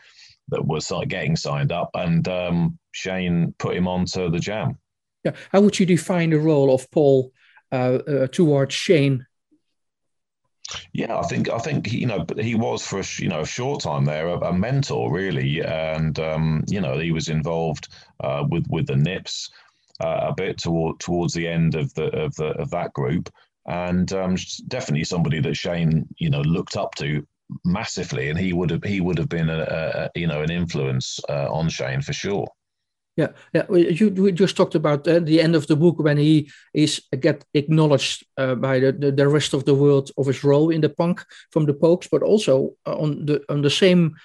that 0.49 0.65
were 0.65 0.81
sort 0.81 1.03
of 1.03 1.09
getting 1.09 1.35
signed 1.35 1.71
up, 1.71 1.89
and 1.93 2.27
um, 2.27 2.77
Shane 2.91 3.53
put 3.57 3.75
him 3.75 3.87
onto 3.87 4.29
the 4.29 4.39
Jam. 4.39 4.77
Yeah, 5.23 5.33
how 5.51 5.61
would 5.61 5.79
you 5.79 5.85
define 5.85 6.31
the 6.31 6.39
role 6.39 6.73
of 6.73 6.89
Paul 6.91 7.31
uh, 7.71 7.99
uh, 8.07 8.27
towards 8.27 8.73
Shane? 8.73 9.25
Yeah, 10.93 11.17
I 11.17 11.23
think 11.23 11.49
I 11.49 11.57
think 11.57 11.91
you 11.91 12.05
know, 12.05 12.23
but 12.23 12.39
he 12.39 12.55
was 12.55 12.85
for 12.85 12.99
a, 12.99 13.03
you 13.17 13.27
know 13.27 13.41
a 13.41 13.45
short 13.45 13.81
time 13.81 14.05
there 14.05 14.27
a, 14.27 14.37
a 14.39 14.53
mentor 14.53 15.11
really, 15.11 15.61
and 15.61 16.17
um, 16.19 16.63
you 16.67 16.81
know 16.81 16.97
he 16.97 17.11
was 17.11 17.29
involved 17.29 17.89
uh, 18.21 18.45
with 18.49 18.65
with 18.69 18.87
the 18.87 18.95
Nips 18.95 19.49
uh, 20.01 20.27
a 20.29 20.33
bit 20.33 20.57
toward, 20.57 20.99
towards 20.99 21.33
the 21.33 21.47
end 21.47 21.75
of 21.75 21.93
the 21.93 22.05
of 22.17 22.35
the 22.35 22.47
of 22.59 22.69
that 22.71 22.93
group, 22.93 23.29
and 23.67 24.11
um, 24.13 24.35
definitely 24.67 25.03
somebody 25.03 25.39
that 25.39 25.55
Shane 25.55 26.07
you 26.17 26.29
know 26.29 26.41
looked 26.41 26.75
up 26.75 26.95
to 26.95 27.25
massively, 27.65 28.29
and 28.29 28.39
he 28.39 28.53
would 28.53 28.69
have 28.69 28.83
he 28.83 29.01
would 29.01 29.17
have 29.17 29.29
been 29.29 29.49
a, 29.49 30.09
a 30.13 30.19
you 30.19 30.27
know 30.27 30.41
an 30.41 30.51
influence 30.51 31.19
uh, 31.29 31.51
on 31.51 31.69
Shane 31.69 32.01
for 32.01 32.13
sure. 32.13 32.47
Yeah, 33.17 33.27
yeah. 33.53 33.65
You, 33.69 34.09
you 34.09 34.31
just 34.31 34.55
talked 34.55 34.75
about 34.75 35.05
uh, 35.07 35.19
the 35.19 35.41
end 35.41 35.55
of 35.55 35.67
the 35.67 35.75
book 35.75 35.99
when 35.99 36.17
he 36.17 36.49
is 36.73 37.01
uh, 37.13 37.17
get 37.17 37.43
acknowledged 37.53 38.25
uh, 38.37 38.55
by 38.55 38.79
the, 38.79 38.93
the, 38.93 39.11
the 39.11 39.27
rest 39.27 39.53
of 39.53 39.65
the 39.65 39.75
world 39.75 40.11
of 40.17 40.27
his 40.27 40.43
role 40.43 40.69
in 40.69 40.81
the 40.81 40.89
punk 40.89 41.23
from 41.51 41.65
the 41.65 41.73
Pogues, 41.73 42.07
but 42.09 42.23
also 42.23 42.71
uh, 42.87 42.97
on 42.97 43.25
the 43.25 43.41
on 43.49 43.61
the 43.61 43.69
same 43.69 44.15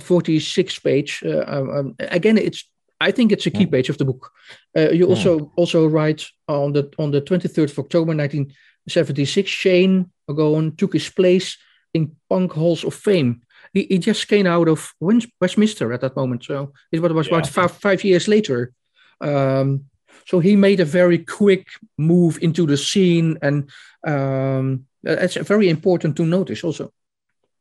46 0.00 0.78
page. 0.78 1.22
Uh, 1.26 1.44
um, 1.46 1.70
um, 1.70 1.94
again, 1.98 2.38
it's 2.38 2.68
I 3.00 3.10
think 3.10 3.32
it's 3.32 3.46
a 3.46 3.50
key 3.50 3.66
page 3.66 3.90
of 3.90 3.98
the 3.98 4.04
book. 4.04 4.32
Uh, 4.76 4.90
you 4.90 5.06
also 5.06 5.52
also 5.56 5.86
write 5.86 6.26
on 6.48 6.72
the 6.72 6.90
on 6.98 7.10
the 7.10 7.20
23rd 7.20 7.70
of 7.70 7.78
October 7.78 8.14
1976, 8.14 9.50
Shane 9.50 10.10
MacGowan 10.28 10.76
took 10.76 10.94
his 10.94 11.10
place 11.10 11.58
in 11.92 12.16
Punk 12.28 12.52
Halls 12.52 12.84
of 12.84 12.94
Fame. 12.94 13.42
He, 13.74 13.86
he 13.88 13.98
just 13.98 14.28
came 14.28 14.46
out 14.46 14.68
of 14.68 14.92
Westminster 15.00 15.92
at 15.92 16.00
that 16.00 16.16
moment, 16.16 16.44
so 16.44 16.72
it 16.92 17.00
was 17.00 17.26
yeah. 17.26 17.34
about 17.34 17.48
five, 17.48 17.72
five 17.72 18.04
years 18.04 18.28
later. 18.28 18.72
Um, 19.20 19.86
so 20.26 20.40
he 20.40 20.56
made 20.56 20.80
a 20.80 20.84
very 20.84 21.18
quick 21.18 21.68
move 21.98 22.38
into 22.42 22.66
the 22.66 22.76
scene, 22.76 23.38
and 23.42 23.70
um, 24.06 24.86
it's 25.04 25.36
very 25.36 25.68
important 25.68 26.16
to 26.16 26.24
notice 26.24 26.64
also. 26.64 26.92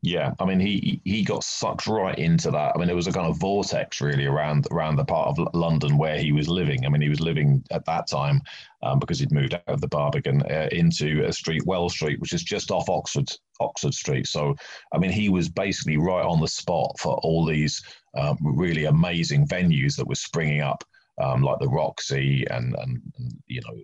Yeah, 0.05 0.35
I 0.39 0.45
mean, 0.45 0.59
he 0.59 1.01
he 1.03 1.23
got 1.23 1.43
sucked 1.43 1.87
right 1.87 2.15
into 2.19 2.51
that. 2.51 2.73
I 2.75 2.77
mean, 2.77 2.91
it 2.91 2.95
was 2.95 3.07
a 3.07 3.11
kind 3.11 3.25
of 3.25 3.39
vortex 3.39 4.01
really 4.01 4.27
around 4.27 4.67
around 4.69 4.97
the 4.97 5.03
part 5.03 5.29
of 5.29 5.55
London 5.55 5.97
where 5.97 6.19
he 6.19 6.31
was 6.31 6.47
living. 6.47 6.85
I 6.85 6.89
mean, 6.89 7.01
he 7.01 7.09
was 7.09 7.21
living 7.21 7.63
at 7.71 7.85
that 7.85 8.05
time 8.05 8.43
um, 8.83 8.99
because 8.99 9.17
he'd 9.17 9.31
moved 9.31 9.55
out 9.55 9.63
of 9.65 9.81
the 9.81 9.87
Barbican 9.87 10.43
uh, 10.43 10.69
into 10.71 11.25
a 11.25 11.33
street, 11.33 11.65
Wells 11.65 11.93
Street, 11.93 12.19
which 12.19 12.33
is 12.33 12.43
just 12.43 12.69
off 12.69 12.87
Oxford 12.87 13.31
Oxford 13.59 13.95
Street. 13.95 14.27
So, 14.27 14.55
I 14.93 14.99
mean, 14.99 15.09
he 15.09 15.29
was 15.29 15.49
basically 15.49 15.97
right 15.97 16.23
on 16.25 16.39
the 16.39 16.47
spot 16.47 16.99
for 16.99 17.15
all 17.23 17.43
these 17.43 17.81
um, 18.15 18.37
really 18.43 18.85
amazing 18.85 19.47
venues 19.47 19.97
that 19.97 20.07
were 20.07 20.13
springing 20.13 20.61
up 20.61 20.83
um, 21.17 21.41
like 21.41 21.59
the 21.59 21.69
Roxy 21.69 22.45
and, 22.49 22.75
and, 22.79 23.01
and 23.17 23.43
you 23.47 23.61
know 23.61 23.75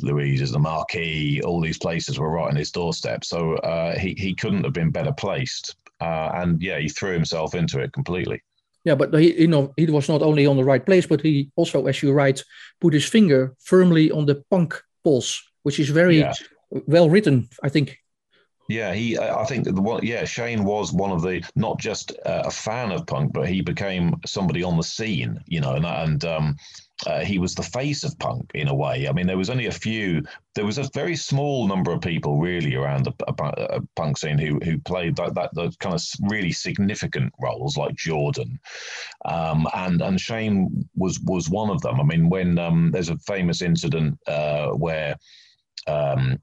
Louise's, 0.00 0.52
the 0.52 0.58
Marquee, 0.58 1.42
all 1.42 1.60
these 1.60 1.78
places 1.78 2.18
were 2.18 2.30
right 2.30 2.48
on 2.48 2.56
his 2.56 2.70
doorstep. 2.70 3.24
So 3.24 3.54
uh, 3.56 3.98
he 3.98 4.14
he 4.16 4.34
couldn't 4.34 4.64
have 4.64 4.72
been 4.72 4.90
better 4.90 5.12
placed. 5.12 5.76
Uh, 6.00 6.32
and 6.34 6.60
yeah, 6.60 6.78
he 6.78 6.88
threw 6.88 7.12
himself 7.12 7.54
into 7.54 7.78
it 7.78 7.92
completely. 7.92 8.42
Yeah, 8.84 8.96
but 8.96 9.14
he, 9.14 9.40
you 9.40 9.46
know, 9.46 9.72
he 9.76 9.86
was 9.86 10.08
not 10.08 10.22
only 10.22 10.46
on 10.46 10.56
the 10.56 10.64
right 10.64 10.84
place, 10.84 11.06
but 11.06 11.20
he 11.20 11.50
also, 11.54 11.86
as 11.86 12.02
you 12.02 12.12
write, 12.12 12.42
put 12.80 12.94
his 12.94 13.08
finger 13.08 13.54
firmly 13.60 14.10
on 14.10 14.26
the 14.26 14.42
punk 14.50 14.82
pulse, 15.04 15.40
which 15.62 15.78
is 15.78 15.90
very 15.90 16.18
yeah. 16.18 16.34
well 16.70 17.08
written, 17.08 17.48
I 17.62 17.68
think. 17.68 18.01
Yeah, 18.72 18.94
he. 18.94 19.18
I 19.18 19.44
think 19.44 19.64
the 19.64 19.80
one. 19.80 20.02
Yeah, 20.02 20.24
Shane 20.24 20.64
was 20.64 20.92
one 20.92 21.12
of 21.12 21.20
the 21.20 21.44
not 21.54 21.78
just 21.78 22.12
uh, 22.24 22.44
a 22.46 22.50
fan 22.50 22.90
of 22.90 23.06
punk, 23.06 23.32
but 23.34 23.46
he 23.46 23.60
became 23.60 24.16
somebody 24.24 24.62
on 24.62 24.78
the 24.78 24.82
scene. 24.82 25.38
You 25.46 25.60
know, 25.60 25.74
and 25.74 25.84
and 25.84 26.24
um, 26.24 26.56
uh, 27.06 27.20
he 27.20 27.38
was 27.38 27.54
the 27.54 27.62
face 27.62 28.02
of 28.02 28.18
punk 28.18 28.50
in 28.54 28.68
a 28.68 28.74
way. 28.74 29.08
I 29.08 29.12
mean, 29.12 29.26
there 29.26 29.36
was 29.36 29.50
only 29.50 29.66
a 29.66 29.72
few. 29.72 30.22
There 30.54 30.64
was 30.64 30.78
a 30.78 30.88
very 30.94 31.16
small 31.16 31.66
number 31.66 31.92
of 31.92 32.00
people 32.00 32.38
really 32.38 32.74
around 32.74 33.04
the 33.04 33.12
uh, 33.28 33.80
punk 33.94 34.16
scene 34.16 34.38
who 34.38 34.58
who 34.64 34.78
played 34.78 35.16
that 35.16 35.34
that 35.34 35.54
the 35.54 35.70
kind 35.78 35.94
of 35.94 36.02
really 36.30 36.52
significant 36.52 37.34
roles, 37.42 37.76
like 37.76 37.94
Jordan, 37.94 38.58
um, 39.26 39.68
and 39.74 40.00
and 40.00 40.18
Shane 40.18 40.88
was 40.96 41.20
was 41.20 41.50
one 41.50 41.68
of 41.68 41.82
them. 41.82 42.00
I 42.00 42.04
mean, 42.04 42.30
when 42.30 42.58
um, 42.58 42.90
there's 42.90 43.10
a 43.10 43.18
famous 43.18 43.60
incident 43.60 44.18
uh, 44.26 44.68
where 44.68 45.16
um, 45.86 46.38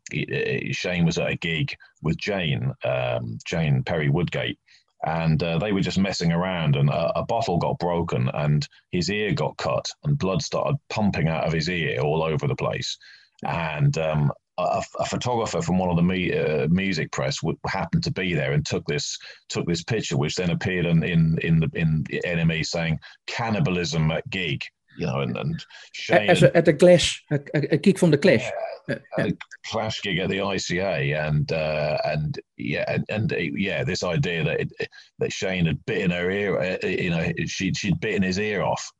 Shane 0.71 1.05
was 1.05 1.17
at 1.17 1.31
a 1.31 1.35
gig 1.37 1.75
with 2.01 2.17
Jane, 2.17 2.73
um, 2.83 3.37
Jane 3.45 3.83
Perry 3.83 4.09
Woodgate, 4.09 4.59
and 5.05 5.41
uh, 5.41 5.57
they 5.59 5.71
were 5.71 5.81
just 5.81 5.97
messing 5.97 6.31
around, 6.31 6.75
and 6.75 6.89
a, 6.89 7.19
a, 7.19 7.25
bottle 7.25 7.57
got 7.57 7.79
broken, 7.79 8.29
and 8.33 8.67
his 8.91 9.09
ear 9.09 9.33
got 9.33 9.57
cut, 9.57 9.85
and 10.03 10.17
blood 10.17 10.41
started 10.41 10.75
pumping 10.89 11.29
out 11.29 11.45
of 11.45 11.53
his 11.53 11.69
ear 11.69 12.01
all 12.01 12.21
over 12.21 12.47
the 12.47 12.55
place, 12.55 12.97
and 13.45 13.97
um, 13.97 14.31
a, 14.57 14.83
a, 14.99 15.05
photographer 15.05 15.61
from 15.61 15.77
one 15.77 15.89
of 15.89 15.95
the 15.95 16.03
me, 16.03 16.37
uh, 16.37 16.67
music 16.67 17.11
press 17.11 17.39
w- 17.41 17.57
happened 17.65 18.03
to 18.03 18.11
be 18.11 18.33
there 18.33 18.51
and 18.51 18.65
took 18.65 18.85
this 18.87 19.17
took 19.47 19.65
this 19.65 19.83
picture, 19.83 20.17
which 20.17 20.35
then 20.35 20.49
appeared 20.49 20.85
in 20.85 21.03
in 21.03 21.37
in 21.41 21.59
the 21.59 21.69
in 21.73 22.03
NME 22.25 22.65
saying 22.65 22.99
cannibalism 23.27 24.11
at 24.11 24.29
gig 24.29 24.63
you 24.99 25.05
know, 25.05 25.21
and, 25.21 25.37
and 25.37 25.65
Shane, 25.93 26.29
As 26.29 26.43
a, 26.43 26.55
at 26.55 26.65
the 26.65 26.73
Clash, 26.73 27.23
a, 27.31 27.39
a, 27.53 27.77
gig 27.77 27.97
from 27.97 28.11
the 28.11 28.17
Clash, 28.17 28.49
yeah, 28.87 28.95
yeah. 29.17 29.25
a 29.25 29.31
Clash 29.65 30.01
gig 30.01 30.19
at 30.19 30.29
the 30.29 30.39
ICA, 30.39 31.27
and 31.27 31.51
uh, 31.51 31.97
and 32.03 32.39
yeah, 32.57 32.83
and, 32.87 33.05
and, 33.09 33.33
yeah, 33.55 33.83
this 33.83 34.03
idea 34.03 34.43
that 34.43 34.59
it, 34.59 34.89
that 35.19 35.31
Shane 35.31 35.65
had 35.65 35.85
bitten 35.85 36.11
her 36.11 36.29
ear, 36.29 36.59
uh, 36.59 36.85
you 36.85 37.09
know, 37.09 37.31
she 37.45 37.73
she'd 37.73 37.99
bitten 38.01 38.23
his 38.23 38.37
ear 38.37 38.61
off. 38.61 38.91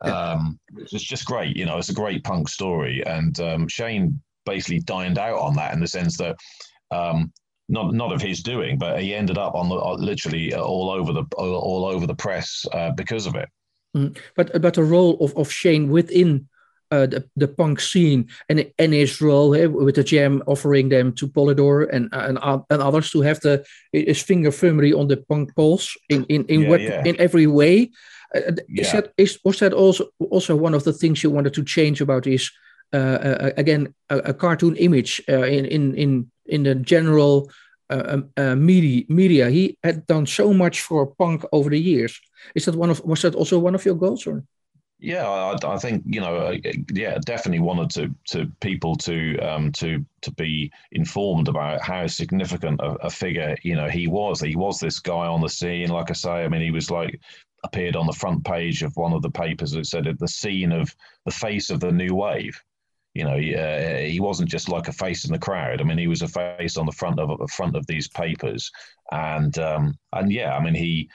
Um, 0.00 0.58
it's 0.76 0.92
just 0.92 1.26
great, 1.26 1.56
you 1.56 1.64
know. 1.64 1.78
It's 1.78 1.88
a 1.88 1.94
great 1.94 2.22
punk 2.24 2.48
story, 2.48 3.02
and 3.04 3.38
um, 3.40 3.68
Shane 3.68 4.20
basically 4.46 4.80
dined 4.80 5.18
out 5.18 5.38
on 5.38 5.54
that 5.56 5.74
in 5.74 5.80
the 5.80 5.86
sense 5.88 6.16
that 6.18 6.36
um, 6.92 7.32
not 7.68 7.94
not 7.94 8.12
of 8.12 8.22
his 8.22 8.42
doing, 8.42 8.78
but 8.78 9.00
he 9.00 9.14
ended 9.14 9.38
up 9.38 9.54
on 9.54 9.68
the 9.68 9.74
literally 9.74 10.54
all 10.54 10.90
over 10.90 11.12
the 11.12 11.24
all 11.36 11.84
over 11.84 12.06
the 12.06 12.14
press 12.14 12.64
uh, 12.72 12.92
because 12.92 13.26
of 13.26 13.34
it. 13.34 13.48
Mm. 13.96 14.16
But 14.36 14.60
but 14.62 14.74
the 14.74 14.84
role 14.84 15.16
of, 15.20 15.36
of 15.36 15.50
Shane 15.50 15.90
within 15.90 16.48
uh, 16.90 17.06
the, 17.06 17.24
the 17.36 17.48
punk 17.48 17.80
scene 17.80 18.28
and 18.48 18.70
and 18.78 18.94
Israel 18.94 19.54
eh, 19.54 19.66
with 19.66 19.94
the 19.94 20.04
jam 20.04 20.42
offering 20.46 20.90
them 20.90 21.12
to 21.12 21.26
Polydor 21.26 21.88
and 21.92 22.08
and, 22.12 22.38
and 22.70 22.82
others 22.82 23.10
to 23.10 23.22
have 23.22 23.40
the 23.40 23.64
his 23.92 24.22
finger 24.22 24.52
firmly 24.52 24.92
on 24.92 25.08
the 25.08 25.16
punk 25.16 25.54
pulse 25.56 25.96
in 26.08 26.24
in 26.28 26.44
in, 26.46 26.60
Yeah, 26.60 26.68
what, 26.68 26.80
yeah. 26.80 27.04
in 27.04 27.16
every 27.20 27.46
way. 27.46 27.90
Uh, 28.34 28.52
is 28.68 28.86
Yeah. 28.86 29.00
that 29.00 29.12
is 29.16 29.38
was 29.44 29.58
that 29.58 29.72
also 29.72 30.04
also 30.30 30.56
one 30.56 30.76
of 30.76 30.84
the 30.84 30.92
things 30.92 31.22
you 31.22 31.30
wanted 31.34 31.54
to 31.54 31.64
change 31.64 32.00
about 32.02 32.24
his 32.24 32.50
uh, 32.94 33.18
uh, 33.24 33.50
again 33.56 33.94
a, 34.08 34.18
a 34.18 34.34
cartoon 34.34 34.76
image 34.76 35.22
uh, 35.28 35.46
in 35.46 35.64
in 35.66 35.94
in 35.94 36.30
in 36.46 36.62
the 36.62 36.74
general 36.74 37.50
uh, 37.90 38.02
um, 38.06 38.30
uh, 38.36 38.54
media 38.56 39.04
media 39.08 39.50
he 39.50 39.76
had 39.82 40.06
done 40.06 40.26
so 40.26 40.52
much 40.52 40.80
for 40.80 41.06
punk 41.06 41.44
over 41.52 41.70
the 41.70 41.78
years 41.80 42.20
is 42.54 42.64
that 42.64 42.74
one 42.74 42.90
of 42.90 43.04
was 43.04 43.22
that 43.22 43.34
also 43.34 43.58
one 43.58 43.74
of 43.74 43.84
your 43.84 43.94
goals 43.94 44.26
or 44.26 44.44
Yeah, 44.98 45.28
I, 45.28 45.74
I 45.74 45.78
think 45.78 46.04
you 46.06 46.20
know, 46.20 46.56
yeah, 46.92 47.18
definitely 47.24 47.58
wanted 47.60 47.90
to 47.90 48.14
to 48.30 48.50
people 48.60 48.94
to 48.96 49.38
um, 49.40 49.72
to 49.72 50.04
to 50.20 50.30
be 50.32 50.70
informed 50.92 51.48
about 51.48 51.82
how 51.82 52.06
significant 52.06 52.80
a, 52.80 52.90
a 53.06 53.10
figure 53.10 53.56
you 53.62 53.74
know 53.74 53.88
he 53.88 54.06
was. 54.06 54.40
He 54.40 54.56
was 54.56 54.78
this 54.78 55.00
guy 55.00 55.26
on 55.26 55.40
the 55.40 55.48
scene, 55.48 55.88
like 55.88 56.10
I 56.10 56.14
say. 56.14 56.44
I 56.44 56.48
mean, 56.48 56.62
he 56.62 56.70
was 56.70 56.90
like 56.90 57.20
appeared 57.64 57.96
on 57.96 58.06
the 58.06 58.12
front 58.12 58.44
page 58.44 58.82
of 58.82 58.96
one 58.96 59.12
of 59.12 59.22
the 59.22 59.30
papers 59.30 59.72
that 59.72 59.86
said 59.86 60.06
at 60.06 60.18
the 60.18 60.28
scene 60.28 60.72
of 60.72 60.94
the 61.24 61.32
face 61.32 61.70
of 61.70 61.80
the 61.80 61.92
new 61.92 62.14
wave. 62.14 62.60
You 63.14 63.24
know, 63.24 63.36
he, 63.36 63.54
uh, 63.54 63.98
he 63.98 64.20
wasn't 64.20 64.48
just 64.48 64.68
like 64.68 64.88
a 64.88 64.92
face 64.92 65.26
in 65.26 65.32
the 65.32 65.38
crowd. 65.38 65.80
I 65.80 65.84
mean, 65.84 65.98
he 65.98 66.06
was 66.06 66.22
a 66.22 66.28
face 66.28 66.76
on 66.78 66.86
the 66.86 66.92
front 66.92 67.20
of 67.20 67.38
the 67.38 67.48
front 67.48 67.76
of 67.76 67.86
these 67.86 68.08
papers, 68.08 68.70
and 69.10 69.58
um, 69.58 69.98
and 70.12 70.32
yeah, 70.32 70.56
I 70.56 70.62
mean, 70.62 70.74
he 70.74 71.10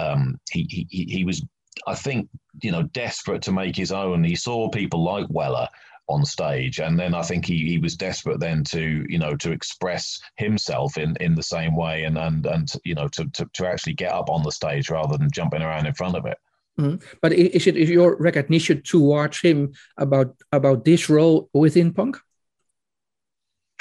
um, 0.00 0.40
he, 0.50 0.86
he 0.90 1.04
he 1.04 1.24
was 1.24 1.42
I 1.86 1.94
think, 1.94 2.28
you 2.62 2.72
know, 2.72 2.82
desperate 2.82 3.42
to 3.42 3.52
make 3.52 3.76
his 3.76 3.92
own. 3.92 4.24
He 4.24 4.36
saw 4.36 4.68
people 4.68 5.02
like 5.02 5.26
Weller 5.30 5.68
on 6.08 6.24
stage, 6.24 6.80
and 6.80 6.98
then 6.98 7.14
I 7.14 7.22
think 7.22 7.46
he, 7.46 7.68
he 7.68 7.78
was 7.78 7.96
desperate 7.96 8.40
then 8.40 8.64
to, 8.64 9.06
you 9.08 9.18
know, 9.18 9.36
to 9.36 9.52
express 9.52 10.20
himself 10.36 10.98
in, 10.98 11.16
in 11.20 11.34
the 11.34 11.42
same 11.42 11.76
way 11.76 12.04
and, 12.04 12.18
and, 12.18 12.44
and 12.46 12.72
you 12.84 12.94
know, 12.94 13.08
to, 13.08 13.24
to, 13.34 13.48
to 13.54 13.66
actually 13.66 13.94
get 13.94 14.12
up 14.12 14.28
on 14.28 14.42
the 14.42 14.50
stage 14.50 14.90
rather 14.90 15.16
than 15.16 15.30
jumping 15.30 15.62
around 15.62 15.86
in 15.86 15.94
front 15.94 16.16
of 16.16 16.26
it. 16.26 16.38
Mhm. 16.78 17.02
but 17.20 17.32
is 17.32 17.66
it 17.66 17.76
is 17.76 17.90
your 17.90 18.16
recognition 18.16 18.80
towards 18.82 19.40
him 19.40 19.72
about 19.98 20.36
about 20.52 20.84
this 20.84 21.10
role 21.10 21.50
within 21.52 21.92
punk 21.92 22.16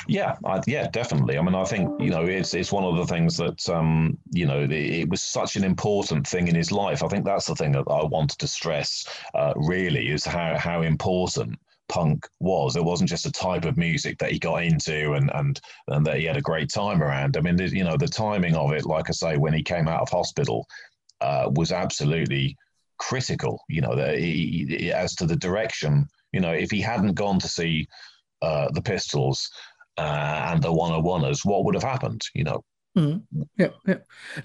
Yeah, 0.07 0.35
I, 0.45 0.61
yeah, 0.67 0.87
definitely. 0.87 1.37
I 1.37 1.41
mean, 1.41 1.55
I 1.55 1.63
think 1.65 1.89
you 2.01 2.09
know 2.09 2.25
it's 2.25 2.53
it's 2.53 2.71
one 2.71 2.83
of 2.83 2.95
the 2.97 3.05
things 3.05 3.37
that 3.37 3.67
um, 3.69 4.17
you 4.31 4.45
know 4.45 4.61
it, 4.61 4.71
it 4.71 5.09
was 5.09 5.21
such 5.23 5.55
an 5.55 5.63
important 5.63 6.27
thing 6.27 6.47
in 6.47 6.55
his 6.55 6.71
life. 6.71 7.03
I 7.03 7.07
think 7.07 7.25
that's 7.25 7.45
the 7.47 7.55
thing 7.55 7.71
that 7.73 7.85
I 7.89 8.03
wanted 8.05 8.39
to 8.39 8.47
stress. 8.47 9.05
Uh, 9.33 9.53
really, 9.55 10.09
is 10.09 10.25
how 10.25 10.57
how 10.57 10.81
important 10.81 11.59
punk 11.89 12.27
was. 12.39 12.75
It 12.75 12.83
wasn't 12.83 13.09
just 13.09 13.25
a 13.25 13.31
type 13.31 13.65
of 13.65 13.75
music 13.77 14.19
that 14.19 14.31
he 14.31 14.39
got 14.39 14.63
into 14.63 15.13
and 15.13 15.31
and 15.33 15.59
and 15.87 16.05
that 16.05 16.17
he 16.17 16.25
had 16.25 16.37
a 16.37 16.41
great 16.41 16.69
time 16.71 17.01
around. 17.03 17.35
I 17.35 17.41
mean, 17.41 17.55
the- 17.55 17.75
you 17.75 17.83
know, 17.83 17.97
the 17.97 18.07
timing 18.07 18.55
of 18.55 18.71
it, 18.73 18.85
like 18.85 19.09
I 19.09 19.13
say, 19.13 19.37
when 19.37 19.53
he 19.53 19.63
came 19.63 19.87
out 19.87 20.01
of 20.01 20.09
hospital, 20.09 20.65
uh, 21.21 21.49
was 21.55 21.71
absolutely 21.71 22.55
critical. 22.99 23.61
You 23.69 23.81
know, 23.81 23.95
that 23.95 24.17
he, 24.19 24.65
he- 24.69 24.91
as 24.93 25.15
to 25.15 25.25
the 25.25 25.35
direction. 25.35 26.07
You 26.31 26.41
know, 26.41 26.51
if 26.53 26.69
he 26.71 26.79
hadn't 26.79 27.13
gone 27.15 27.39
to 27.39 27.47
see 27.47 27.87
uh, 28.41 28.69
the 28.71 28.81
Pistols 28.81 29.49
uh, 29.99 30.51
and 30.51 30.61
the 30.61 30.71
101ers, 30.71 31.45
what 31.45 31.65
would 31.65 31.75
have 31.75 31.83
happened? 31.83 32.21
You 32.33 32.43
know, 32.45 32.63
yeah, 33.57 33.69
yeah. 33.87 33.97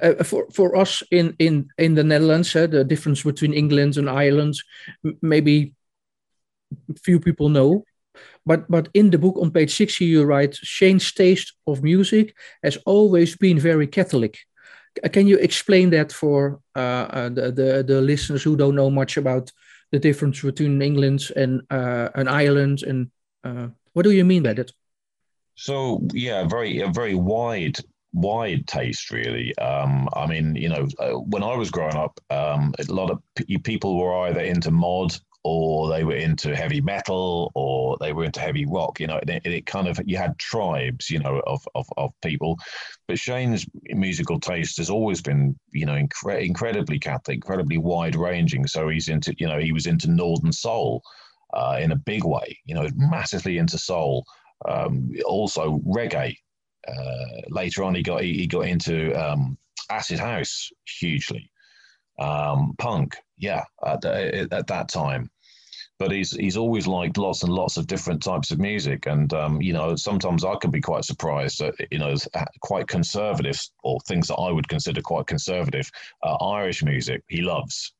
Uh, 0.03 0.25
for 0.25 0.47
for 0.53 0.77
us 0.77 1.03
in 1.11 1.35
in 1.39 1.69
in 1.79 1.95
the 1.95 2.05
Netherlands, 2.05 2.55
uh, 2.55 2.67
the 2.67 2.85
difference 2.85 3.23
between 3.23 3.55
England 3.55 3.97
and 3.97 4.09
Ireland, 4.09 4.55
maybe 5.23 5.75
few 7.05 7.21
people 7.21 7.49
know. 7.49 7.85
But 8.47 8.71
but 8.71 8.89
in 8.95 9.11
the 9.11 9.19
book 9.19 9.37
on 9.39 9.51
page 9.51 9.75
sixty, 9.75 10.05
you 10.05 10.25
write 10.25 10.55
Shane's 10.55 11.13
taste 11.13 11.55
of 11.67 11.83
music 11.83 12.37
has 12.63 12.79
always 12.87 13.37
been 13.37 13.59
very 13.59 13.87
Catholic. 13.87 14.39
Can 15.13 15.27
you 15.27 15.39
explain 15.39 15.91
that 15.91 16.13
for 16.13 16.61
uh, 16.77 17.07
uh, 17.11 17.29
the, 17.29 17.53
the 17.53 17.85
the 17.87 18.01
listeners 18.01 18.45
who 18.45 18.57
don't 18.57 18.77
know 18.77 18.91
much 18.91 19.17
about 19.17 19.51
the 19.91 19.99
difference 19.99 20.43
between 20.43 20.83
England 20.83 21.33
and 21.37 21.63
uh, 21.71 22.11
and 22.15 22.29
Ireland? 22.29 22.83
And 22.83 23.11
uh, 23.43 23.69
what 23.95 24.05
do 24.05 24.11
you 24.11 24.25
mean 24.25 24.43
by 24.43 24.55
that? 24.55 24.73
So 25.57 26.07
yeah, 26.13 26.45
very 26.45 26.81
a 26.81 26.89
very 26.89 27.15
wide 27.15 27.79
wide 28.13 28.67
taste 28.67 29.11
really. 29.11 29.57
Um, 29.59 30.09
I 30.15 30.27
mean, 30.27 30.55
you 30.55 30.69
know, 30.69 30.87
uh, 30.99 31.19
when 31.19 31.43
I 31.43 31.57
was 31.57 31.71
growing 31.71 31.97
up, 31.97 32.19
um, 32.31 32.75
a 32.79 32.93
lot 32.93 33.11
of 33.11 33.21
p- 33.37 33.59
people 33.59 33.99
were 33.99 34.27
either 34.29 34.41
into 34.41 34.71
mod 34.71 35.17
or 35.43 35.91
they 35.91 36.05
were 36.05 36.17
into 36.17 36.57
heavy 36.57 36.81
metal 36.81 37.53
or 37.55 37.99
they 38.01 38.13
were 38.13 38.25
into 38.25 38.41
heavy 38.41 38.65
rock. 38.67 38.99
You 38.99 39.09
know, 39.09 39.21
it, 39.27 39.45
it 39.45 39.67
kind 39.67 39.89
of 39.89 40.01
you 40.05 40.17
had 40.17 40.39
tribes, 40.39 41.11
you 41.11 41.19
know, 41.19 41.43
of 41.47 41.67
of, 41.75 41.87
of 41.97 42.13
people. 42.23 42.59
But 43.07 43.19
Shane's 43.19 43.67
musical 43.91 44.41
taste 44.41 44.79
has 44.79 44.91
always 44.91 45.21
been, 45.21 45.59
you 45.73 45.85
know, 45.85 45.95
incre- 45.95 46.45
incredibly 46.45 46.99
Catholic, 46.99 47.37
incredibly 47.37 47.79
wide 47.79 48.17
ranging. 48.17 48.67
So 48.67 48.89
he's 48.89 49.09
into, 49.09 49.35
you 49.39 49.47
know, 49.47 49.59
he 49.59 49.73
was 49.73 49.87
into 49.87 50.11
Northern 50.11 50.53
Soul. 50.53 51.03
Uh, 51.53 51.79
in 51.81 51.93
a 51.93 51.97
big 51.97 52.25
way, 52.25 52.59
you 52.65 52.75
know, 52.75 52.89
massively 52.97 53.59
into 53.59 53.79
soul, 53.79 54.25
um, 54.69 55.11
also 55.27 55.79
reggae. 55.87 56.37
Uh, 56.87 57.41
later 57.49 57.83
on, 57.85 57.95
he 57.95 58.03
got 58.03 58.23
he, 58.23 58.35
he 58.35 58.47
got 58.47 58.67
into 58.67 59.13
um, 59.15 59.57
acid 59.91 60.19
house 60.19 60.71
hugely, 61.01 61.51
um, 62.19 62.75
punk, 62.79 63.17
yeah, 63.39 63.65
at, 63.87 64.01
the- 64.01 64.49
at 64.53 64.67
that 64.67 64.89
time. 64.89 65.31
But 65.99 66.11
he's 66.11 66.33
he's 66.33 66.57
always 66.57 66.87
liked 66.89 67.19
lots 67.19 67.45
and 67.45 67.53
lots 67.53 67.77
of 67.77 67.87
different 67.87 68.23
types 68.23 68.51
of 68.51 68.59
music, 68.59 69.07
and 69.07 69.33
um, 69.33 69.63
you 69.63 69.73
know 69.73 69.95
sometimes 69.95 70.45
I 70.45 70.57
can 70.57 70.71
be 70.73 70.81
quite 70.81 71.05
surprised 71.05 71.61
that 71.61 71.75
you 71.93 71.99
know 71.99 72.15
quite 72.63 72.89
conservative 72.89 73.61
or 73.85 74.01
things 74.01 74.27
that 74.29 74.35
I 74.37 74.51
would 74.51 74.69
consider 74.69 75.01
quite 75.03 75.29
conservative 75.29 75.89
uh, 76.25 76.35
Irish 76.37 76.83
music 76.83 77.23
he 77.29 77.43
loves, 77.43 77.95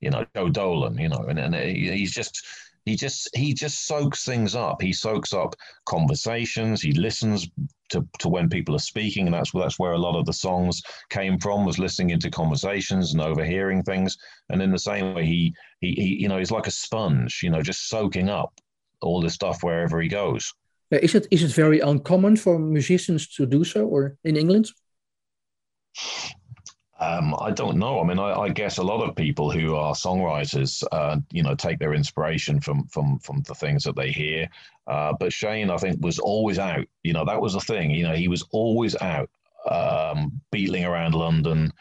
you 0.00 0.10
know 0.10 0.26
Joe 0.36 0.50
Dolan, 0.50 0.98
you 0.98 1.08
know, 1.08 1.24
and 1.28 1.38
and 1.38 1.54
he's 1.54 2.12
just 2.12 2.44
he 2.84 2.96
just 2.96 3.28
he 3.34 3.54
just 3.54 3.86
soaks 3.86 4.24
things 4.24 4.54
up. 4.54 4.82
He 4.82 4.92
soaks 4.92 5.32
up 5.32 5.54
conversations. 5.86 6.82
He 6.82 6.92
listens 6.92 7.48
to, 7.90 8.06
to 8.18 8.28
when 8.28 8.48
people 8.48 8.74
are 8.74 8.80
speaking, 8.80 9.26
and 9.26 9.34
that's 9.34 9.52
that's 9.52 9.78
where 9.78 9.92
a 9.92 9.98
lot 9.98 10.18
of 10.18 10.26
the 10.26 10.32
songs 10.32 10.82
came 11.10 11.38
from. 11.38 11.64
Was 11.64 11.78
listening 11.78 12.10
into 12.10 12.30
conversations 12.30 13.12
and 13.12 13.22
overhearing 13.22 13.82
things. 13.82 14.16
And 14.48 14.60
in 14.60 14.72
the 14.72 14.78
same 14.78 15.14
way, 15.14 15.26
he 15.26 15.54
he, 15.80 15.92
he 15.92 16.22
you 16.22 16.28
know 16.28 16.38
he's 16.38 16.50
like 16.50 16.66
a 16.66 16.72
sponge, 16.72 17.40
you 17.42 17.50
know, 17.50 17.62
just 17.62 17.88
soaking 17.88 18.28
up 18.28 18.52
all 19.00 19.20
this 19.20 19.34
stuff 19.34 19.62
wherever 19.62 20.00
he 20.00 20.08
goes. 20.08 20.52
Uh, 20.92 20.98
Is 21.02 21.14
it 21.14 21.26
is 21.30 21.42
it 21.42 21.52
very 21.52 21.80
uncommon 21.80 22.36
for 22.36 22.58
musicians 22.58 23.28
to 23.36 23.46
do 23.46 23.64
so, 23.64 23.86
or 23.86 24.16
in 24.24 24.36
England? 24.36 24.70
Um, 27.02 27.34
I 27.40 27.50
don't 27.50 27.78
know. 27.78 28.00
I 28.00 28.04
mean, 28.04 28.20
I, 28.20 28.32
I, 28.32 28.48
guess 28.48 28.78
a 28.78 28.82
lot 28.82 29.02
of 29.02 29.16
people 29.16 29.50
who 29.50 29.74
are 29.74 29.92
songwriters, 29.92 30.84
uh, 30.92 31.18
you 31.32 31.42
know, 31.42 31.56
take 31.56 31.80
their 31.80 31.94
inspiration 31.94 32.60
from 32.60 32.86
from 32.86 33.18
from 33.18 33.42
the 33.42 33.56
things 33.56 33.82
that 33.84 33.96
they 33.96 34.12
hear. 34.12 34.48
Uh, 34.86 35.12
but 35.18 35.32
Shane, 35.32 35.68
I 35.70 35.78
think, 35.78 36.00
was 36.00 36.20
always 36.20 36.60
out. 36.60 36.86
You 37.02 37.12
know, 37.12 37.24
that 37.24 37.40
was 37.40 37.54
the 37.54 37.60
thing. 37.60 37.90
You 37.90 38.04
know, 38.04 38.14
he 38.14 38.28
was 38.28 38.44
always 38.52 38.94
out, 39.02 39.28
um, 39.68 40.40
beetling 40.52 40.84
around 40.84 41.16
London, 41.16 41.72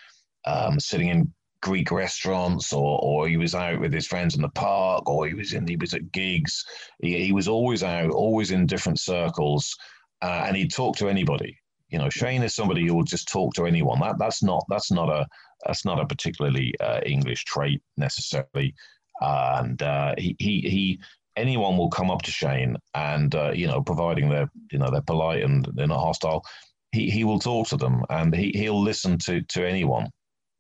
um, 0.45 0.79
sitting 0.79 1.09
in 1.09 1.31
Greek 1.61 1.91
restaurants, 1.91 2.73
or 2.73 2.99
or 3.03 3.27
he 3.27 3.37
was 3.37 3.53
out 3.53 3.79
with 3.79 3.93
his 3.93 4.07
friends 4.07 4.35
in 4.35 4.41
the 4.41 4.49
park, 4.49 5.07
or 5.07 5.27
he 5.27 5.35
was 5.35 5.53
in 5.53 5.67
he 5.67 5.75
was 5.75 5.93
at 5.93 6.11
gigs. 6.11 6.65
He, 6.99 7.25
he 7.25 7.31
was 7.31 7.47
always 7.47 7.83
out, 7.83 8.09
always 8.09 8.49
in 8.49 8.65
different 8.65 8.99
circles, 8.99 9.77
uh, 10.23 10.45
and 10.47 10.57
he'd 10.57 10.73
talk 10.73 10.95
to 10.97 11.09
anybody 11.09 11.61
you 11.91 11.99
know 11.99 12.09
Shane 12.09 12.43
is 12.43 12.55
somebody 12.55 12.87
who 12.87 12.95
will 12.95 13.03
just 13.03 13.27
talk 13.27 13.53
to 13.55 13.65
anyone. 13.65 13.99
That 13.99 14.17
that's 14.17 14.41
not 14.41 14.65
that's 14.69 14.91
not 14.91 15.09
a 15.09 15.27
that's 15.65 15.85
not 15.85 15.99
a 15.99 16.05
particularly 16.05 16.73
uh, 16.79 17.01
English 17.05 17.45
trait 17.45 17.81
necessarily. 17.97 18.73
And 19.21 19.81
uh, 19.81 20.15
he, 20.17 20.35
he 20.39 20.61
he 20.61 20.99
anyone 21.35 21.77
will 21.77 21.89
come 21.89 22.09
up 22.09 22.23
to 22.23 22.31
Shane 22.31 22.77
and 22.95 23.35
uh, 23.35 23.51
you 23.53 23.67
know 23.67 23.81
providing 23.81 24.29
they're 24.29 24.51
you 24.71 24.79
know 24.79 24.89
they're 24.89 25.01
polite 25.01 25.43
and 25.43 25.67
they're 25.75 25.87
not 25.87 25.99
hostile 25.99 26.43
he 26.91 27.09
he 27.09 27.23
will 27.23 27.39
talk 27.39 27.67
to 27.69 27.77
them 27.77 28.03
and 28.09 28.35
he 28.35 28.51
he'll 28.51 28.81
listen 28.81 29.17
to 29.19 29.41
to 29.41 29.67
anyone. 29.67 30.09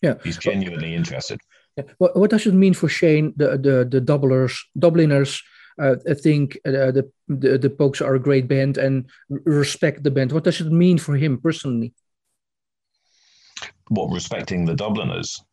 Yeah. 0.01 0.15
He's 0.23 0.37
genuinely 0.37 0.95
interested. 0.95 1.39
Yeah. 1.77 1.83
what, 1.99 2.15
what 2.17 2.29
does 2.31 2.45
it 2.47 2.53
mean 2.53 2.73
for 2.73 2.89
Shane 2.89 3.33
the 3.37 3.57
the 3.57 3.87
the 3.89 4.01
doublers 4.01 4.57
dubliners 4.77 5.41
uh, 5.81 5.95
I 6.09 6.13
think 6.13 6.57
uh, 6.65 6.91
the, 6.91 7.11
the 7.27 7.57
the 7.57 7.69
Pogues 7.69 8.01
are 8.01 8.15
a 8.15 8.19
great 8.19 8.47
band 8.47 8.77
and 8.77 9.09
respect 9.29 10.03
the 10.03 10.11
band. 10.11 10.31
What 10.31 10.43
does 10.43 10.61
it 10.61 10.71
mean 10.71 10.97
for 10.97 11.15
him 11.15 11.39
personally? 11.39 11.93
What 13.89 14.13
respecting 14.13 14.65
the 14.65 14.75
Dubliners? 14.75 15.43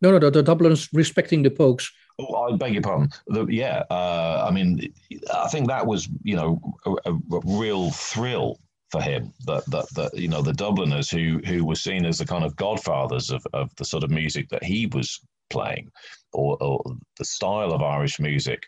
No, 0.00 0.12
no, 0.12 0.18
the, 0.18 0.30
the 0.30 0.42
Dubliners 0.42 0.88
respecting 0.92 1.42
the 1.42 1.50
Pogues. 1.50 1.90
Oh, 2.18 2.52
I 2.52 2.56
beg 2.56 2.74
your 2.74 2.82
pardon. 2.82 3.10
The, 3.28 3.46
yeah, 3.46 3.84
uh, 3.90 4.46
I 4.48 4.52
mean, 4.52 4.92
I 5.34 5.48
think 5.48 5.68
that 5.68 5.86
was 5.86 6.08
you 6.22 6.36
know 6.36 6.60
a, 6.84 7.12
a 7.12 7.40
real 7.44 7.90
thrill 7.90 8.58
for 8.90 9.02
him 9.02 9.32
that, 9.46 9.64
that 9.66 9.86
that 9.94 10.16
you 10.16 10.28
know 10.28 10.42
the 10.42 10.52
Dubliners 10.52 11.10
who 11.10 11.40
who 11.46 11.64
were 11.64 11.74
seen 11.74 12.04
as 12.04 12.18
the 12.18 12.26
kind 12.26 12.44
of 12.44 12.56
godfathers 12.56 13.30
of, 13.30 13.46
of 13.52 13.74
the 13.76 13.84
sort 13.84 14.04
of 14.04 14.10
music 14.10 14.48
that 14.48 14.64
he 14.64 14.86
was 14.86 15.20
playing 15.50 15.90
or, 16.32 16.56
or 16.62 16.82
the 17.18 17.24
style 17.24 17.72
of 17.72 17.82
Irish 17.82 18.20
music 18.20 18.64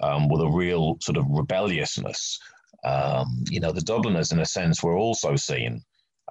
um, 0.00 0.28
with 0.28 0.40
a 0.42 0.48
real 0.48 0.96
sort 1.00 1.18
of 1.18 1.26
rebelliousness. 1.28 2.38
Um, 2.84 3.44
you 3.48 3.60
know, 3.60 3.72
the 3.72 3.80
Dubliners, 3.80 4.32
in 4.32 4.40
a 4.40 4.46
sense, 4.46 4.82
were 4.82 4.96
also 4.96 5.36
seen 5.36 5.82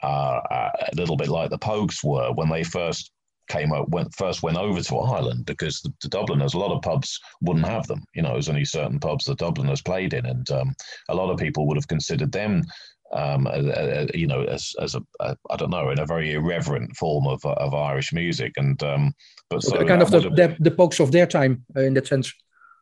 uh, 0.03 0.39
a 0.51 0.95
little 0.95 1.16
bit 1.16 1.30
like 1.30 1.49
the 1.49 1.59
Pogues 1.59 2.03
were 2.03 2.32
when 2.34 2.49
they 2.49 2.64
first 2.64 3.12
came 3.47 3.74
up, 3.74 3.88
went 3.89 4.14
first 4.16 4.43
went 4.43 4.57
over 4.57 4.82
to 4.82 4.97
Ireland 4.97 5.45
because 5.45 5.82
the, 5.82 5.93
the, 6.01 6.09
Dubliners, 6.09 6.53
a 6.53 6.59
lot 6.59 6.76
of 6.76 6.82
pubs 6.82 7.20
wouldn't 7.41 7.66
have 7.66 7.88
them. 7.88 8.03
You 8.16 8.22
know, 8.22 8.34
there's 8.34 8.49
only 8.49 8.66
certain 8.66 8.99
pubs 8.99 9.26
the 9.26 9.36
Dubliners 9.36 9.82
played 9.82 10.14
in, 10.14 10.26
and 10.26 10.49
um, 10.51 10.74
a 11.09 11.16
lot 11.16 11.30
of 11.30 11.38
people 11.38 11.68
would 11.68 11.78
have 11.78 11.88
considered 11.88 12.32
them 12.32 12.64
um, 13.14 13.47
you 14.14 14.28
know, 14.28 14.43
as, 14.43 14.74
as 14.80 14.95
a, 14.95 15.01
a, 15.20 15.36
I 15.49 15.57
don't 15.57 15.70
know, 15.70 15.89
in 15.89 15.99
a 15.99 16.05
very 16.05 16.34
irreverent 16.34 16.95
form 16.95 17.28
of, 17.28 17.43
of 17.45 17.74
Irish 17.74 18.14
music. 18.14 18.53
And, 18.57 18.82
um, 18.84 19.14
but 19.49 19.64
so 19.64 19.86
kind 19.86 20.01
of 20.01 20.12
the, 20.12 20.22
the, 20.22 20.55
the 20.59 20.72
Pogues 20.72 20.99
of 20.99 21.12
their 21.12 21.26
time 21.26 21.66
uh, 21.76 21.82
in 21.82 21.93
that 21.95 22.07
sense. 22.07 22.34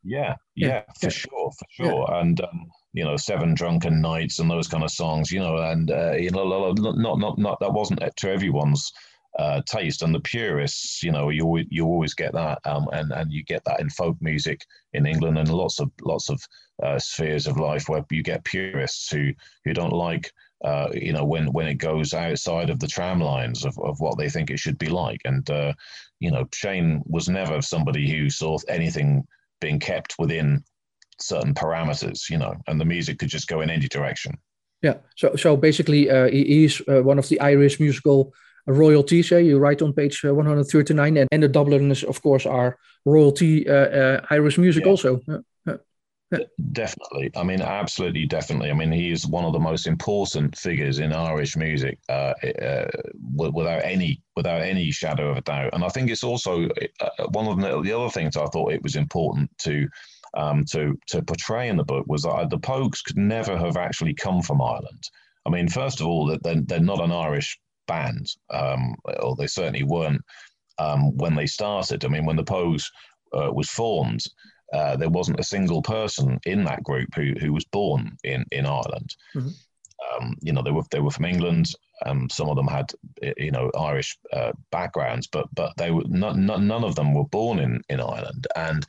Yeah, 0.03 0.35
yeah, 0.55 0.67
yeah 0.67 0.83
for 0.99 1.09
sure, 1.09 1.51
for 1.51 1.65
sure. 1.69 2.05
Yeah. 2.09 2.21
And, 2.21 2.41
um, 2.41 2.69
you 2.93 3.03
know, 3.03 3.17
Seven 3.17 3.53
Drunken 3.53 4.01
Nights 4.01 4.39
and 4.39 4.49
those 4.49 4.67
kind 4.67 4.83
of 4.83 4.91
songs, 4.91 5.31
you 5.31 5.39
know, 5.39 5.57
and, 5.57 5.91
uh, 5.91 6.13
you 6.13 6.31
know, 6.31 6.73
not, 6.73 7.19
not, 7.19 7.37
not, 7.37 7.59
that 7.59 7.73
wasn't 7.73 8.01
to 8.17 8.31
everyone's 8.31 8.91
uh, 9.37 9.61
taste 9.65 10.01
and 10.01 10.13
the 10.13 10.19
purists 10.19 11.03
you 11.03 11.11
know 11.11 11.29
you 11.29 11.63
you 11.69 11.85
always 11.85 12.13
get 12.13 12.33
that 12.33 12.59
um, 12.65 12.87
and 12.93 13.11
and 13.11 13.31
you 13.31 13.43
get 13.43 13.63
that 13.63 13.79
in 13.79 13.89
folk 13.89 14.17
music 14.21 14.65
in 14.93 15.05
England 15.05 15.37
and 15.37 15.49
lots 15.49 15.79
of 15.79 15.91
lots 16.01 16.29
of 16.29 16.41
uh, 16.83 16.97
spheres 16.97 17.45
of 17.45 17.57
life 17.57 17.87
where 17.87 18.03
you 18.09 18.23
get 18.23 18.43
purists 18.43 19.11
who 19.11 19.31
who 19.63 19.73
don't 19.73 19.93
like 19.93 20.31
uh, 20.65 20.89
you 20.93 21.13
know 21.13 21.23
when 21.23 21.51
when 21.53 21.67
it 21.67 21.75
goes 21.75 22.13
outside 22.13 22.69
of 22.69 22.79
the 22.79 22.87
tram 22.87 23.21
lines 23.21 23.65
of, 23.65 23.77
of 23.79 23.99
what 23.99 24.17
they 24.17 24.29
think 24.29 24.49
it 24.49 24.59
should 24.59 24.77
be 24.77 24.89
like 24.89 25.21
and 25.25 25.49
uh, 25.51 25.71
you 26.19 26.31
know 26.31 26.47
Shane 26.53 27.01
was 27.05 27.29
never 27.29 27.61
somebody 27.61 28.09
who 28.09 28.29
saw 28.29 28.57
anything 28.67 29.25
being 29.60 29.80
kept 29.80 30.16
within 30.20 30.64
certain 31.20 31.53
parameters 31.53 32.30
you 32.30 32.38
know 32.38 32.55
and 32.68 32.80
the 32.80 32.86
music 32.86 33.20
could 33.20 33.30
just 33.30 33.47
go 33.47 33.62
in 33.62 33.70
any 33.70 33.88
direction 33.88 34.38
yeah 34.82 34.95
so 35.16 35.36
so 35.36 35.57
basically 35.57 36.10
uh, 36.10 36.28
he, 36.28 36.43
he's 36.45 36.82
uh, 36.88 37.01
one 37.03 37.20
of 37.20 37.28
the 37.30 37.39
Irish 37.41 37.80
musical 37.80 38.34
royalties. 38.70 39.32
Uh, 39.32 39.38
you 39.38 39.57
write 39.57 39.82
on 39.82 39.93
page 39.93 40.24
uh, 40.24 40.34
139, 40.34 41.18
and, 41.18 41.28
and 41.32 41.43
the 41.43 41.47
Dubliners, 41.47 42.03
of 42.03 42.22
course, 42.22 42.45
are 42.45 42.78
royalty 43.05 43.68
uh, 43.68 43.74
uh 43.74 44.22
Irish 44.30 44.57
music 44.57 44.86
yeah. 44.86 44.91
also. 44.91 45.20
Definitely. 46.71 47.32
I 47.36 47.43
mean, 47.43 47.61
absolutely, 47.61 48.27
definitely. 48.27 48.69
I 48.69 48.73
mean, 48.73 48.91
he 48.91 49.11
is 49.11 49.25
one 49.25 49.45
of 49.45 49.53
the 49.53 49.59
most 49.59 49.88
important 49.88 50.55
figures 50.55 50.99
in 50.99 51.11
Irish 51.11 51.57
music, 51.57 51.97
uh, 52.07 52.34
uh, 52.61 52.88
without 53.36 53.84
any 53.84 54.21
without 54.36 54.61
any 54.61 54.91
shadow 54.91 55.32
of 55.32 55.38
a 55.38 55.41
doubt. 55.41 55.73
And 55.73 55.84
I 55.84 55.89
think 55.89 56.11
it's 56.11 56.23
also 56.23 56.69
uh, 57.01 57.27
one 57.32 57.47
of 57.47 57.59
the, 57.59 57.82
the, 57.82 57.97
other 57.97 58.11
things 58.11 58.38
I 58.38 58.45
thought 58.45 58.73
it 58.73 58.84
was 58.84 58.95
important 58.95 59.49
to 59.59 59.88
um, 60.36 60.65
to 60.65 60.95
to 61.07 61.23
portray 61.23 61.67
in 61.67 61.77
the 61.77 61.84
book 61.84 62.05
was 62.07 62.23
that 62.23 62.49
the 62.51 62.59
Pogues 62.59 63.03
could 63.03 63.17
never 63.17 63.57
have 63.57 63.77
actually 63.77 64.13
come 64.13 64.43
from 64.43 64.61
Ireland. 64.61 65.03
I 65.47 65.49
mean, 65.49 65.67
first 65.67 65.99
of 65.99 66.05
all, 66.05 66.27
that 66.27 66.43
they're, 66.43 66.61
they're 66.61 66.80
not 66.80 67.01
an 67.01 67.11
Irish 67.11 67.59
band, 67.88 68.27
um, 68.51 68.93
or 69.21 69.36
they 69.36 69.47
certainly 69.47 69.84
weren't 69.84 70.21
um, 70.77 71.17
when 71.17 71.34
they 71.34 71.47
started. 71.47 72.05
I 72.05 72.07
mean, 72.07 72.25
when 72.25 72.36
the 72.36 72.43
Pogues 72.43 72.86
uh, 73.34 73.51
was 73.51 73.69
formed, 73.69 74.23
uh, 74.74 74.95
there 74.95 75.09
wasn't 75.09 75.39
a 75.39 75.43
single 75.43 75.82
person 75.82 76.39
in 76.45 76.63
that 76.63 76.84
group 76.84 77.09
who, 77.15 77.34
who 77.39 77.53
was 77.53 77.65
born 77.65 78.17
in, 78.24 78.45
in 78.51 78.65
Ireland. 78.65 79.15
Mm-hmm. 79.36 79.49
Um, 80.22 80.36
you 80.41 80.53
know, 80.53 80.61
they 80.61 80.72
were 80.72 80.84
they 80.91 80.99
were 80.99 81.11
from 81.11 81.26
England. 81.26 81.74
Um, 82.05 82.30
some 82.30 82.49
of 82.49 82.55
them 82.55 82.67
had 82.67 82.91
you 83.38 83.51
know 83.51 83.70
Irish 83.78 84.17
uh, 84.32 84.53
backgrounds, 84.72 85.28
but 85.28 85.47
but 85.53 85.74
they 85.78 85.91
were 85.91 86.03
not, 86.07 86.38
not, 86.38 86.61
none 86.61 86.84
of 86.84 86.95
them 86.95 87.13
were 87.13 87.26
born 87.26 87.59
in 87.59 87.82
in 87.89 87.99
Ireland. 87.99 88.47
And 88.55 88.86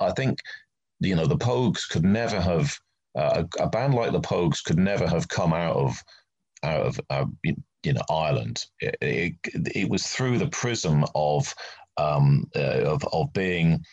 I 0.00 0.10
think 0.10 0.40
you 0.98 1.14
know 1.14 1.26
the 1.26 1.36
Pogues 1.36 1.88
could 1.88 2.04
never 2.04 2.40
have 2.40 2.76
uh, 3.16 3.44
a, 3.58 3.64
a, 3.64 3.68
band 3.68 3.94
like 3.94 4.12
the 4.12 4.20
Pogues 4.20 4.62
could 4.62 4.78
never 4.78 5.06
have 5.06 5.28
come 5.28 5.52
out 5.52 5.76
of 5.76 6.02
out 6.62 6.86
of 6.86 7.00
uh, 7.10 7.26
you 7.44 7.92
know 7.92 8.02
Ireland. 8.10 8.64
It, 8.80 8.96
it, 9.00 9.34
it, 9.74 9.88
was 9.88 10.06
through 10.06 10.38
the 10.38 10.48
prism 10.48 11.04
of 11.14 11.54
um, 11.96 12.44
uh, 12.56 12.82
of, 12.82 13.04
of 13.12 13.32
being 13.32 13.84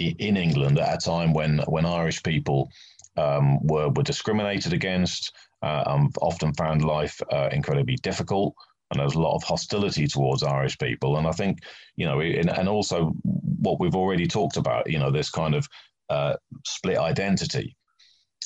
in 0.00 0.36
England 0.36 0.78
at 0.78 0.94
a 0.94 0.98
time 0.98 1.32
when 1.32 1.58
when 1.66 1.86
Irish 1.86 2.22
people 2.22 2.70
um, 3.16 3.64
were 3.66 3.88
were 3.90 4.02
discriminated 4.02 4.72
against, 4.72 5.32
uh, 5.62 5.98
often 6.20 6.52
found 6.54 6.84
life 6.84 7.20
uh, 7.32 7.48
incredibly 7.52 7.96
difficult, 7.96 8.54
and 8.90 8.98
there 8.98 9.06
was 9.06 9.14
a 9.14 9.20
lot 9.20 9.36
of 9.36 9.42
hostility 9.42 10.06
towards 10.06 10.42
Irish 10.42 10.78
people. 10.78 11.18
And 11.18 11.26
I 11.26 11.32
think 11.32 11.60
you 11.96 12.06
know, 12.06 12.20
and, 12.20 12.50
and 12.50 12.68
also 12.68 13.12
what 13.22 13.78
we've 13.78 13.96
already 13.96 14.26
talked 14.26 14.56
about, 14.56 14.90
you 14.90 14.98
know, 14.98 15.10
this 15.10 15.30
kind 15.30 15.54
of 15.54 15.68
uh, 16.08 16.34
split 16.64 16.98
identity. 16.98 17.76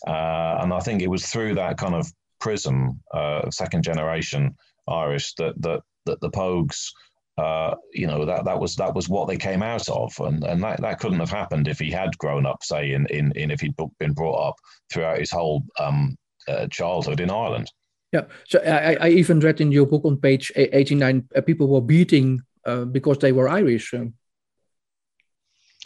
Uh, 0.06 0.58
and 0.60 0.72
I 0.74 0.80
think 0.80 1.00
it 1.00 1.10
was 1.10 1.26
through 1.26 1.54
that 1.54 1.78
kind 1.78 1.94
of 1.94 2.06
prism, 2.40 3.00
uh, 3.12 3.48
second 3.50 3.84
generation 3.84 4.54
Irish 4.88 5.34
that 5.34 5.54
that 5.62 5.80
that 6.06 6.20
the 6.20 6.30
Pogues, 6.30 6.90
uh, 7.36 7.74
you 7.92 8.06
know, 8.06 8.24
that 8.24 8.44
that 8.44 8.60
was 8.60 8.76
that 8.76 8.94
was 8.94 9.08
what 9.08 9.26
they 9.26 9.36
came 9.36 9.62
out 9.62 9.88
of, 9.88 10.12
and 10.20 10.44
and 10.44 10.62
that, 10.62 10.80
that 10.80 11.00
couldn't 11.00 11.20
have 11.20 11.30
happened 11.30 11.66
if 11.66 11.78
he 11.78 11.90
had 11.90 12.16
grown 12.18 12.46
up, 12.46 12.62
say, 12.62 12.92
in 12.92 13.06
in, 13.06 13.32
in 13.32 13.50
if 13.50 13.60
he'd 13.60 13.74
been 13.98 14.12
brought 14.12 14.48
up 14.48 14.56
throughout 14.92 15.18
his 15.18 15.32
whole 15.32 15.64
um, 15.80 16.16
uh, 16.46 16.66
childhood 16.68 17.20
in 17.20 17.30
Ireland. 17.30 17.70
Yeah, 18.12 18.26
so 18.46 18.60
I, 18.60 18.96
I 19.00 19.08
even 19.08 19.40
read 19.40 19.60
in 19.60 19.72
your 19.72 19.86
book 19.86 20.04
on 20.04 20.18
page 20.18 20.52
eighty 20.54 20.94
nine, 20.94 21.28
uh, 21.34 21.40
people 21.40 21.66
were 21.66 21.80
beating 21.80 22.40
uh, 22.64 22.84
because 22.84 23.18
they 23.18 23.32
were 23.32 23.48
Irish. 23.48 23.92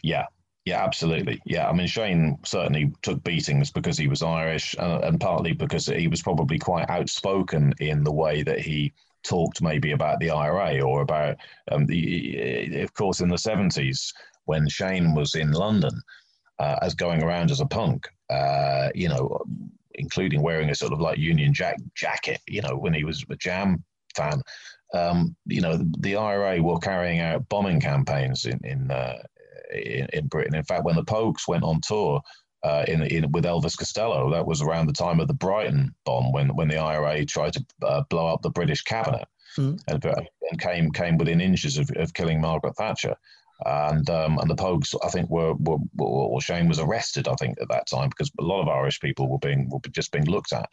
Yeah, 0.02 0.26
yeah, 0.66 0.84
absolutely. 0.84 1.40
Yeah, 1.46 1.66
I 1.66 1.72
mean, 1.72 1.86
Shane 1.86 2.36
certainly 2.44 2.92
took 3.00 3.24
beatings 3.24 3.70
because 3.70 3.96
he 3.96 4.06
was 4.06 4.22
Irish, 4.22 4.76
uh, 4.78 5.00
and 5.02 5.18
partly 5.18 5.54
because 5.54 5.86
he 5.86 6.08
was 6.08 6.20
probably 6.20 6.58
quite 6.58 6.90
outspoken 6.90 7.72
in 7.80 8.04
the 8.04 8.12
way 8.12 8.42
that 8.42 8.60
he 8.60 8.92
talked, 9.28 9.62
maybe 9.62 9.92
about 9.92 10.18
the 10.20 10.30
IRA 10.30 10.80
or 10.80 11.02
about 11.02 11.36
um, 11.70 11.86
the. 11.86 12.82
Of 12.82 12.94
course, 12.94 13.20
in 13.20 13.28
the 13.28 13.38
seventies, 13.38 14.12
when 14.46 14.68
Shane 14.68 15.14
was 15.14 15.34
in 15.34 15.52
London, 15.52 16.00
uh, 16.58 16.76
as 16.82 16.94
going 16.94 17.22
around 17.22 17.50
as 17.50 17.60
a 17.60 17.66
punk, 17.66 18.08
uh, 18.30 18.88
you 18.94 19.08
know, 19.08 19.40
including 19.94 20.42
wearing 20.42 20.70
a 20.70 20.74
sort 20.74 20.92
of 20.92 21.00
like 21.00 21.18
Union 21.18 21.52
Jack 21.52 21.76
jacket, 21.94 22.40
you 22.48 22.62
know, 22.62 22.76
when 22.76 22.94
he 22.94 23.04
was 23.04 23.24
a 23.30 23.36
Jam 23.36 23.84
fan. 24.16 24.40
Um, 24.94 25.36
you 25.44 25.60
know, 25.60 25.78
the 25.98 26.16
IRA 26.16 26.62
were 26.62 26.78
carrying 26.78 27.20
out 27.20 27.48
bombing 27.48 27.80
campaigns 27.80 28.46
in 28.46 28.58
in, 28.64 28.90
uh, 28.90 29.22
in, 29.72 30.08
in 30.12 30.26
Britain. 30.28 30.54
In 30.54 30.64
fact, 30.64 30.84
when 30.84 30.96
the 30.96 31.04
Pogues 31.04 31.46
went 31.46 31.62
on 31.62 31.80
tour 31.82 32.22
uh, 32.68 32.84
in, 32.86 33.02
in 33.02 33.30
with 33.32 33.44
Elvis 33.44 33.78
Costello, 33.78 34.30
that 34.30 34.46
was 34.46 34.60
around 34.60 34.86
the 34.86 34.92
time 34.92 35.20
of 35.20 35.28
the 35.28 35.34
Brighton 35.34 35.94
bomb 36.04 36.32
when 36.32 36.54
when 36.54 36.68
the 36.68 36.78
IRA 36.78 37.24
tried 37.24 37.54
to 37.54 37.64
uh, 37.82 38.02
blow 38.10 38.26
up 38.26 38.42
the 38.42 38.50
British 38.50 38.82
cabinet 38.82 39.26
mm. 39.56 39.78
and, 39.88 40.04
and, 40.04 40.60
came 40.60 40.90
came 40.90 41.16
within 41.16 41.40
inches 41.40 41.78
of, 41.78 41.90
of 41.96 42.12
killing 42.14 42.40
Margaret 42.40 42.76
Thatcher. 42.76 43.16
And 43.66 44.08
um, 44.08 44.38
and 44.38 44.48
the 44.48 44.54
Pogues, 44.54 44.94
I 45.04 45.08
think, 45.08 45.28
were, 45.30 45.54
were, 45.54 45.78
were 45.96 46.40
Shane 46.40 46.68
was 46.68 46.78
arrested, 46.78 47.26
I 47.26 47.34
think, 47.34 47.60
at 47.60 47.68
that 47.70 47.88
time 47.88 48.08
because 48.08 48.30
a 48.38 48.44
lot 48.44 48.62
of 48.62 48.68
Irish 48.68 49.00
people 49.00 49.28
were 49.28 49.38
being 49.38 49.68
were 49.68 49.80
just 49.90 50.12
being 50.12 50.26
looked 50.26 50.52
at, 50.52 50.68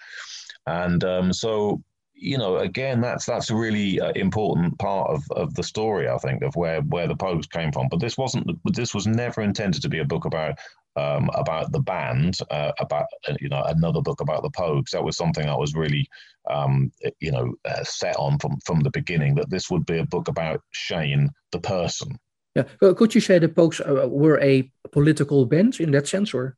and 0.67 1.03
um, 1.03 1.33
so 1.33 1.81
you 2.15 2.37
know, 2.37 2.57
again, 2.57 3.01
that's 3.01 3.25
that's 3.25 3.49
a 3.49 3.55
really 3.55 3.99
uh, 3.99 4.11
important 4.15 4.77
part 4.79 5.09
of, 5.09 5.23
of 5.31 5.53
the 5.55 5.63
story, 5.63 6.07
I 6.07 6.17
think, 6.17 6.43
of 6.43 6.55
where 6.55 6.81
where 6.81 7.07
the 7.07 7.15
Pogues 7.15 7.49
came 7.49 7.71
from. 7.71 7.87
But 7.89 7.99
this 7.99 8.17
wasn't. 8.17 8.47
This 8.73 8.93
was 8.93 9.05
never 9.05 9.41
intended 9.41 9.81
to 9.81 9.89
be 9.89 9.99
a 9.99 10.05
book 10.05 10.25
about 10.25 10.57
um, 10.95 11.29
about 11.33 11.71
the 11.71 11.79
band, 11.79 12.37
uh, 12.51 12.71
about 12.79 13.07
uh, 13.27 13.35
you 13.39 13.49
know 13.49 13.63
another 13.63 14.01
book 14.01 14.21
about 14.21 14.43
the 14.43 14.49
Pogues. 14.49 14.91
That 14.91 15.03
was 15.03 15.17
something 15.17 15.47
I 15.47 15.55
was 15.55 15.75
really, 15.75 16.07
um, 16.49 16.91
you 17.19 17.31
know, 17.31 17.53
uh, 17.65 17.83
set 17.83 18.15
on 18.17 18.39
from 18.39 18.57
from 18.65 18.81
the 18.81 18.91
beginning. 18.91 19.35
That 19.35 19.49
this 19.49 19.69
would 19.69 19.85
be 19.85 19.99
a 19.99 20.05
book 20.05 20.27
about 20.27 20.61
Shane, 20.71 21.29
the 21.51 21.59
person. 21.59 22.17
Yeah, 22.55 22.63
could 22.79 23.13
you 23.13 23.21
say 23.21 23.39
the 23.39 23.49
Pogues 23.49 23.81
uh, 23.81 24.07
were 24.07 24.39
a 24.39 24.71
political 24.91 25.45
band 25.45 25.79
in 25.79 25.91
that 25.91 26.07
sense, 26.07 26.33
or? 26.33 26.55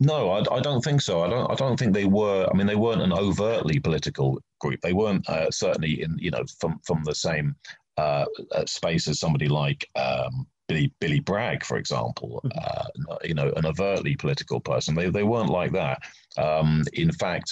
No, 0.00 0.30
I, 0.30 0.56
I, 0.56 0.60
don't 0.60 0.82
think 0.82 1.00
so. 1.00 1.22
I 1.22 1.28
don't. 1.28 1.50
I 1.50 1.54
don't 1.54 1.78
think 1.78 1.94
they 1.94 2.06
were. 2.06 2.48
I 2.52 2.56
mean, 2.56 2.66
they 2.66 2.74
weren't 2.74 3.02
an 3.02 3.12
overtly 3.12 3.78
political 3.78 4.40
group. 4.60 4.80
They 4.80 4.92
weren't 4.92 5.28
uh, 5.28 5.50
certainly 5.50 6.02
in 6.02 6.16
you 6.18 6.30
know 6.30 6.44
from 6.58 6.80
from 6.84 7.04
the 7.04 7.14
same 7.14 7.54
uh, 7.96 8.24
uh 8.50 8.66
space 8.66 9.06
as 9.06 9.20
somebody 9.20 9.46
like 9.46 9.88
um, 9.94 10.46
Billy 10.68 10.92
Billy 11.00 11.20
Bragg, 11.20 11.64
for 11.64 11.76
example. 11.76 12.40
Mm-hmm. 12.44 13.10
Uh, 13.10 13.16
you 13.24 13.34
know, 13.34 13.52
an 13.56 13.66
overtly 13.66 14.16
political 14.16 14.60
person. 14.60 14.94
They 14.94 15.10
they 15.10 15.24
weren't 15.24 15.50
like 15.50 15.72
that. 15.72 16.02
Um, 16.36 16.84
in 16.92 17.12
fact, 17.12 17.50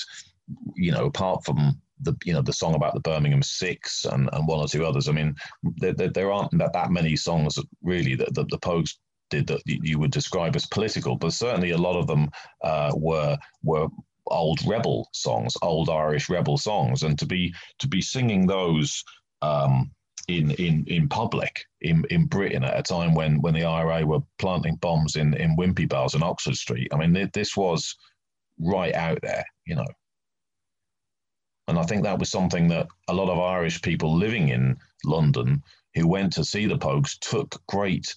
you 0.75 0.93
know, 0.93 1.07
apart 1.07 1.45
from 1.45 1.81
the 2.01 2.15
you 2.25 2.33
know 2.33 2.43
the 2.43 2.53
song 2.53 2.75
about 2.75 2.95
the 2.95 3.01
Birmingham 3.01 3.43
Six 3.43 4.05
and, 4.05 4.29
and 4.33 4.47
one 4.47 4.59
or 4.59 4.69
two 4.69 4.85
others. 4.85 5.09
I 5.09 5.13
mean, 5.13 5.35
there, 5.63 5.95
there, 5.95 6.11
there 6.11 6.33
aren't 6.33 6.57
that, 6.59 6.73
that 6.73 6.91
many 6.91 7.17
songs 7.17 7.59
really 7.83 8.15
that 8.17 8.35
the, 8.35 8.45
the 8.45 8.59
Pogues 8.59 8.97
did 9.31 9.47
that 9.47 9.63
you 9.67 9.99
would 9.99 10.11
describe 10.11 10.55
as 10.57 10.67
political, 10.67 11.17
but 11.17 11.33
certainly 11.33 11.71
a 11.71 11.79
lot 11.79 11.99
of 11.99 12.07
them 12.07 12.29
uh, 12.63 12.93
were 12.95 13.37
were 13.63 13.89
old 14.27 14.61
rebel 14.67 15.09
songs, 15.13 15.57
old 15.63 15.89
Irish 15.89 16.29
rebel 16.29 16.59
songs, 16.59 17.03
and 17.03 17.19
to 17.19 17.27
be 17.27 17.55
to 17.79 17.89
be 17.89 18.01
singing 18.01 18.47
those 18.47 19.03
um, 19.41 19.91
in 20.29 20.53
in 20.53 20.85
in 20.87 21.09
public 21.09 21.65
in 21.81 22.05
in 22.11 22.27
Britain 22.27 22.65
at 22.65 22.79
a 22.79 22.83
time 22.83 23.15
when 23.15 23.41
when 23.41 23.55
the 23.55 23.65
IRA 23.65 24.07
were 24.07 24.21
planting 24.39 24.77
bombs 24.77 25.17
in 25.17 25.35
in 25.35 25.57
Wimpy 25.57 25.89
bars 25.89 26.15
and 26.15 26.23
Oxford 26.23 26.57
Street. 26.57 26.89
I 26.93 26.97
mean, 26.97 27.31
this 27.33 27.57
was 27.57 27.97
right 28.59 28.95
out 28.95 29.19
there, 29.23 29.45
you 29.67 29.75
know. 29.75 29.87
And 31.69 31.79
I 31.79 31.85
think 31.85 32.03
that 32.03 32.19
was 32.19 32.31
something 32.31 32.69
that 32.69 32.89
a 33.09 33.15
lot 33.15 33.31
of 33.31 33.39
Irish 33.39 33.81
people 33.83 34.17
living 34.17 34.49
in 34.49 34.77
London 35.05 35.63
who 35.95 36.09
went 36.09 36.33
to 36.35 36.45
see 36.45 36.67
the 36.67 36.77
Pogues 36.77 37.19
took 37.21 37.61
great 37.69 38.15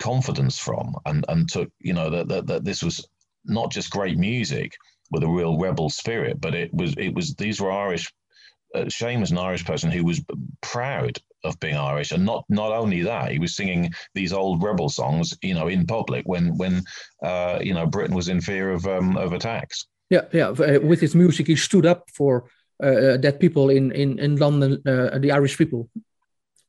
confidence 0.00 0.58
from 0.58 0.94
and, 1.06 1.24
and 1.28 1.48
took, 1.48 1.70
you 1.80 1.92
know, 1.92 2.10
that, 2.10 2.28
that, 2.28 2.46
that 2.46 2.64
this 2.64 2.82
was 2.82 3.06
not 3.44 3.70
just 3.70 3.90
great 3.90 4.18
music 4.18 4.76
with 5.10 5.22
a 5.22 5.28
real 5.28 5.58
rebel 5.58 5.90
spirit, 5.90 6.40
but 6.40 6.54
it 6.54 6.72
was, 6.74 6.94
it 6.98 7.14
was, 7.14 7.34
these 7.34 7.60
were 7.60 7.72
Irish. 7.72 8.12
Uh, 8.74 8.88
Shane 8.88 9.20
was 9.20 9.30
an 9.30 9.38
Irish 9.38 9.64
person 9.64 9.90
who 9.90 10.04
was 10.04 10.22
proud 10.60 11.18
of 11.44 11.58
being 11.60 11.76
Irish, 11.76 12.12
and 12.12 12.24
not 12.24 12.44
not 12.48 12.72
only 12.72 13.02
that, 13.02 13.30
he 13.32 13.38
was 13.38 13.56
singing 13.56 13.92
these 14.14 14.32
old 14.32 14.62
rebel 14.62 14.88
songs, 14.88 15.36
you 15.42 15.54
know, 15.54 15.68
in 15.68 15.86
public 15.86 16.26
when 16.26 16.56
when 16.56 16.82
uh, 17.22 17.58
you 17.62 17.74
know 17.74 17.86
Britain 17.86 18.14
was 18.14 18.28
in 18.28 18.40
fear 18.40 18.70
of 18.70 18.86
um, 18.86 19.16
of 19.16 19.32
attacks. 19.32 19.86
Yeah, 20.10 20.24
yeah. 20.32 20.48
Uh, 20.48 20.80
with 20.80 21.00
his 21.00 21.14
music, 21.14 21.46
he 21.46 21.56
stood 21.56 21.86
up 21.86 22.08
for 22.14 22.50
uh, 22.82 23.16
that 23.18 23.38
people 23.40 23.70
in 23.70 23.92
in 23.92 24.18
in 24.18 24.36
London, 24.36 24.82
uh, 24.86 25.18
the 25.18 25.32
Irish 25.32 25.56
people. 25.56 25.88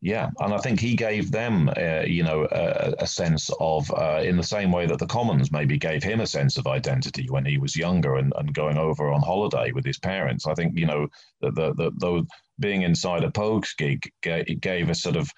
Yeah, 0.02 0.30
and 0.39 0.54
I 0.54 0.60
think 0.60 0.80
he 0.80 0.95
gave 0.95 1.30
them, 1.30 1.70
uh, 1.76 2.04
you 2.08 2.24
know, 2.24 2.47
a, 2.50 2.93
a 3.00 3.08
sense 3.08 3.50
of, 3.60 3.91
uh, 3.91 4.22
in 4.24 4.38
the 4.38 4.43
same 4.43 4.72
way 4.72 4.86
that 4.86 4.97
the 4.97 5.06
Commons 5.06 5.52
maybe 5.52 5.78
gave 5.78 6.02
him 6.04 6.22
a 6.22 6.28
sense 6.28 6.58
of 6.58 6.68
identity 6.68 7.28
when 7.30 7.43
he 7.43 7.58
was 7.58 7.76
younger 7.76 8.16
and, 8.16 8.32
and 8.38 8.54
going 8.54 8.78
over 8.78 9.12
on 9.12 9.22
holiday 9.22 9.74
with 9.74 9.84
his 9.84 10.00
parents. 10.00 10.47
I 10.47 10.54
think, 10.54 10.78
you 10.78 10.86
know, 10.86 11.08
the 11.41 11.52
the, 11.52 11.74
the, 11.74 11.91
the 11.97 12.28
being 12.60 12.84
inside 12.84 13.26
a 13.26 13.32
Pogues 13.32 13.76
gig 13.78 14.10
gave, 14.22 14.62
gave 14.62 14.89
a 14.89 14.95
sort 14.95 15.18
of 15.18 15.30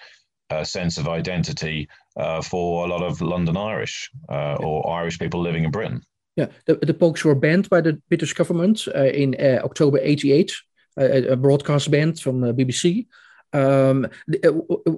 a 0.52 0.66
sense 0.66 0.98
of 1.00 1.08
identity 1.08 1.88
uh, 2.18 2.42
for 2.42 2.86
a 2.86 2.90
lot 2.90 3.02
of 3.02 3.22
London 3.22 3.58
Irish 3.58 4.12
uh, 4.30 4.56
or 4.60 4.88
Irish 4.92 5.18
people 5.18 5.42
living 5.42 5.64
in 5.64 5.72
Britain. 5.72 6.04
Yeah, 6.36 6.48
the, 6.66 6.76
the 6.76 6.94
Pogues 6.94 7.24
were 7.24 7.36
banned 7.36 7.70
by 7.70 7.82
the 7.82 8.00
British 8.10 8.34
government 8.34 8.88
uh, 8.96 9.06
in 9.06 9.36
uh, 9.40 9.62
October 9.64 10.00
88, 10.02 10.54
a 10.98 11.36
broadcast 11.36 11.90
ban 11.90 12.14
from 12.14 12.42
the 12.42 12.54
BBC. 12.54 13.08
Um, 13.54 14.08
uh, 14.44 14.50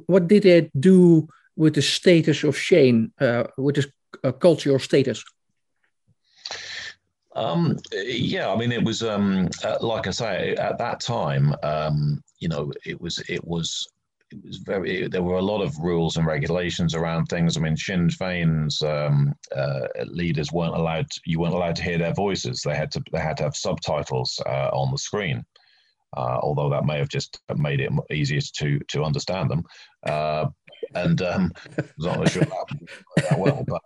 what 0.08 0.28
did 0.28 0.45
it 0.45 0.72
do 0.80 1.28
with 1.56 1.76
the 1.76 1.82
status 1.82 2.43
of 2.43 2.58
Shane, 2.58 3.12
uh, 3.20 3.45
with 3.58 3.78
his 3.78 3.88
uh, 4.24 4.32
cultural 4.32 4.80
status? 4.80 5.24
Um, 7.36 7.80
yeah, 7.91 8.51
I 8.51 8.56
mean, 8.56 8.72
it 8.72 8.84
was 8.84 9.01
um, 9.01 9.49
uh, 9.64 9.78
like 9.82 10.08
I 10.08 10.12
say 10.12 10.56
at 10.56 10.78
that 10.78 10.99
time. 10.99 11.56
Um, 11.64 12.22
you 12.39 12.47
know, 12.47 12.72
it 12.86 12.99
was 13.01 13.20
it 13.28 13.43
was 13.45 13.88
it 14.32 14.43
was 14.43 14.58
very. 14.58 15.08
There 15.08 15.24
were 15.24 15.38
a 15.38 15.41
lot 15.41 15.62
of 15.62 15.78
rules 15.80 16.18
and 16.18 16.28
regulations 16.28 16.93
around 16.93 17.26
things. 17.26 17.58
I 17.58 17.62
mean, 17.62 17.76
Sinn 17.76 18.10
Féin's 18.10 18.84
um, 18.84 19.34
uh, 19.56 19.88
leaders 20.06 20.51
weren't 20.51 20.76
allowed. 20.76 21.08
You 21.26 21.39
weren't 21.39 21.56
allowed 21.56 21.76
to 21.78 21.84
hear 21.84 21.97
their 21.97 22.14
voices. 22.14 22.62
They 22.64 22.76
had 22.76 22.91
to. 22.91 23.04
They 23.12 23.20
had 23.20 23.38
to 23.38 23.43
have 23.43 23.56
subtitles 23.56 24.39
uh, 24.45 24.70
on 24.72 24.91
the 24.91 24.97
screen 24.97 25.43
uh, 26.16 26.39
although 26.41 26.70
that 26.70 26.86
may 26.86 26.97
have 26.97 27.09
just 27.09 27.39
made 27.55 27.80
it 27.80 27.91
easier 28.11 28.41
to 28.57 28.80
to 28.89 29.03
understand 29.03 29.49
them. 29.49 29.64
Uh, 30.05 30.45
and 30.95 31.22
um, 31.22 31.51
not 31.97 32.30
sure 32.30 32.43
that 32.43 33.38
well, 33.38 33.64
but 33.68 33.82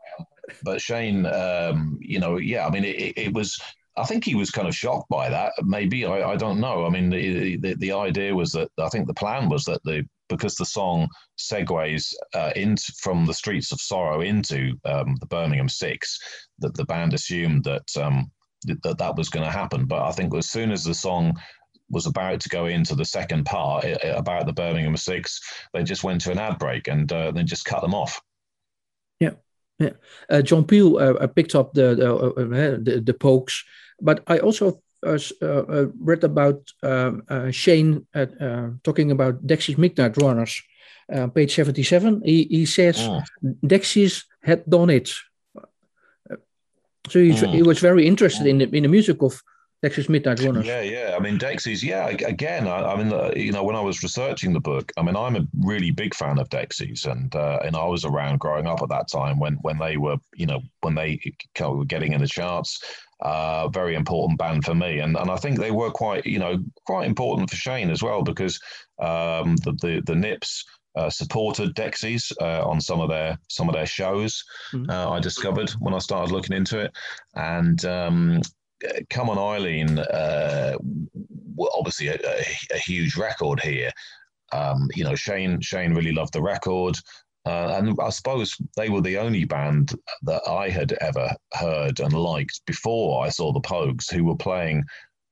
but 0.63 0.81
Shane, 0.81 1.25
um, 1.25 1.97
you 2.01 2.19
know, 2.19 2.37
yeah, 2.37 2.65
I 2.65 2.69
mean, 2.69 2.85
it, 2.85 3.17
it, 3.17 3.33
was. 3.33 3.59
I 3.97 4.05
think 4.05 4.23
he 4.23 4.35
was 4.35 4.51
kind 4.51 4.67
of 4.67 4.75
shocked 4.75 5.09
by 5.09 5.29
that. 5.29 5.53
Maybe 5.63 6.05
I, 6.05 6.31
I 6.31 6.35
don't 6.35 6.59
know. 6.59 6.85
I 6.85 6.89
mean, 6.89 7.09
the, 7.09 7.57
the, 7.57 7.75
the 7.75 7.91
idea 7.91 8.33
was 8.33 8.51
that 8.51 8.69
I 8.77 8.89
think 8.89 9.07
the 9.07 9.13
plan 9.13 9.49
was 9.49 9.65
that 9.65 9.83
the 9.83 10.07
because 10.29 10.55
the 10.55 10.65
song 10.65 11.07
segues 11.39 12.13
uh, 12.33 12.51
into 12.55 12.93
from 12.99 13.25
the 13.25 13.33
streets 13.33 13.71
of 13.71 13.81
sorrow 13.81 14.21
into 14.21 14.73
um, 14.85 15.15
the 15.19 15.25
Birmingham 15.25 15.69
Six, 15.69 16.19
that 16.59 16.75
the 16.75 16.85
band 16.85 17.13
assumed 17.13 17.63
that 17.63 17.85
um, 17.97 18.29
that 18.65 18.97
that 18.97 19.15
was 19.15 19.29
going 19.29 19.45
to 19.45 19.51
happen. 19.51 19.85
But 19.85 20.03
I 20.03 20.11
think 20.11 20.35
as 20.35 20.49
soon 20.49 20.71
as 20.71 20.83
the 20.83 20.93
song 20.93 21.37
was 21.89 22.05
about 22.05 22.41
to 22.41 22.49
go 22.49 22.65
into 22.65 22.95
the 22.95 23.05
second 23.05 23.45
part 23.45 23.85
about 24.03 24.45
the 24.45 24.53
Birmingham 24.53 24.97
Six, 24.97 25.39
they 25.73 25.83
just 25.83 26.03
went 26.03 26.21
to 26.21 26.31
an 26.31 26.39
ad 26.39 26.59
break 26.59 26.87
and 26.87 27.11
uh, 27.11 27.31
then 27.31 27.47
just 27.47 27.65
cut 27.65 27.81
them 27.81 27.93
off. 27.93 28.21
Yeah, 29.19 29.35
yeah. 29.79 29.91
Uh, 30.29 30.41
John 30.41 30.65
Peel 30.65 30.97
uh, 30.97 31.27
picked 31.27 31.55
up 31.55 31.73
the 31.73 31.95
the, 31.95 32.13
uh, 32.13 32.27
uh, 32.27 32.77
the, 32.81 33.01
the 33.03 33.13
Pogues, 33.13 33.63
but 34.01 34.23
I 34.27 34.39
also 34.39 34.81
uh, 35.05 35.17
read 35.99 36.23
about 36.23 36.71
um, 36.83 37.23
Shane 37.51 38.05
talking 38.83 39.11
about 39.11 39.45
Dexys 39.45 39.77
Midnight 39.77 40.17
Runners, 40.17 40.61
page 41.33 41.55
seventy-seven. 41.55 42.21
He 42.25 42.43
he 42.49 42.65
says 42.65 42.97
oh. 42.99 43.21
Dexys 43.63 44.25
had 44.41 44.65
done 44.69 44.89
it. 44.89 45.11
So 47.09 47.19
he, 47.19 47.31
oh. 47.31 47.51
he 47.51 47.63
was 47.63 47.79
very 47.79 48.05
interested 48.05 48.45
oh. 48.45 48.49
in 48.49 48.57
the 48.57 48.75
in 48.75 48.83
the 48.83 48.89
music 48.89 49.21
of 49.21 49.41
Dexys 49.85 50.09
Midnight 50.09 50.39
Runners. 50.39 50.65
Yeah, 50.65 50.81
yeah. 50.81 51.15
I 51.15 51.19
mean, 51.19 51.37
Dexys, 51.37 51.83
yeah. 51.83 52.07
Again, 52.07 52.67
I, 52.67 52.93
I 52.93 52.95
mean, 52.97 53.13
uh, 53.13 53.31
you 53.35 53.51
know, 53.51 53.63
when 53.63 53.75
I 53.75 53.81
was 53.81 54.01
researching 54.01 54.51
the 54.51 54.59
book, 54.59 54.91
I 54.97 55.03
mean, 55.03 55.15
I'm 55.15 55.35
a 55.35 55.47
really 55.59 55.91
big 55.91 56.15
fan 56.15 56.39
of 56.39 56.49
Dexys, 56.49 57.05
and 57.05 57.35
uh, 57.35 57.59
and 57.63 57.75
I 57.75 57.85
was 57.85 58.03
around 58.03 58.39
growing 58.39 58.65
up 58.65 58.81
at 58.81 58.89
that 58.89 59.07
time 59.07 59.39
when 59.39 59.55
when 59.61 59.77
they 59.77 59.97
were, 59.97 60.17
you 60.35 60.47
know, 60.47 60.61
when 60.81 60.95
they 60.95 61.19
were 61.59 61.85
getting 61.85 62.13
in 62.13 62.21
the 62.21 62.27
charts. 62.27 62.81
Uh, 63.19 63.67
very 63.69 63.95
important 63.95 64.37
band 64.37 64.63
for 64.63 64.75
me, 64.75 64.99
and 64.99 65.15
and 65.15 65.29
I 65.29 65.37
think 65.37 65.59
they 65.59 65.71
were 65.71 65.91
quite, 65.91 66.25
you 66.25 66.39
know, 66.39 66.57
quite 66.85 67.07
important 67.07 67.49
for 67.49 67.55
Shane 67.55 67.91
as 67.91 68.01
well 68.01 68.23
because 68.23 68.59
um, 68.99 69.55
the, 69.57 69.77
the 69.81 70.01
the 70.05 70.15
Nips. 70.15 70.65
Uh, 70.95 71.11
supported 71.11 71.75
Dexys 71.75 72.31
uh, 72.41 72.67
on 72.67 72.81
some 72.81 72.99
of 73.01 73.07
their 73.07 73.37
some 73.49 73.69
of 73.69 73.75
their 73.75 73.85
shows. 73.85 74.43
Mm-hmm. 74.73 74.89
Uh, 74.89 75.11
I 75.11 75.19
discovered 75.19 75.69
when 75.77 75.93
I 75.93 75.99
started 75.99 76.33
looking 76.33 76.57
into 76.57 76.79
it, 76.79 76.91
and 77.35 77.85
um, 77.85 78.41
Come 79.09 79.29
on 79.29 79.37
Eileen, 79.37 79.99
uh, 79.99 80.77
obviously 81.73 82.07
a, 82.07 82.15
a, 82.15 82.45
a, 82.73 82.77
huge 82.77 83.15
record 83.15 83.59
here. 83.59 83.91
Um, 84.53 84.87
you 84.95 85.03
know, 85.03 85.15
Shane 85.15 85.59
Shane 85.61 85.93
really 85.93 86.11
loved 86.11 86.33
the 86.33 86.41
record. 86.41 86.97
Uh, 87.45 87.75
and 87.77 87.97
I 88.01 88.09
suppose 88.09 88.55
they 88.75 88.89
were 88.89 89.01
the 89.01 89.17
only 89.17 89.45
band 89.45 89.95
that 90.23 90.41
I 90.47 90.69
had 90.69 90.91
ever 90.99 91.33
heard 91.53 91.99
and 92.01 92.11
liked 92.11 92.61
before 92.65 93.25
I 93.25 93.29
saw 93.29 93.53
the 93.53 93.61
Pogues, 93.61 94.11
who 94.11 94.25
were 94.25 94.35
playing 94.35 94.83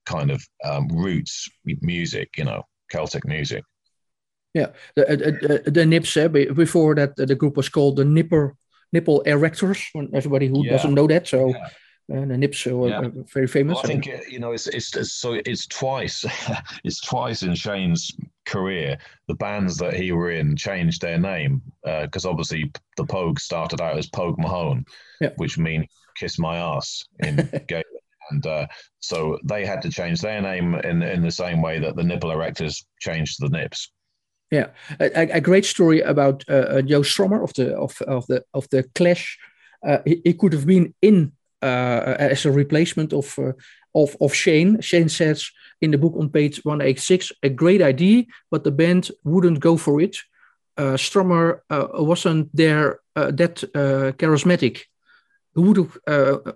kind 0.05 0.31
of 0.31 0.41
um, 0.63 0.87
roots 0.87 1.49
music, 1.65 2.29
you 2.37 2.45
know, 2.45 2.63
Celtic 2.89 3.25
music. 3.25 3.63
Yeah, 4.53 4.67
the, 4.95 5.61
the, 5.65 5.71
the 5.71 5.85
Nips. 5.85 6.15
Uh, 6.15 6.29
before 6.29 6.95
that, 6.95 7.17
the 7.17 7.35
group 7.35 7.57
was 7.57 7.67
called 7.67 7.97
the 7.97 8.05
Nipper 8.05 8.55
Nipple 8.93 9.21
Erectors. 9.25 9.83
Everybody 10.13 10.47
who 10.47 10.63
yeah. 10.65 10.71
doesn't 10.71 10.93
know 10.93 11.07
that, 11.07 11.27
so 11.27 11.49
yeah 11.49 11.69
and 12.09 12.29
the 12.29 12.37
Nips 12.37 12.67
are 12.67 12.87
yeah. 12.87 13.01
very 13.33 13.47
famous. 13.47 13.75
Well, 13.75 13.83
I 13.83 13.87
think 13.87 14.05
you 14.29 14.39
know 14.39 14.51
it's, 14.51 14.67
it's, 14.67 14.95
it's 14.95 15.13
so 15.13 15.33
it's 15.45 15.65
twice 15.67 16.23
it's 16.83 17.01
twice 17.01 17.43
in 17.43 17.55
Shane's 17.55 18.15
career 18.45 18.97
the 19.27 19.33
bands 19.35 19.77
that 19.77 19.95
he 19.95 20.11
were 20.11 20.29
in 20.29 20.55
changed 20.55 21.01
their 21.01 21.17
name 21.17 21.61
because 21.83 22.25
uh, 22.25 22.29
obviously 22.29 22.71
the 22.95 23.05
Pogue 23.05 23.39
started 23.39 23.81
out 23.81 23.97
as 23.97 24.07
Pogue 24.07 24.37
Mahone, 24.37 24.85
yeah. 25.19 25.31
which 25.37 25.57
means 25.57 25.87
kiss 26.15 26.37
my 26.37 26.57
ass 26.57 27.03
in 27.19 27.35
Gaelic. 27.67 27.85
And 28.31 28.45
uh, 28.45 28.67
so 28.99 29.37
they 29.43 29.65
had 29.65 29.81
to 29.83 29.89
change 29.89 30.21
their 30.21 30.41
name 30.41 30.75
in 30.75 31.03
in 31.03 31.21
the 31.21 31.31
same 31.31 31.61
way 31.61 31.79
that 31.79 31.95
the 31.95 32.03
Nipple 32.03 32.31
Erectors 32.31 32.83
changed 32.99 33.37
the 33.39 33.49
Nips. 33.49 33.91
Yeah, 34.51 34.67
a, 34.99 35.37
a 35.37 35.41
great 35.41 35.65
story 35.65 36.01
about 36.01 36.43
uh, 36.49 36.77
uh 36.77 36.81
Joe 36.81 37.01
Strummer 37.01 37.43
of 37.43 37.53
the 37.53 37.75
of, 37.75 37.99
of 38.03 38.25
the 38.27 38.43
of 38.53 38.69
the 38.69 38.83
Clash. 38.95 39.37
Uh, 39.85 39.99
he, 40.05 40.21
he, 40.23 40.33
could 40.33 40.53
have 40.53 40.65
been 40.65 40.95
in 41.03 41.31
as 41.65 42.45
a 42.45 42.51
replacement 42.51 43.13
of, 43.13 43.37
uh, 43.39 43.53
of, 43.93 44.15
of 44.21 44.33
Shane. 44.33 44.81
Shane 44.81 45.09
says 45.09 45.49
in 45.81 45.91
the 45.91 45.97
book 45.97 46.13
on 46.17 46.29
page 46.29 46.63
186, 46.63 47.31
a 47.43 47.49
great 47.49 47.81
idea, 47.81 48.23
but 48.51 48.63
the 48.63 48.71
band 48.71 49.11
wouldn't 49.23 49.59
go 49.59 49.77
for 49.77 50.01
it. 50.01 50.17
Uh, 50.77 50.97
Strummer 50.97 51.61
uh, 51.69 51.87
wasn't 51.93 52.53
there 52.53 52.99
uh, 53.15 53.31
that 53.31 53.63
uh, 53.63 54.11
charismatic. 54.17 54.81
Would 55.55 55.77
have, 55.77 56.55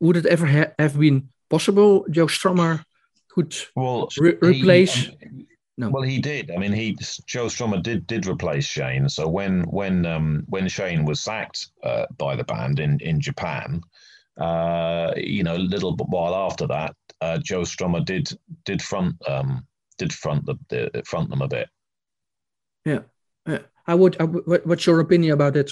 would 0.00 0.16
it 0.16 0.26
ever 0.26 0.46
ha 0.46 0.66
have 0.78 0.98
been 0.98 1.28
possible? 1.48 2.04
Joe 2.10 2.26
Strummer 2.26 2.84
could 3.28 3.54
well, 3.76 4.08
re 4.18 4.36
replace. 4.42 4.94
He, 4.94 5.08
um, 5.24 5.46
no. 5.76 5.88
Well, 5.88 6.02
he 6.02 6.18
did. 6.18 6.50
I 6.50 6.58
mean, 6.58 6.72
he 6.72 6.96
Joe 7.26 7.46
Strummer 7.46 7.82
did 7.82 8.06
did 8.06 8.26
replace 8.26 8.66
Shane. 8.66 9.08
So 9.08 9.28
when 9.28 9.62
when 9.62 10.04
um, 10.04 10.44
when 10.48 10.68
Shane 10.68 11.04
was 11.04 11.20
sacked 11.20 11.68
uh, 11.82 12.06
by 12.18 12.36
the 12.36 12.44
band 12.44 12.80
in 12.80 12.98
in 13.00 13.20
Japan, 13.20 13.82
uh, 14.40 15.12
you 15.16 15.42
know, 15.42 15.56
a 15.56 15.58
little 15.58 15.94
while 15.96 16.34
after 16.34 16.66
that, 16.66 16.96
uh, 17.20 17.38
Joe 17.38 17.60
Strummer 17.60 18.04
did 18.04 18.30
did 18.64 18.82
front 18.82 19.16
um, 19.28 19.66
did 19.98 20.12
front 20.12 20.46
the, 20.46 20.58
the 20.68 21.02
front 21.06 21.30
them 21.30 21.42
a 21.42 21.48
bit. 21.48 21.68
Yeah, 22.84 23.00
yeah. 23.46 23.58
I 23.86 23.94
would. 23.94 24.16
I 24.20 24.24
would 24.24 24.64
what's 24.64 24.86
your 24.86 25.00
opinion 25.00 25.32
about 25.32 25.56
it? 25.56 25.70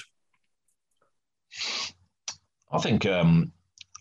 I 2.71 2.79
think 2.79 3.07
um, 3.07 3.53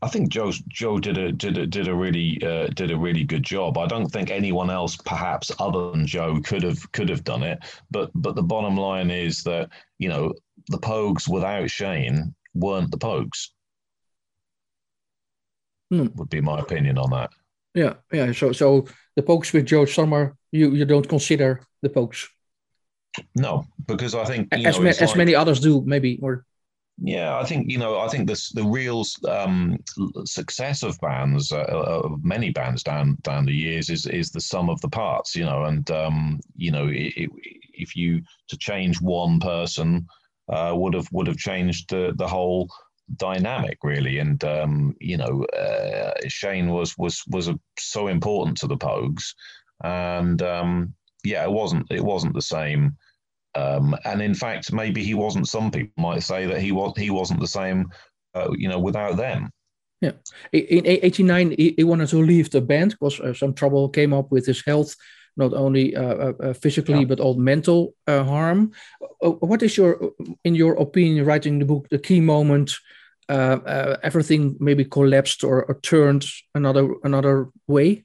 I 0.02 0.10
think 0.10 0.30
Joe 0.30 0.52
Joe 0.68 1.00
did 1.00 1.18
a 1.18 1.32
did 1.32 1.58
a 1.58 1.66
did 1.66 1.88
a 1.88 1.96
really 1.96 2.40
uh, 2.44 2.68
did 2.68 2.92
a 2.92 2.98
really 2.98 3.24
good 3.24 3.44
job. 3.44 3.78
I 3.78 3.88
don't 3.88 4.10
think 4.10 4.30
anyone 4.30 4.70
else, 4.70 4.98
perhaps 4.98 5.52
other 5.60 5.92
than 5.92 6.06
Joe, 6.06 6.40
could 6.44 6.64
have 6.64 6.92
could 6.92 7.10
have 7.10 7.24
done 7.24 7.44
it. 7.44 7.60
But 7.90 8.12
but 8.14 8.36
the 8.36 8.44
bottom 8.44 8.76
line 8.76 9.10
is 9.10 9.44
that 9.44 9.70
you 9.98 10.10
know 10.10 10.34
the 10.68 10.78
Pogues 10.78 11.28
without 11.28 11.70
Shane 11.70 12.36
weren't 12.54 12.92
the 12.92 12.98
Pogues. 12.98 13.50
Hmm. 15.90 16.08
Would 16.16 16.30
be 16.30 16.42
my 16.42 16.60
opinion 16.60 16.98
on 16.98 17.10
that. 17.12 17.32
Yeah, 17.74 17.94
yeah. 18.12 18.32
So 18.32 18.52
so 18.52 18.86
the 19.16 19.24
Pogues 19.24 19.54
with 19.54 19.66
Joe 19.66 19.86
Strummer, 19.86 20.34
you 20.52 20.72
you 20.72 20.86
don't 20.86 21.08
consider 21.08 21.62
the 21.82 21.90
Pogues. 21.90 22.28
No, 23.36 23.66
because 23.86 24.14
I 24.14 24.26
think 24.26 24.48
as, 24.52 24.78
know, 24.78 24.84
ma- 24.84 24.90
as 24.90 25.02
like, 25.02 25.16
many 25.16 25.36
others 25.36 25.60
do, 25.60 25.82
maybe 25.86 26.20
or 26.22 26.46
yeah, 27.00 27.38
I 27.38 27.46
think 27.46 27.72
you 27.72 27.78
know. 27.78 28.00
I 28.00 28.08
think 28.08 28.28
this 28.28 28.52
the 28.52 28.64
real 28.64 29.04
um, 29.30 29.78
success 30.26 30.82
of 30.82 31.00
bands, 31.00 31.52
uh, 31.52 31.64
of 31.64 32.24
many 32.24 32.50
bands 32.50 32.82
down 32.82 33.18
down 33.22 33.46
the 33.46 33.54
years, 33.54 33.90
is 33.92 34.08
is 34.08 34.32
the 34.32 34.42
sum 34.42 34.70
of 34.70 34.82
the 34.82 34.90
parts. 34.90 35.36
You 35.36 35.46
know, 35.46 35.66
and 35.66 35.90
um, 35.92 36.40
you 36.56 36.72
know, 36.72 36.88
it, 36.88 37.14
it, 37.16 37.30
if 37.74 37.96
you 37.96 38.24
to 38.48 38.58
change 38.58 39.00
one 39.00 39.40
person 39.40 40.08
uh, 40.50 40.74
would 40.76 40.96
have 40.96 41.08
would 41.12 41.28
have 41.28 41.38
changed 41.38 41.92
the 41.92 42.14
the 42.18 42.28
whole 42.28 42.68
dynamic 43.16 43.78
really. 43.84 44.20
And 44.20 44.44
um, 44.44 44.96
you 45.00 45.18
know, 45.18 45.44
uh, 45.46 46.14
Shane 46.28 46.70
was 46.70 46.98
was 46.98 47.24
was 47.28 47.48
a, 47.48 47.60
so 47.80 48.08
important 48.08 48.58
to 48.58 48.68
the 48.68 48.78
Pogues, 48.78 49.34
and 49.84 50.42
um, 50.42 50.94
yeah, 51.24 51.44
it 51.44 51.52
wasn't 51.52 51.92
it 51.92 52.04
wasn't 52.04 52.34
the 52.34 52.42
same 52.42 52.98
um, 53.58 53.96
and 54.06 54.22
in 54.22 54.36
fact, 54.36 54.72
maybe 54.72 55.04
he 55.04 55.16
wasn't. 55.16 55.48
Some 55.48 55.72
people 55.72 56.04
might 56.04 56.22
say 56.22 56.46
that 56.46 56.62
he 56.62 56.72
was 56.72 56.94
he 56.96 57.10
wasn't 57.10 57.40
the 57.40 57.48
same, 57.48 57.90
uh, 58.36 58.52
you 58.56 58.70
know, 58.70 58.80
without 58.80 59.18
them. 59.18 59.50
Yeah, 60.00 60.12
in 60.52 60.86
'89, 60.86 61.56
he, 61.58 61.74
he, 61.76 61.84
wanted 61.84 62.10
to 62.10 62.18
leave 62.22 62.52
the 62.52 62.62
band 62.62 62.92
because 62.92 63.20
uh, 63.20 63.34
some 63.34 63.56
trouble 63.56 63.90
came 63.90 64.14
up 64.14 64.32
with 64.32 64.46
his 64.46 64.64
health, 64.64 64.96
not 65.38 65.54
only 65.54 65.96
uh, 65.96 66.04
uh, 66.04 66.34
uh 66.40 66.54
physically 66.54 67.00
yeah. 67.00 67.06
but 67.06 67.20
all 67.20 67.34
mental 67.34 67.96
uh, 68.06 68.24
harm. 68.24 68.74
what 69.22 69.64
is 69.64 69.76
your, 69.76 70.12
in 70.44 70.54
your 70.54 70.76
opinion, 70.76 71.26
writing 71.26 71.58
the 71.58 71.66
book, 71.66 71.88
the 71.90 71.98
key 71.98 72.20
moment? 72.20 72.76
Everything 73.30 74.56
maybe 74.60 74.86
collapsed 74.86 75.44
or, 75.44 75.66
or 75.66 75.80
turned 75.82 76.26
another 76.56 76.94
another 77.04 77.50
way. 77.68 78.04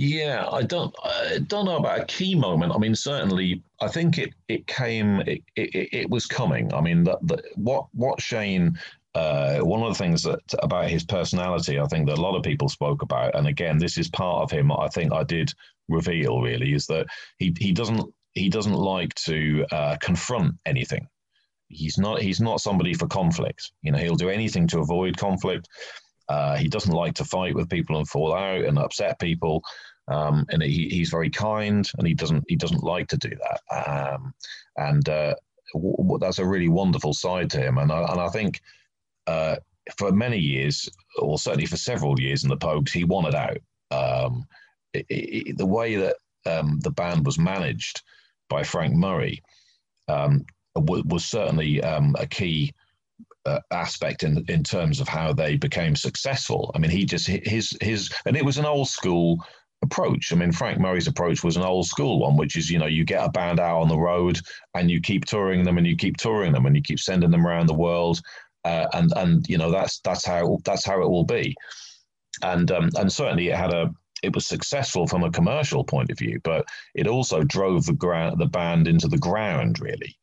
Yeah, 0.00 0.46
I 0.52 0.62
don't, 0.62 0.94
I 1.02 1.40
don't 1.48 1.64
know 1.64 1.78
about 1.78 2.00
a 2.00 2.04
key 2.04 2.36
moment. 2.36 2.72
I 2.72 2.78
mean, 2.78 2.94
certainly, 2.94 3.64
I 3.80 3.88
think 3.88 4.16
it 4.16 4.32
it 4.46 4.66
came, 4.68 5.20
it 5.22 5.42
it, 5.56 5.88
it 5.92 6.10
was 6.10 6.24
coming. 6.24 6.72
I 6.72 6.80
mean, 6.80 7.02
that 7.04 7.18
what 7.56 7.86
what 7.92 8.20
Shane, 8.20 8.78
uh, 9.16 9.58
one 9.58 9.82
of 9.82 9.88
the 9.88 9.98
things 9.98 10.22
that 10.22 10.40
about 10.62 10.88
his 10.88 11.02
personality, 11.02 11.80
I 11.80 11.86
think 11.86 12.06
that 12.06 12.18
a 12.18 12.20
lot 12.20 12.36
of 12.36 12.44
people 12.44 12.68
spoke 12.68 13.02
about, 13.02 13.34
and 13.34 13.48
again, 13.48 13.78
this 13.78 13.98
is 13.98 14.08
part 14.08 14.44
of 14.44 14.52
him. 14.52 14.70
I 14.70 14.86
think 14.86 15.12
I 15.12 15.24
did 15.24 15.52
reveal 15.88 16.42
really 16.42 16.74
is 16.74 16.86
that 16.86 17.06
he 17.38 17.52
he 17.58 17.72
doesn't 17.72 18.14
he 18.34 18.48
doesn't 18.48 18.74
like 18.74 19.14
to 19.14 19.66
uh, 19.72 19.96
confront 20.00 20.54
anything. 20.64 21.08
He's 21.68 21.98
not 21.98 22.22
he's 22.22 22.40
not 22.40 22.60
somebody 22.60 22.94
for 22.94 23.06
conflict. 23.06 23.72
You 23.82 23.92
know, 23.92 23.98
he'll 23.98 24.16
do 24.16 24.30
anything 24.30 24.66
to 24.68 24.80
avoid 24.80 25.16
conflict. 25.16 25.68
Uh, 26.28 26.56
he 26.56 26.68
doesn't 26.68 26.92
like 26.92 27.14
to 27.14 27.24
fight 27.24 27.54
with 27.54 27.70
people 27.70 27.98
and 27.98 28.08
fall 28.08 28.34
out 28.34 28.64
and 28.64 28.78
upset 28.78 29.18
people. 29.18 29.62
Um, 30.08 30.46
and 30.50 30.62
he, 30.62 30.88
he's 30.88 31.10
very 31.10 31.30
kind, 31.30 31.88
and 31.98 32.06
he 32.06 32.14
doesn't 32.14 32.44
he 32.48 32.56
doesn't 32.56 32.82
like 32.82 33.08
to 33.08 33.16
do 33.18 33.30
that. 33.30 34.12
Um, 34.14 34.32
and 34.76 35.06
uh, 35.08 35.34
w- 35.74 36.18
that's 36.18 36.38
a 36.38 36.46
really 36.46 36.68
wonderful 36.68 37.12
side 37.12 37.50
to 37.50 37.60
him. 37.60 37.78
And 37.78 37.92
I, 37.92 38.00
and 38.12 38.20
I 38.20 38.28
think 38.28 38.60
uh, 39.26 39.56
for 39.98 40.12
many 40.12 40.38
years, 40.38 40.88
or 41.18 41.38
certainly 41.38 41.66
for 41.66 41.76
several 41.76 42.18
years 42.18 42.42
in 42.42 42.48
the 42.48 42.56
Pogues, 42.56 42.90
he 42.90 43.04
wanted 43.04 43.34
out. 43.34 43.58
Um, 43.90 44.46
it, 44.94 45.06
it, 45.10 45.58
the 45.58 45.66
way 45.66 45.96
that 45.96 46.16
um, 46.46 46.80
the 46.80 46.90
band 46.90 47.26
was 47.26 47.38
managed 47.38 48.02
by 48.48 48.62
Frank 48.62 48.94
Murray 48.94 49.42
um, 50.08 50.44
w- 50.80 51.04
was 51.06 51.24
certainly 51.24 51.82
um, 51.82 52.14
a 52.18 52.26
key 52.26 52.72
uh, 53.46 53.60
aspect 53.70 54.22
in 54.22 54.44
in 54.48 54.62
terms 54.62 55.00
of 55.00 55.08
how 55.08 55.32
they 55.32 55.56
became 55.56 55.96
successful. 55.96 56.70
I 56.74 56.78
mean, 56.78 56.90
he 56.90 57.04
just 57.04 57.26
his 57.26 57.76
his 57.80 58.10
and 58.26 58.36
it 58.36 58.44
was 58.44 58.58
an 58.58 58.66
old 58.66 58.88
school 58.88 59.44
approach. 59.82 60.32
I 60.32 60.36
mean, 60.36 60.52
Frank 60.52 60.78
Murray's 60.78 61.06
approach 61.06 61.44
was 61.44 61.56
an 61.56 61.62
old 61.62 61.86
school 61.86 62.20
one, 62.20 62.36
which 62.36 62.56
is 62.56 62.70
you 62.70 62.78
know 62.78 62.86
you 62.86 63.04
get 63.04 63.24
a 63.24 63.30
band 63.30 63.60
out 63.60 63.80
on 63.80 63.88
the 63.88 63.98
road 63.98 64.40
and 64.74 64.90
you 64.90 65.00
keep 65.00 65.24
touring 65.24 65.64
them 65.64 65.78
and 65.78 65.86
you 65.86 65.96
keep 65.96 66.16
touring 66.16 66.52
them 66.52 66.66
and 66.66 66.76
you 66.76 66.82
keep 66.82 67.00
sending 67.00 67.30
them 67.30 67.46
around 67.46 67.66
the 67.66 67.74
world, 67.74 68.20
uh, 68.64 68.86
and 68.94 69.12
and 69.16 69.48
you 69.48 69.58
know 69.58 69.70
that's 69.70 70.00
that's 70.00 70.24
how 70.24 70.58
that's 70.64 70.84
how 70.84 71.00
it 71.02 71.08
will 71.08 71.24
be, 71.24 71.54
and 72.42 72.70
um, 72.70 72.90
and 72.96 73.12
certainly 73.12 73.48
it 73.48 73.56
had 73.56 73.72
a 73.72 73.90
it 74.22 74.34
was 74.34 74.46
successful 74.46 75.06
from 75.06 75.22
a 75.22 75.30
commercial 75.30 75.84
point 75.84 76.10
of 76.10 76.18
view, 76.18 76.40
but 76.42 76.66
it 76.94 77.06
also 77.06 77.44
drove 77.44 77.86
the 77.86 77.92
ground 77.92 78.38
the 78.38 78.46
band 78.46 78.88
into 78.88 79.08
the 79.08 79.18
ground 79.18 79.80
really. 79.80 80.16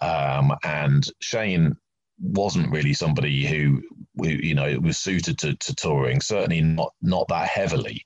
Um, 0.00 0.54
and 0.64 1.06
Shane 1.20 1.76
wasn't 2.20 2.70
really 2.70 2.92
somebody 2.92 3.46
who, 3.46 3.82
who 4.16 4.28
you 4.28 4.54
know 4.54 4.78
was 4.80 4.98
suited 4.98 5.38
to, 5.38 5.54
to 5.56 5.74
touring. 5.74 6.20
Certainly 6.20 6.60
not 6.62 6.92
not 7.02 7.28
that 7.28 7.48
heavily. 7.48 8.02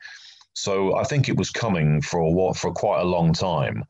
So 0.55 0.95
I 0.95 1.05
think 1.05 1.29
it 1.29 1.37
was 1.37 1.51
coming 1.51 2.01
for 2.01 2.21
a 2.21 2.31
what 2.31 2.57
for 2.57 2.73
quite 2.73 3.01
a 3.01 3.05
long 3.05 3.33
time. 3.33 3.85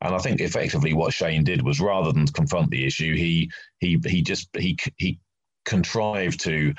And 0.00 0.14
I 0.14 0.18
think 0.18 0.40
effectively 0.40 0.92
what 0.92 1.12
Shane 1.12 1.44
did 1.44 1.62
was 1.62 1.80
rather 1.80 2.12
than 2.12 2.26
confront 2.26 2.70
the 2.70 2.86
issue, 2.86 3.14
he 3.16 3.50
he 3.78 3.98
he 4.06 4.22
just 4.22 4.48
he 4.56 4.76
he 4.96 5.18
contrived 5.64 6.40
to 6.40 6.74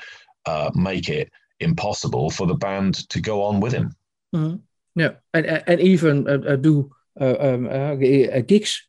uh, 0.46 0.70
make 0.74 1.08
it 1.08 1.30
impossible 1.60 2.30
for 2.30 2.46
the 2.46 2.54
band 2.54 3.08
to 3.10 3.20
go 3.20 3.42
on 3.42 3.60
with 3.60 3.72
him. 3.72 3.94
Mm-hmm. 4.34 4.56
Yeah, 4.94 5.12
and 5.34 5.46
and 5.46 5.80
even 5.80 6.28
uh, 6.28 6.52
uh 6.52 6.56
do 6.56 6.90
uh, 7.20 7.36
um, 7.40 7.68
uh, 7.68 7.94
gigs 7.96 8.86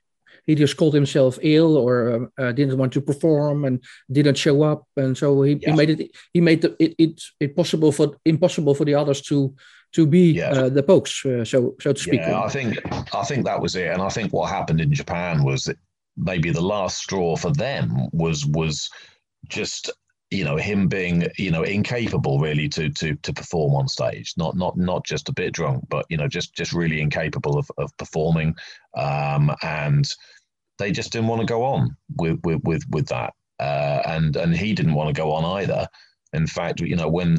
he 0.48 0.56
just 0.56 0.78
called 0.78 0.93
himself 0.93 1.38
ill 1.41 1.78
or 1.78 2.14
um, 2.14 2.32
uh, 2.39 2.52
didn't 2.52 2.78
want 2.78 2.93
to 2.93 3.02
perform 3.02 3.66
and 3.66 3.84
didn't 4.12 4.38
show 4.38 4.64
up. 4.64 4.88
And 4.95 5.16
so 5.16 5.41
he, 5.43 5.60
he 5.62 5.72
made 5.74 5.89
it 5.91 6.12
he 6.34 6.41
made 6.41 6.62
the, 6.62 6.76
it, 6.80 6.95
it, 6.98 7.22
it 7.39 7.56
possible 7.56 7.91
for 7.91 8.16
impossible 8.26 8.74
for 8.74 8.86
the 8.86 8.95
others 8.95 9.22
to 9.24 9.54
to 9.93 10.08
be 10.08 10.32
yeah. 10.32 10.50
uh, 10.50 10.70
the 10.70 10.84
Pogues, 10.84 11.26
uh, 11.26 11.45
so 11.45 11.76
so 11.80 11.93
to 11.93 12.00
speak. 12.00 12.20
Yeah, 12.20 12.41
i 12.41 12.50
think 12.50 12.78
i 13.16 13.24
think 13.24 13.45
that 13.45 13.62
was 13.62 13.76
it. 13.76 13.91
And 13.91 14.02
i 14.02 14.10
think 14.10 14.34
what 14.34 14.50
happened 14.50 14.82
in 14.82 14.93
japan 14.93 15.43
was 15.43 15.64
that 15.64 15.78
maybe 16.18 16.50
the 16.52 16.62
last 16.62 16.98
straw 16.98 17.36
for 17.36 17.52
them 17.52 18.08
was 18.12 18.45
was 18.45 18.89
just 19.48 19.91
you 20.30 20.43
know 20.43 20.58
him 20.58 20.88
being 20.88 21.26
you 21.38 21.52
know 21.52 21.64
incapable 21.64 22.39
really 22.39 22.68
to 22.68 22.89
to 22.89 23.16
to 23.16 23.34
perform 23.34 23.76
on 23.76 23.88
stage. 23.88 24.34
Not 24.36 24.58
not 24.58 24.78
not 24.78 25.06
just 25.06 25.30
a 25.30 25.34
bit 25.34 25.54
drunk 25.54 25.86
but 25.89 26.06
you 26.10 26.18
know 26.18 26.28
just 26.28 26.54
just 26.54 26.74
really 26.74 27.02
incapable 27.02 27.58
of, 27.58 27.70
of 27.78 27.95
performing. 27.98 28.56
Um 28.98 29.56
and 29.62 30.08
they 30.78 30.91
just 30.91 31.11
didn't 31.11 31.28
want 31.28 31.41
to 31.41 31.47
go 31.47 31.63
on 31.63 31.95
with 32.17 32.39
with 32.43 32.61
with, 32.63 32.84
with 32.89 33.07
that, 33.07 33.34
uh, 33.59 34.01
and 34.05 34.36
and 34.36 34.55
he 34.55 34.73
didn't 34.73 34.93
want 34.93 35.13
to 35.13 35.19
go 35.19 35.32
on 35.32 35.61
either. 35.61 35.88
In 36.34 36.47
fact, 36.47 36.82
you 36.82 36.95
know 36.95 37.09
when 37.09 37.38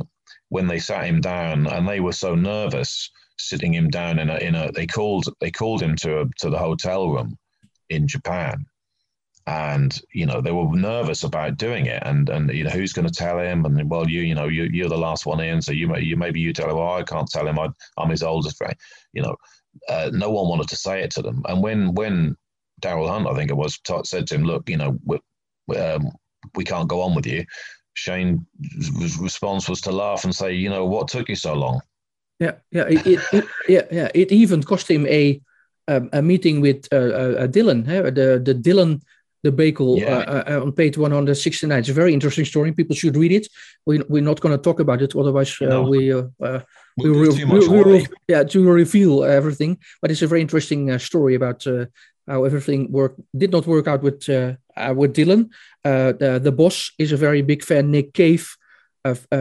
when 0.48 0.66
they 0.66 0.78
sat 0.78 1.04
him 1.04 1.20
down 1.20 1.66
and 1.66 1.88
they 1.88 2.00
were 2.00 2.12
so 2.12 2.34
nervous 2.34 3.10
sitting 3.38 3.72
him 3.72 3.88
down 3.88 4.18
in 4.18 4.30
a 4.30 4.36
in 4.36 4.54
a 4.54 4.72
they 4.72 4.86
called 4.86 5.26
they 5.40 5.50
called 5.50 5.82
him 5.82 5.96
to 5.96 6.22
a, 6.22 6.24
to 6.38 6.50
the 6.50 6.58
hotel 6.58 7.10
room 7.10 7.36
in 7.88 8.08
Japan. 8.08 8.64
And 9.46 9.98
you 10.12 10.26
know 10.26 10.42
they 10.42 10.52
were 10.52 10.76
nervous 10.76 11.24
about 11.24 11.56
doing 11.56 11.86
it. 11.86 12.02
And 12.04 12.28
and 12.28 12.52
you 12.52 12.64
know 12.64 12.70
who's 12.70 12.92
going 12.92 13.08
to 13.08 13.14
tell 13.14 13.38
him? 13.38 13.64
And 13.64 13.88
well 13.88 14.08
you 14.08 14.20
you 14.20 14.34
know 14.34 14.48
you, 14.48 14.64
you're 14.64 14.90
the 14.90 14.98
last 14.98 15.24
one 15.24 15.40
in 15.40 15.62
so 15.62 15.72
you 15.72 15.88
may, 15.88 16.00
you 16.00 16.16
maybe 16.16 16.40
you 16.40 16.52
tell 16.52 16.68
him 16.68 16.76
well 16.76 16.94
I 16.94 17.02
can't 17.02 17.30
tell 17.30 17.46
him. 17.46 17.58
I, 17.58 17.68
I'm 17.96 18.10
his 18.10 18.22
oldest 18.22 18.58
friend. 18.58 18.74
You 19.12 19.22
know 19.22 19.36
uh, 19.88 20.10
no 20.12 20.30
one 20.30 20.48
wanted 20.48 20.68
to 20.68 20.76
say 20.76 21.02
it 21.02 21.10
to 21.12 21.22
them. 21.22 21.42
And 21.46 21.62
when 21.62 21.94
when 21.94 22.36
Darryl 22.80 23.08
Hunt, 23.08 23.26
I 23.26 23.34
think 23.34 23.50
it 23.50 23.56
was, 23.56 23.78
said 24.04 24.26
to 24.26 24.34
him, 24.34 24.44
"Look, 24.44 24.68
you 24.68 24.76
know, 24.76 24.98
we, 25.04 25.76
um, 25.76 26.10
we 26.54 26.64
can't 26.64 26.88
go 26.88 27.00
on 27.02 27.14
with 27.14 27.26
you." 27.26 27.44
Shane's 27.94 28.40
response 29.18 29.68
was 29.68 29.80
to 29.82 29.92
laugh 29.92 30.24
and 30.24 30.34
say, 30.34 30.54
"You 30.54 30.70
know, 30.70 30.84
what 30.86 31.08
took 31.08 31.28
you 31.28 31.36
so 31.36 31.54
long?" 31.54 31.80
Yeah, 32.38 32.52
yeah, 32.70 32.84
it, 32.88 33.06
it, 33.06 33.20
it 33.32 33.44
yeah, 33.68 33.82
yeah. 33.90 34.08
It 34.14 34.30
even 34.32 34.62
cost 34.62 34.88
him 34.88 35.06
a 35.06 35.40
um, 35.88 36.08
a 36.12 36.22
meeting 36.22 36.60
with 36.60 36.86
uh, 36.92 36.96
uh, 36.96 37.46
Dylan, 37.48 37.86
the 37.86 38.38
the 38.38 38.54
Dylan 38.54 39.00
debacle 39.44 39.98
yeah. 39.98 40.18
uh, 40.18 40.44
uh, 40.48 40.62
on 40.62 40.72
page 40.72 40.98
169. 40.98 41.78
It's 41.78 41.88
a 41.88 41.92
very 41.92 42.12
interesting 42.12 42.44
story. 42.44 42.72
People 42.72 42.96
should 42.96 43.16
read 43.16 43.32
it. 43.32 43.48
We, 43.86 44.02
we're 44.08 44.22
not 44.22 44.40
going 44.40 44.56
to 44.56 44.62
talk 44.62 44.80
about 44.80 45.02
it, 45.02 45.14
otherwise 45.14 45.56
uh, 45.60 45.66
no. 45.66 45.82
we 45.82 46.12
uh, 46.12 46.24
uh, 46.42 46.60
we, 46.96 47.10
we, 47.10 47.28
we, 47.28 47.44
we, 47.44 47.82
we, 47.82 48.06
yeah 48.28 48.42
to 48.44 48.68
reveal 48.68 49.24
everything. 49.24 49.78
But 50.00 50.10
it's 50.10 50.22
a 50.22 50.26
very 50.26 50.40
interesting 50.40 50.90
uh, 50.90 50.98
story 50.98 51.34
about 51.34 51.64
how 52.28 52.44
everything 52.44 52.92
worked 52.92 53.20
did 53.32 53.50
not 53.50 53.66
work 53.66 53.86
out 53.88 54.02
with 54.02 54.28
uh, 54.28 54.54
uh, 54.76 54.94
with 54.94 55.14
Dylan. 55.14 55.48
Uh, 55.84 56.12
the, 56.12 56.38
the 56.42 56.52
boss 56.52 56.92
is 56.98 57.12
a 57.12 57.16
very 57.16 57.42
big 57.42 57.64
fan. 57.64 57.90
Nick 57.90 58.12
Cave 58.12 58.46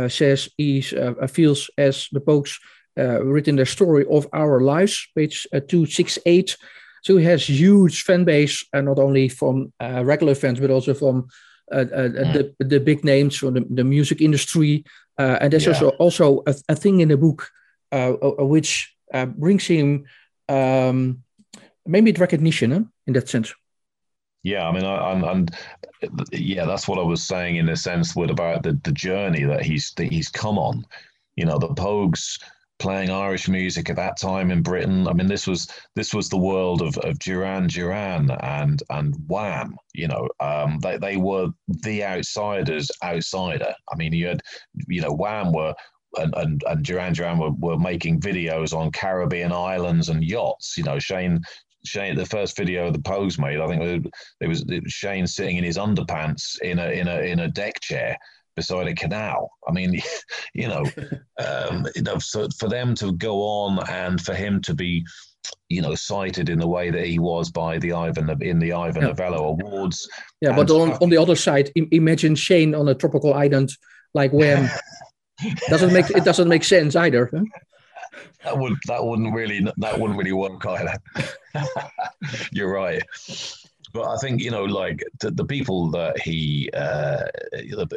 says 0.10 0.50
he 0.58 0.82
feels 1.28 1.70
as 1.78 2.08
the 2.12 2.22
Pogues 2.22 2.58
written 2.96 3.56
their 3.56 3.66
story 3.66 4.06
of 4.10 4.28
our 4.34 4.62
lives, 4.62 5.08
page 5.16 5.48
two 5.68 5.86
six 5.86 6.20
eight. 6.26 6.58
So 7.04 7.18
he 7.18 7.26
has 7.26 7.48
huge 7.48 8.04
fan 8.04 8.26
base, 8.26 8.66
uh, 8.74 8.82
not 8.82 9.00
only 9.00 9.30
from 9.30 9.72
uh, 9.80 10.04
regular 10.04 10.36
fans, 10.36 10.60
but 10.60 10.72
also 10.72 10.94
from 10.94 11.28
uh, 11.72 11.86
uh, 11.94 12.10
the, 12.34 12.54
the 12.60 12.80
big 12.80 13.04
names 13.04 13.38
from 13.38 13.54
the, 13.54 13.66
the 13.70 13.84
music 13.84 14.22
industry, 14.22 14.84
Uh, 15.20 15.38
and 15.42 15.52
there's 15.52 15.66
Yeah. 15.66 15.74
also 15.74 15.90
also 15.98 16.44
a, 16.46 16.54
a 16.70 16.76
thing 16.76 17.02
in 17.02 17.10
the 17.10 17.18
book 17.18 17.50
which 18.40 18.94
uh, 19.14 19.26
brings 19.26 19.66
him 19.66 20.06
um, 20.50 21.24
maybe 21.88 22.12
the 22.12 22.22
recognition 22.22 22.72
huh, 22.72 22.84
in 23.08 23.14
that 23.14 23.30
sense. 23.30 23.54
Yeah, 24.44 24.68
I 24.68 24.72
mean, 24.72 24.86
I, 24.86 25.12
I'm, 25.12 25.24
and 25.24 25.56
yeah, 26.32 26.66
that's 26.66 26.88
what 26.88 27.00
I 27.00 27.04
was 27.04 27.24
saying 27.24 27.58
in 27.58 27.70
a 27.70 27.76
sense 27.76 28.16
with 28.16 28.30
about 28.30 28.64
the, 28.64 28.80
the 28.84 28.92
journey 28.92 29.44
that 29.44 29.64
he's 29.64 29.92
that 29.98 30.12
he's 30.12 30.30
come 30.30 30.58
on. 30.58 30.86
You 31.36 31.46
know, 31.46 31.58
the 31.58 31.70
Pogues 31.70 32.40
playing 32.80 33.10
Irish 33.10 33.48
music 33.48 33.90
at 33.90 33.96
that 33.96 34.18
time 34.20 34.52
in 34.52 34.62
Britain. 34.62 35.08
I 35.08 35.14
mean, 35.14 35.28
this 35.28 35.48
was 35.48 35.68
this 35.96 36.14
was 36.14 36.30
the 36.30 36.38
world 36.38 36.82
of, 36.82 36.98
of 37.00 37.20
Duran 37.20 37.68
Duran 37.68 38.32
and 38.42 38.82
and 38.90 39.16
Wham. 39.28 39.76
You 39.94 40.08
know, 40.08 40.30
um, 40.40 40.80
they 40.80 40.98
they 40.98 41.18
were 41.18 41.50
the 41.68 42.06
outsiders 42.06 42.90
outsider. 43.04 43.74
I 43.92 43.96
mean, 43.96 44.14
you 44.14 44.28
had 44.28 44.42
you 44.88 45.02
know 45.02 45.12
Wham 45.12 45.52
were. 45.52 45.74
And, 46.16 46.34
and, 46.38 46.64
and 46.66 46.84
Duran 46.86 47.14
Duran 47.14 47.38
were, 47.38 47.52
were 47.52 47.78
making 47.78 48.22
videos 48.22 48.76
on 48.76 48.92
Caribbean 48.92 49.52
islands 49.52 50.08
and 50.08 50.24
yachts. 50.24 50.76
You 50.78 50.86
know, 50.86 50.98
Shane 50.98 51.42
Shane, 51.86 52.16
the 52.16 52.26
first 52.26 52.58
video 52.58 52.88
of 52.88 52.94
the 52.94 53.00
Pogues 53.00 53.40
made, 53.40 53.60
I 53.60 53.68
think 53.68 54.06
it, 54.42 54.48
was 54.48 54.66
it 54.70 54.84
was 54.84 54.92
Shane 54.92 55.28
sitting 55.28 55.58
in 55.58 55.64
his 55.64 55.78
underpants 55.78 56.60
in 56.62 56.80
a 56.80 56.90
in 56.90 57.08
a 57.08 57.20
in 57.22 57.40
a 57.40 57.48
deck 57.48 57.80
chair 57.82 58.18
beside 58.56 58.88
a 58.88 58.96
canal. 58.96 59.52
I 59.68 59.72
mean, 59.72 60.02
you 60.54 60.68
know, 60.68 60.84
um, 61.46 61.86
you 61.96 62.02
know, 62.02 62.18
so 62.20 62.48
for 62.60 62.68
them 62.68 62.96
to 62.96 63.14
go 63.14 63.42
on 63.42 63.88
and 63.90 64.20
for 64.20 64.34
him 64.34 64.62
to 64.64 64.74
be, 64.74 65.06
you 65.70 65.82
know, 65.82 65.96
cited 65.96 66.50
in 66.50 66.60
the 66.60 66.68
way 66.68 66.90
that 66.90 67.06
he 67.06 67.20
was 67.20 67.52
by 67.52 67.78
the 67.78 67.94
Ivan 67.94 68.30
in 68.42 68.60
the 68.60 68.74
Ivan 68.74 69.04
Yeah. 69.04 69.08
Novello 69.10 69.50
Awards. 69.50 70.10
Yeah, 70.42 70.56
but 70.56 70.70
on, 70.72 70.94
on 70.94 71.10
the 71.10 71.18
other 71.18 71.36
side, 71.36 71.72
imagine 71.76 72.36
Shane 72.36 72.74
on 72.76 72.88
a 72.88 72.96
tropical 72.96 73.34
island 73.34 73.70
like 74.14 74.32
Wham. 74.34 74.68
doesn't 75.70 75.94
make 75.94 76.10
it 76.10 76.26
doesn't 76.26 76.48
make 76.50 76.64
sense 76.64 76.96
either. 76.96 77.30
huh? 77.32 77.44
That 78.44 78.58
would 78.58 78.74
that 78.88 79.04
wouldn't 79.04 79.34
really 79.34 79.66
that 79.78 80.00
wouldn't 80.00 80.18
really 80.18 80.34
work 80.34 80.66
either. 80.66 80.96
You're 82.52 82.72
right. 82.72 83.04
But 83.94 84.10
I 84.10 84.18
think 84.18 84.42
you 84.42 84.52
know, 84.52 84.64
like 84.64 85.04
the, 85.20 85.32
the 85.32 85.46
people 85.46 85.90
that 85.92 86.20
he 86.20 86.70
uh, 86.74 87.24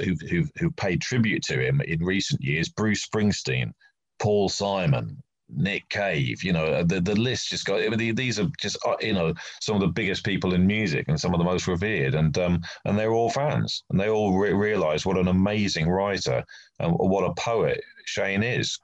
who 0.03 0.15
who 0.29 0.45
who 0.59 0.71
paid 0.73 1.01
tribute 1.01 1.43
to 1.45 1.61
him 1.61 1.81
in 1.83 2.05
recent 2.05 2.41
years, 2.41 2.69
Bruce 2.69 3.07
Springsteen, 3.07 3.73
Paul 4.19 4.49
Simon, 4.49 5.23
Nick 5.49 5.89
Cave. 5.89 6.43
You 6.43 6.53
know, 6.53 6.83
the 6.83 7.01
the 7.01 7.15
list 7.15 7.49
just 7.49 7.67
got. 7.67 7.83
I 7.83 7.89
mean, 7.89 8.15
these 8.15 8.39
are 8.39 8.49
just 8.59 8.79
uh, 8.87 8.97
you 9.01 9.13
know 9.13 9.35
some 9.61 9.75
of 9.75 9.81
the 9.81 9.89
biggest 9.89 10.25
people 10.25 10.55
in 10.55 10.67
music 10.67 11.07
and 11.09 11.21
some 11.21 11.35
of 11.35 11.39
the 11.39 11.45
most 11.45 11.67
revered, 11.67 12.15
and 12.15 12.37
um 12.39 12.63
and 12.85 12.99
they're 12.99 13.13
all 13.13 13.31
fans, 13.31 13.85
and 13.91 13.99
they 13.99 14.09
all 14.09 14.39
re- 14.39 14.53
realize 14.53 15.05
what 15.05 15.19
an 15.19 15.29
amazing 15.29 15.89
writer 15.89 16.45
and 16.79 16.93
what 16.93 17.25
a 17.25 17.35
poet 17.35 17.83
Shane 18.07 18.43
is. 18.43 18.79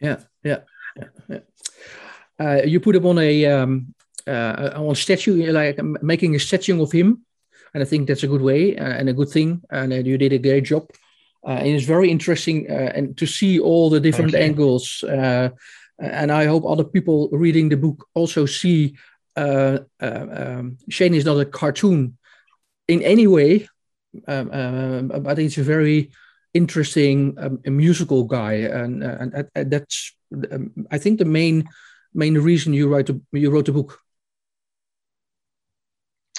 Yeah, 0.00 0.20
yeah, 0.42 0.60
yeah. 1.28 1.38
Uh, 2.38 2.62
you 2.64 2.80
put 2.80 2.96
him 2.96 3.06
on 3.06 3.18
a 3.18 3.46
um, 3.46 3.94
uh, 4.26 4.70
on 4.74 4.92
a 4.92 4.94
statue, 4.94 5.52
like 5.52 5.82
making 6.02 6.34
a 6.34 6.38
statue 6.38 6.82
of 6.82 6.92
him, 6.92 7.24
and 7.72 7.82
I 7.82 7.86
think 7.86 8.08
that's 8.08 8.22
a 8.22 8.28
good 8.28 8.42
way 8.42 8.76
uh, 8.76 8.84
and 8.84 9.08
a 9.08 9.12
good 9.12 9.30
thing. 9.30 9.62
And 9.70 9.92
uh, 9.92 9.96
you 9.96 10.18
did 10.18 10.32
a 10.32 10.38
great 10.38 10.64
job. 10.64 10.90
Uh, 11.46 11.58
and 11.60 11.68
it's 11.68 11.86
very 11.86 12.10
interesting 12.10 12.66
uh, 12.68 12.92
and 12.94 13.16
to 13.16 13.26
see 13.26 13.60
all 13.60 13.88
the 13.88 14.00
different 14.00 14.34
angles. 14.34 15.04
Uh, 15.04 15.50
and 15.98 16.32
I 16.32 16.46
hope 16.46 16.64
other 16.66 16.84
people 16.84 17.28
reading 17.30 17.68
the 17.68 17.76
book 17.76 18.06
also 18.14 18.46
see 18.46 18.96
uh, 19.36 19.78
uh, 20.00 20.26
um, 20.30 20.78
Shane 20.88 21.14
is 21.14 21.24
not 21.24 21.38
a 21.38 21.44
cartoon 21.44 22.16
in 22.88 23.02
any 23.02 23.26
way, 23.26 23.68
um, 24.26 24.50
um, 24.50 25.08
but 25.22 25.38
it's 25.38 25.58
a 25.58 25.62
very 25.62 26.10
interesting 26.56 27.34
um, 27.38 27.60
a 27.66 27.70
musical 27.70 28.24
guy, 28.24 28.54
and, 28.54 29.04
uh, 29.04 29.16
and, 29.20 29.34
and- 29.34 29.48
and 29.54 29.70
that's 29.70 30.14
um, 30.52 30.72
I 30.90 30.98
think 30.98 31.18
the 31.18 31.24
main 31.24 31.68
main 32.14 32.34
reason 32.38 32.74
you 32.74 32.88
write 32.88 33.06
the, 33.06 33.20
you 33.32 33.50
wrote 33.50 33.66
the 33.66 33.72
book. 33.72 34.00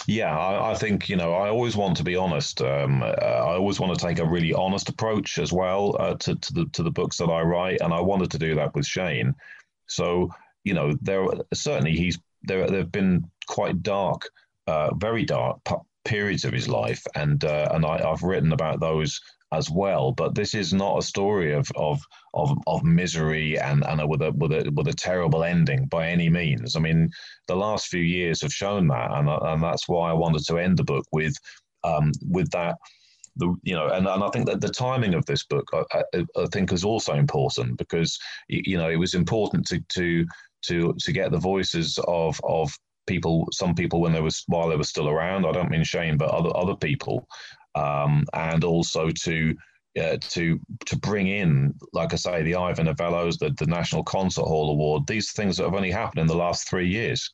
Yeah, 0.07 0.38
I, 0.38 0.72
I 0.72 0.76
think 0.76 1.09
you 1.09 1.15
know 1.18 1.34
I 1.34 1.49
always 1.49 1.76
want 1.76 1.97
to 1.97 2.03
be 2.03 2.15
honest. 2.15 2.61
Um, 2.61 3.03
uh, 3.03 3.07
I 3.07 3.55
always 3.55 3.80
want 3.80 3.97
to 3.97 4.05
take 4.05 4.20
a 4.20 4.26
really 4.26 4.53
honest 4.53 4.89
approach 4.89 5.38
as 5.38 5.51
well 5.51 5.95
uh, 5.99 6.15
to 6.15 6.36
to 6.36 6.53
the 6.53 6.65
to 6.74 6.84
the 6.84 6.91
books 6.91 7.18
that 7.18 7.30
I 7.30 7.41
write, 7.41 7.82
and 7.82 7.93
I 7.93 7.99
wanted 8.01 8.32
to 8.32 8.38
do 8.39 8.55
that 8.55 8.74
with 8.76 8.86
Shane. 8.86 9.34
So 9.88 10.32
you 10.63 10.74
know, 10.74 10.93
there 11.01 11.26
certainly 11.53 11.93
he's 11.93 12.20
there. 12.43 12.68
There 12.68 12.80
have 12.80 12.91
been 12.91 13.30
quite 13.47 13.84
dark, 13.84 14.30
uh, 14.68 14.93
very 14.95 15.26
dark 15.26 15.59
periods 16.05 16.45
of 16.45 16.53
his 16.53 16.70
life, 16.70 17.03
and 17.15 17.43
uh, 17.43 17.70
and 17.74 17.86
I, 17.86 17.97
I've 18.09 18.24
written 18.24 18.53
about 18.53 18.80
those 18.80 19.20
as 19.52 19.70
well. 19.70 20.12
But 20.12 20.36
this 20.36 20.54
is 20.54 20.74
not 20.74 20.98
a 20.98 21.06
story 21.06 21.54
of 21.54 21.70
of 21.76 22.02
of, 22.34 22.58
of 22.68 22.84
misery 22.84 23.60
and 23.60 23.84
and 23.86 24.02
a, 24.02 24.08
with 24.08 24.22
a 24.22 24.32
with 24.32 24.52
a 24.52 24.72
with 24.74 24.88
a 24.88 24.93
terrible 24.93 25.43
ending 25.43 25.86
by 25.86 26.08
any 26.10 26.30
means. 26.30 26.76
I 26.76 26.80
mean, 26.80 27.10
the 27.48 27.56
last 27.56 27.88
few 27.88 28.02
years 28.02 28.41
have 28.41 28.54
shown 28.54 28.88
that, 28.88 29.12
and 29.12 29.30
and 29.30 29.64
that's 29.64 29.88
why 29.88 30.10
I 30.10 30.14
wanted 30.14 30.45
to 30.45 30.58
end 30.58 30.78
the 30.78 30.84
book 30.84 31.06
with 31.12 31.36
um, 31.84 32.12
with 32.30 32.50
that. 32.52 32.76
The, 33.39 33.56
you 33.62 33.76
know, 33.76 33.89
and, 33.89 34.08
and 34.08 34.24
I 34.24 34.30
think 34.30 34.48
that 34.48 34.62
the 34.62 34.70
timing 34.70 35.14
of 35.14 35.24
this 35.28 35.43
book, 35.43 35.70
I, 35.72 36.02
I, 36.16 36.26
I 36.36 36.45
think, 36.52 36.74
is 36.74 36.84
also 36.84 37.14
important 37.14 37.78
because 37.78 38.18
you 38.48 38.78
know 38.78 38.89
it 38.89 38.95
was 38.95 39.14
important 39.14 39.68
to 39.68 39.80
to 39.93 40.26
to 40.64 40.95
to 41.00 41.12
get 41.12 41.32
the 41.32 41.38
voices 41.38 42.00
of 42.08 42.39
of 42.43 42.72
people, 43.08 43.48
some 43.52 43.74
people 43.74 44.02
when 44.02 44.12
they 44.12 44.22
was 44.22 44.43
while 44.48 44.68
they 44.68 44.76
were 44.76 44.84
still 44.84 45.10
around. 45.10 45.45
I 45.45 45.52
don't 45.52 45.72
mean 45.72 45.84
Shane, 45.84 46.18
but 46.18 46.30
other 46.30 46.56
other 46.56 46.76
people, 46.76 47.28
um, 47.78 48.25
and 48.34 48.63
also 48.63 49.09
to 49.11 49.55
uh, 50.01 50.17
to 50.36 50.59
to 50.86 50.95
bring 50.97 51.28
in, 51.28 51.73
like 51.93 52.13
I 52.13 52.17
say, 52.17 52.43
the 52.43 52.55
Ivan 52.55 52.86
Novellos, 52.86 53.38
the 53.38 53.49
the 53.57 53.65
National 53.67 54.03
Concert 54.03 54.45
Hall 54.45 54.71
Award. 54.71 55.07
These 55.07 55.32
things 55.32 55.57
that 55.57 55.63
have 55.63 55.73
only 55.75 55.91
happened 55.91 56.21
in 56.21 56.28
the 56.28 56.43
last 56.45 56.69
three 56.69 56.88
years. 56.88 57.32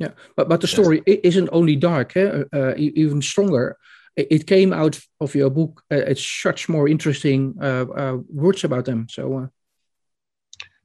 Yeah, 0.00 0.12
but 0.36 0.48
but 0.48 0.60
the 0.60 0.66
story 0.66 1.02
i- 1.06 1.20
isn't 1.22 1.50
only 1.52 1.76
dark, 1.76 2.16
eh? 2.16 2.44
uh, 2.52 2.74
e- 2.76 2.92
even 2.96 3.22
stronger. 3.22 3.76
It, 4.16 4.46
came 4.46 4.72
out 4.72 5.00
of 5.20 5.34
your 5.34 5.50
book. 5.50 5.82
Uh, 5.90 6.10
it's 6.10 6.42
such 6.42 6.68
more 6.68 6.88
interesting 6.88 7.54
uh, 7.62 7.86
uh, 7.96 8.18
words 8.28 8.64
about 8.64 8.84
them. 8.84 9.06
So 9.08 9.38
uh, 9.38 9.46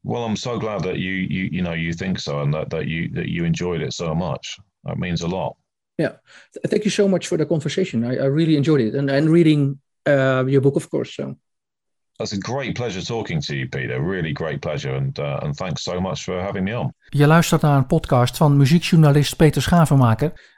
Well, 0.03 0.23
I'm 0.23 0.35
so 0.35 0.59
glad 0.59 0.83
that 0.83 0.97
you 0.97 1.11
you 1.11 1.49
you 1.51 1.61
know 1.61 1.73
you 1.73 1.93
think 1.93 2.19
so 2.19 2.41
and 2.41 2.53
that, 2.53 2.69
that 2.69 2.85
you 2.85 3.09
that 3.13 3.27
you 3.27 3.45
enjoyed 3.45 3.81
it 3.81 3.93
so 3.93 4.13
much. 4.15 4.59
That 4.83 4.97
means 4.97 5.21
a 5.21 5.27
lot. 5.27 5.55
Th- 5.97 6.67
thank 6.67 6.83
you 6.83 6.91
so 6.91 7.07
much 7.07 7.27
for 7.27 7.37
the 7.37 7.45
conversation. 7.45 8.03
I, 8.03 8.17
I 8.17 8.25
really 8.25 8.55
enjoyed 8.55 8.81
it, 8.81 8.95
and 8.95 9.09
and 9.09 9.29
reading 9.29 9.79
uh, 10.07 10.45
your 10.47 10.61
book, 10.61 10.75
of 10.75 10.89
course. 10.89 11.15
So 11.15 11.35
That's 12.17 12.33
a 12.33 12.37
great 12.37 12.75
pleasure 12.75 13.01
talking 13.01 13.41
to 13.41 13.55
you, 13.55 13.67
Peter. 13.67 14.01
Really 14.01 14.31
great 14.31 14.59
pleasure, 14.59 14.95
and 14.95 15.19
uh, 15.19 15.39
and 15.41 15.55
thanks 15.55 15.83
so 15.83 15.99
much 15.99 16.23
for 16.23 16.41
having 16.41 16.63
me 16.63 16.77
on. 16.77 16.93
Je 17.09 17.27
luistert 17.27 17.61
naar 17.61 17.77
een 17.77 17.87
podcast 17.87 18.37
van 18.37 18.57
muziekjournalist 18.57 19.35
Peter 19.35 19.61
Schavenmaker. 19.61 20.53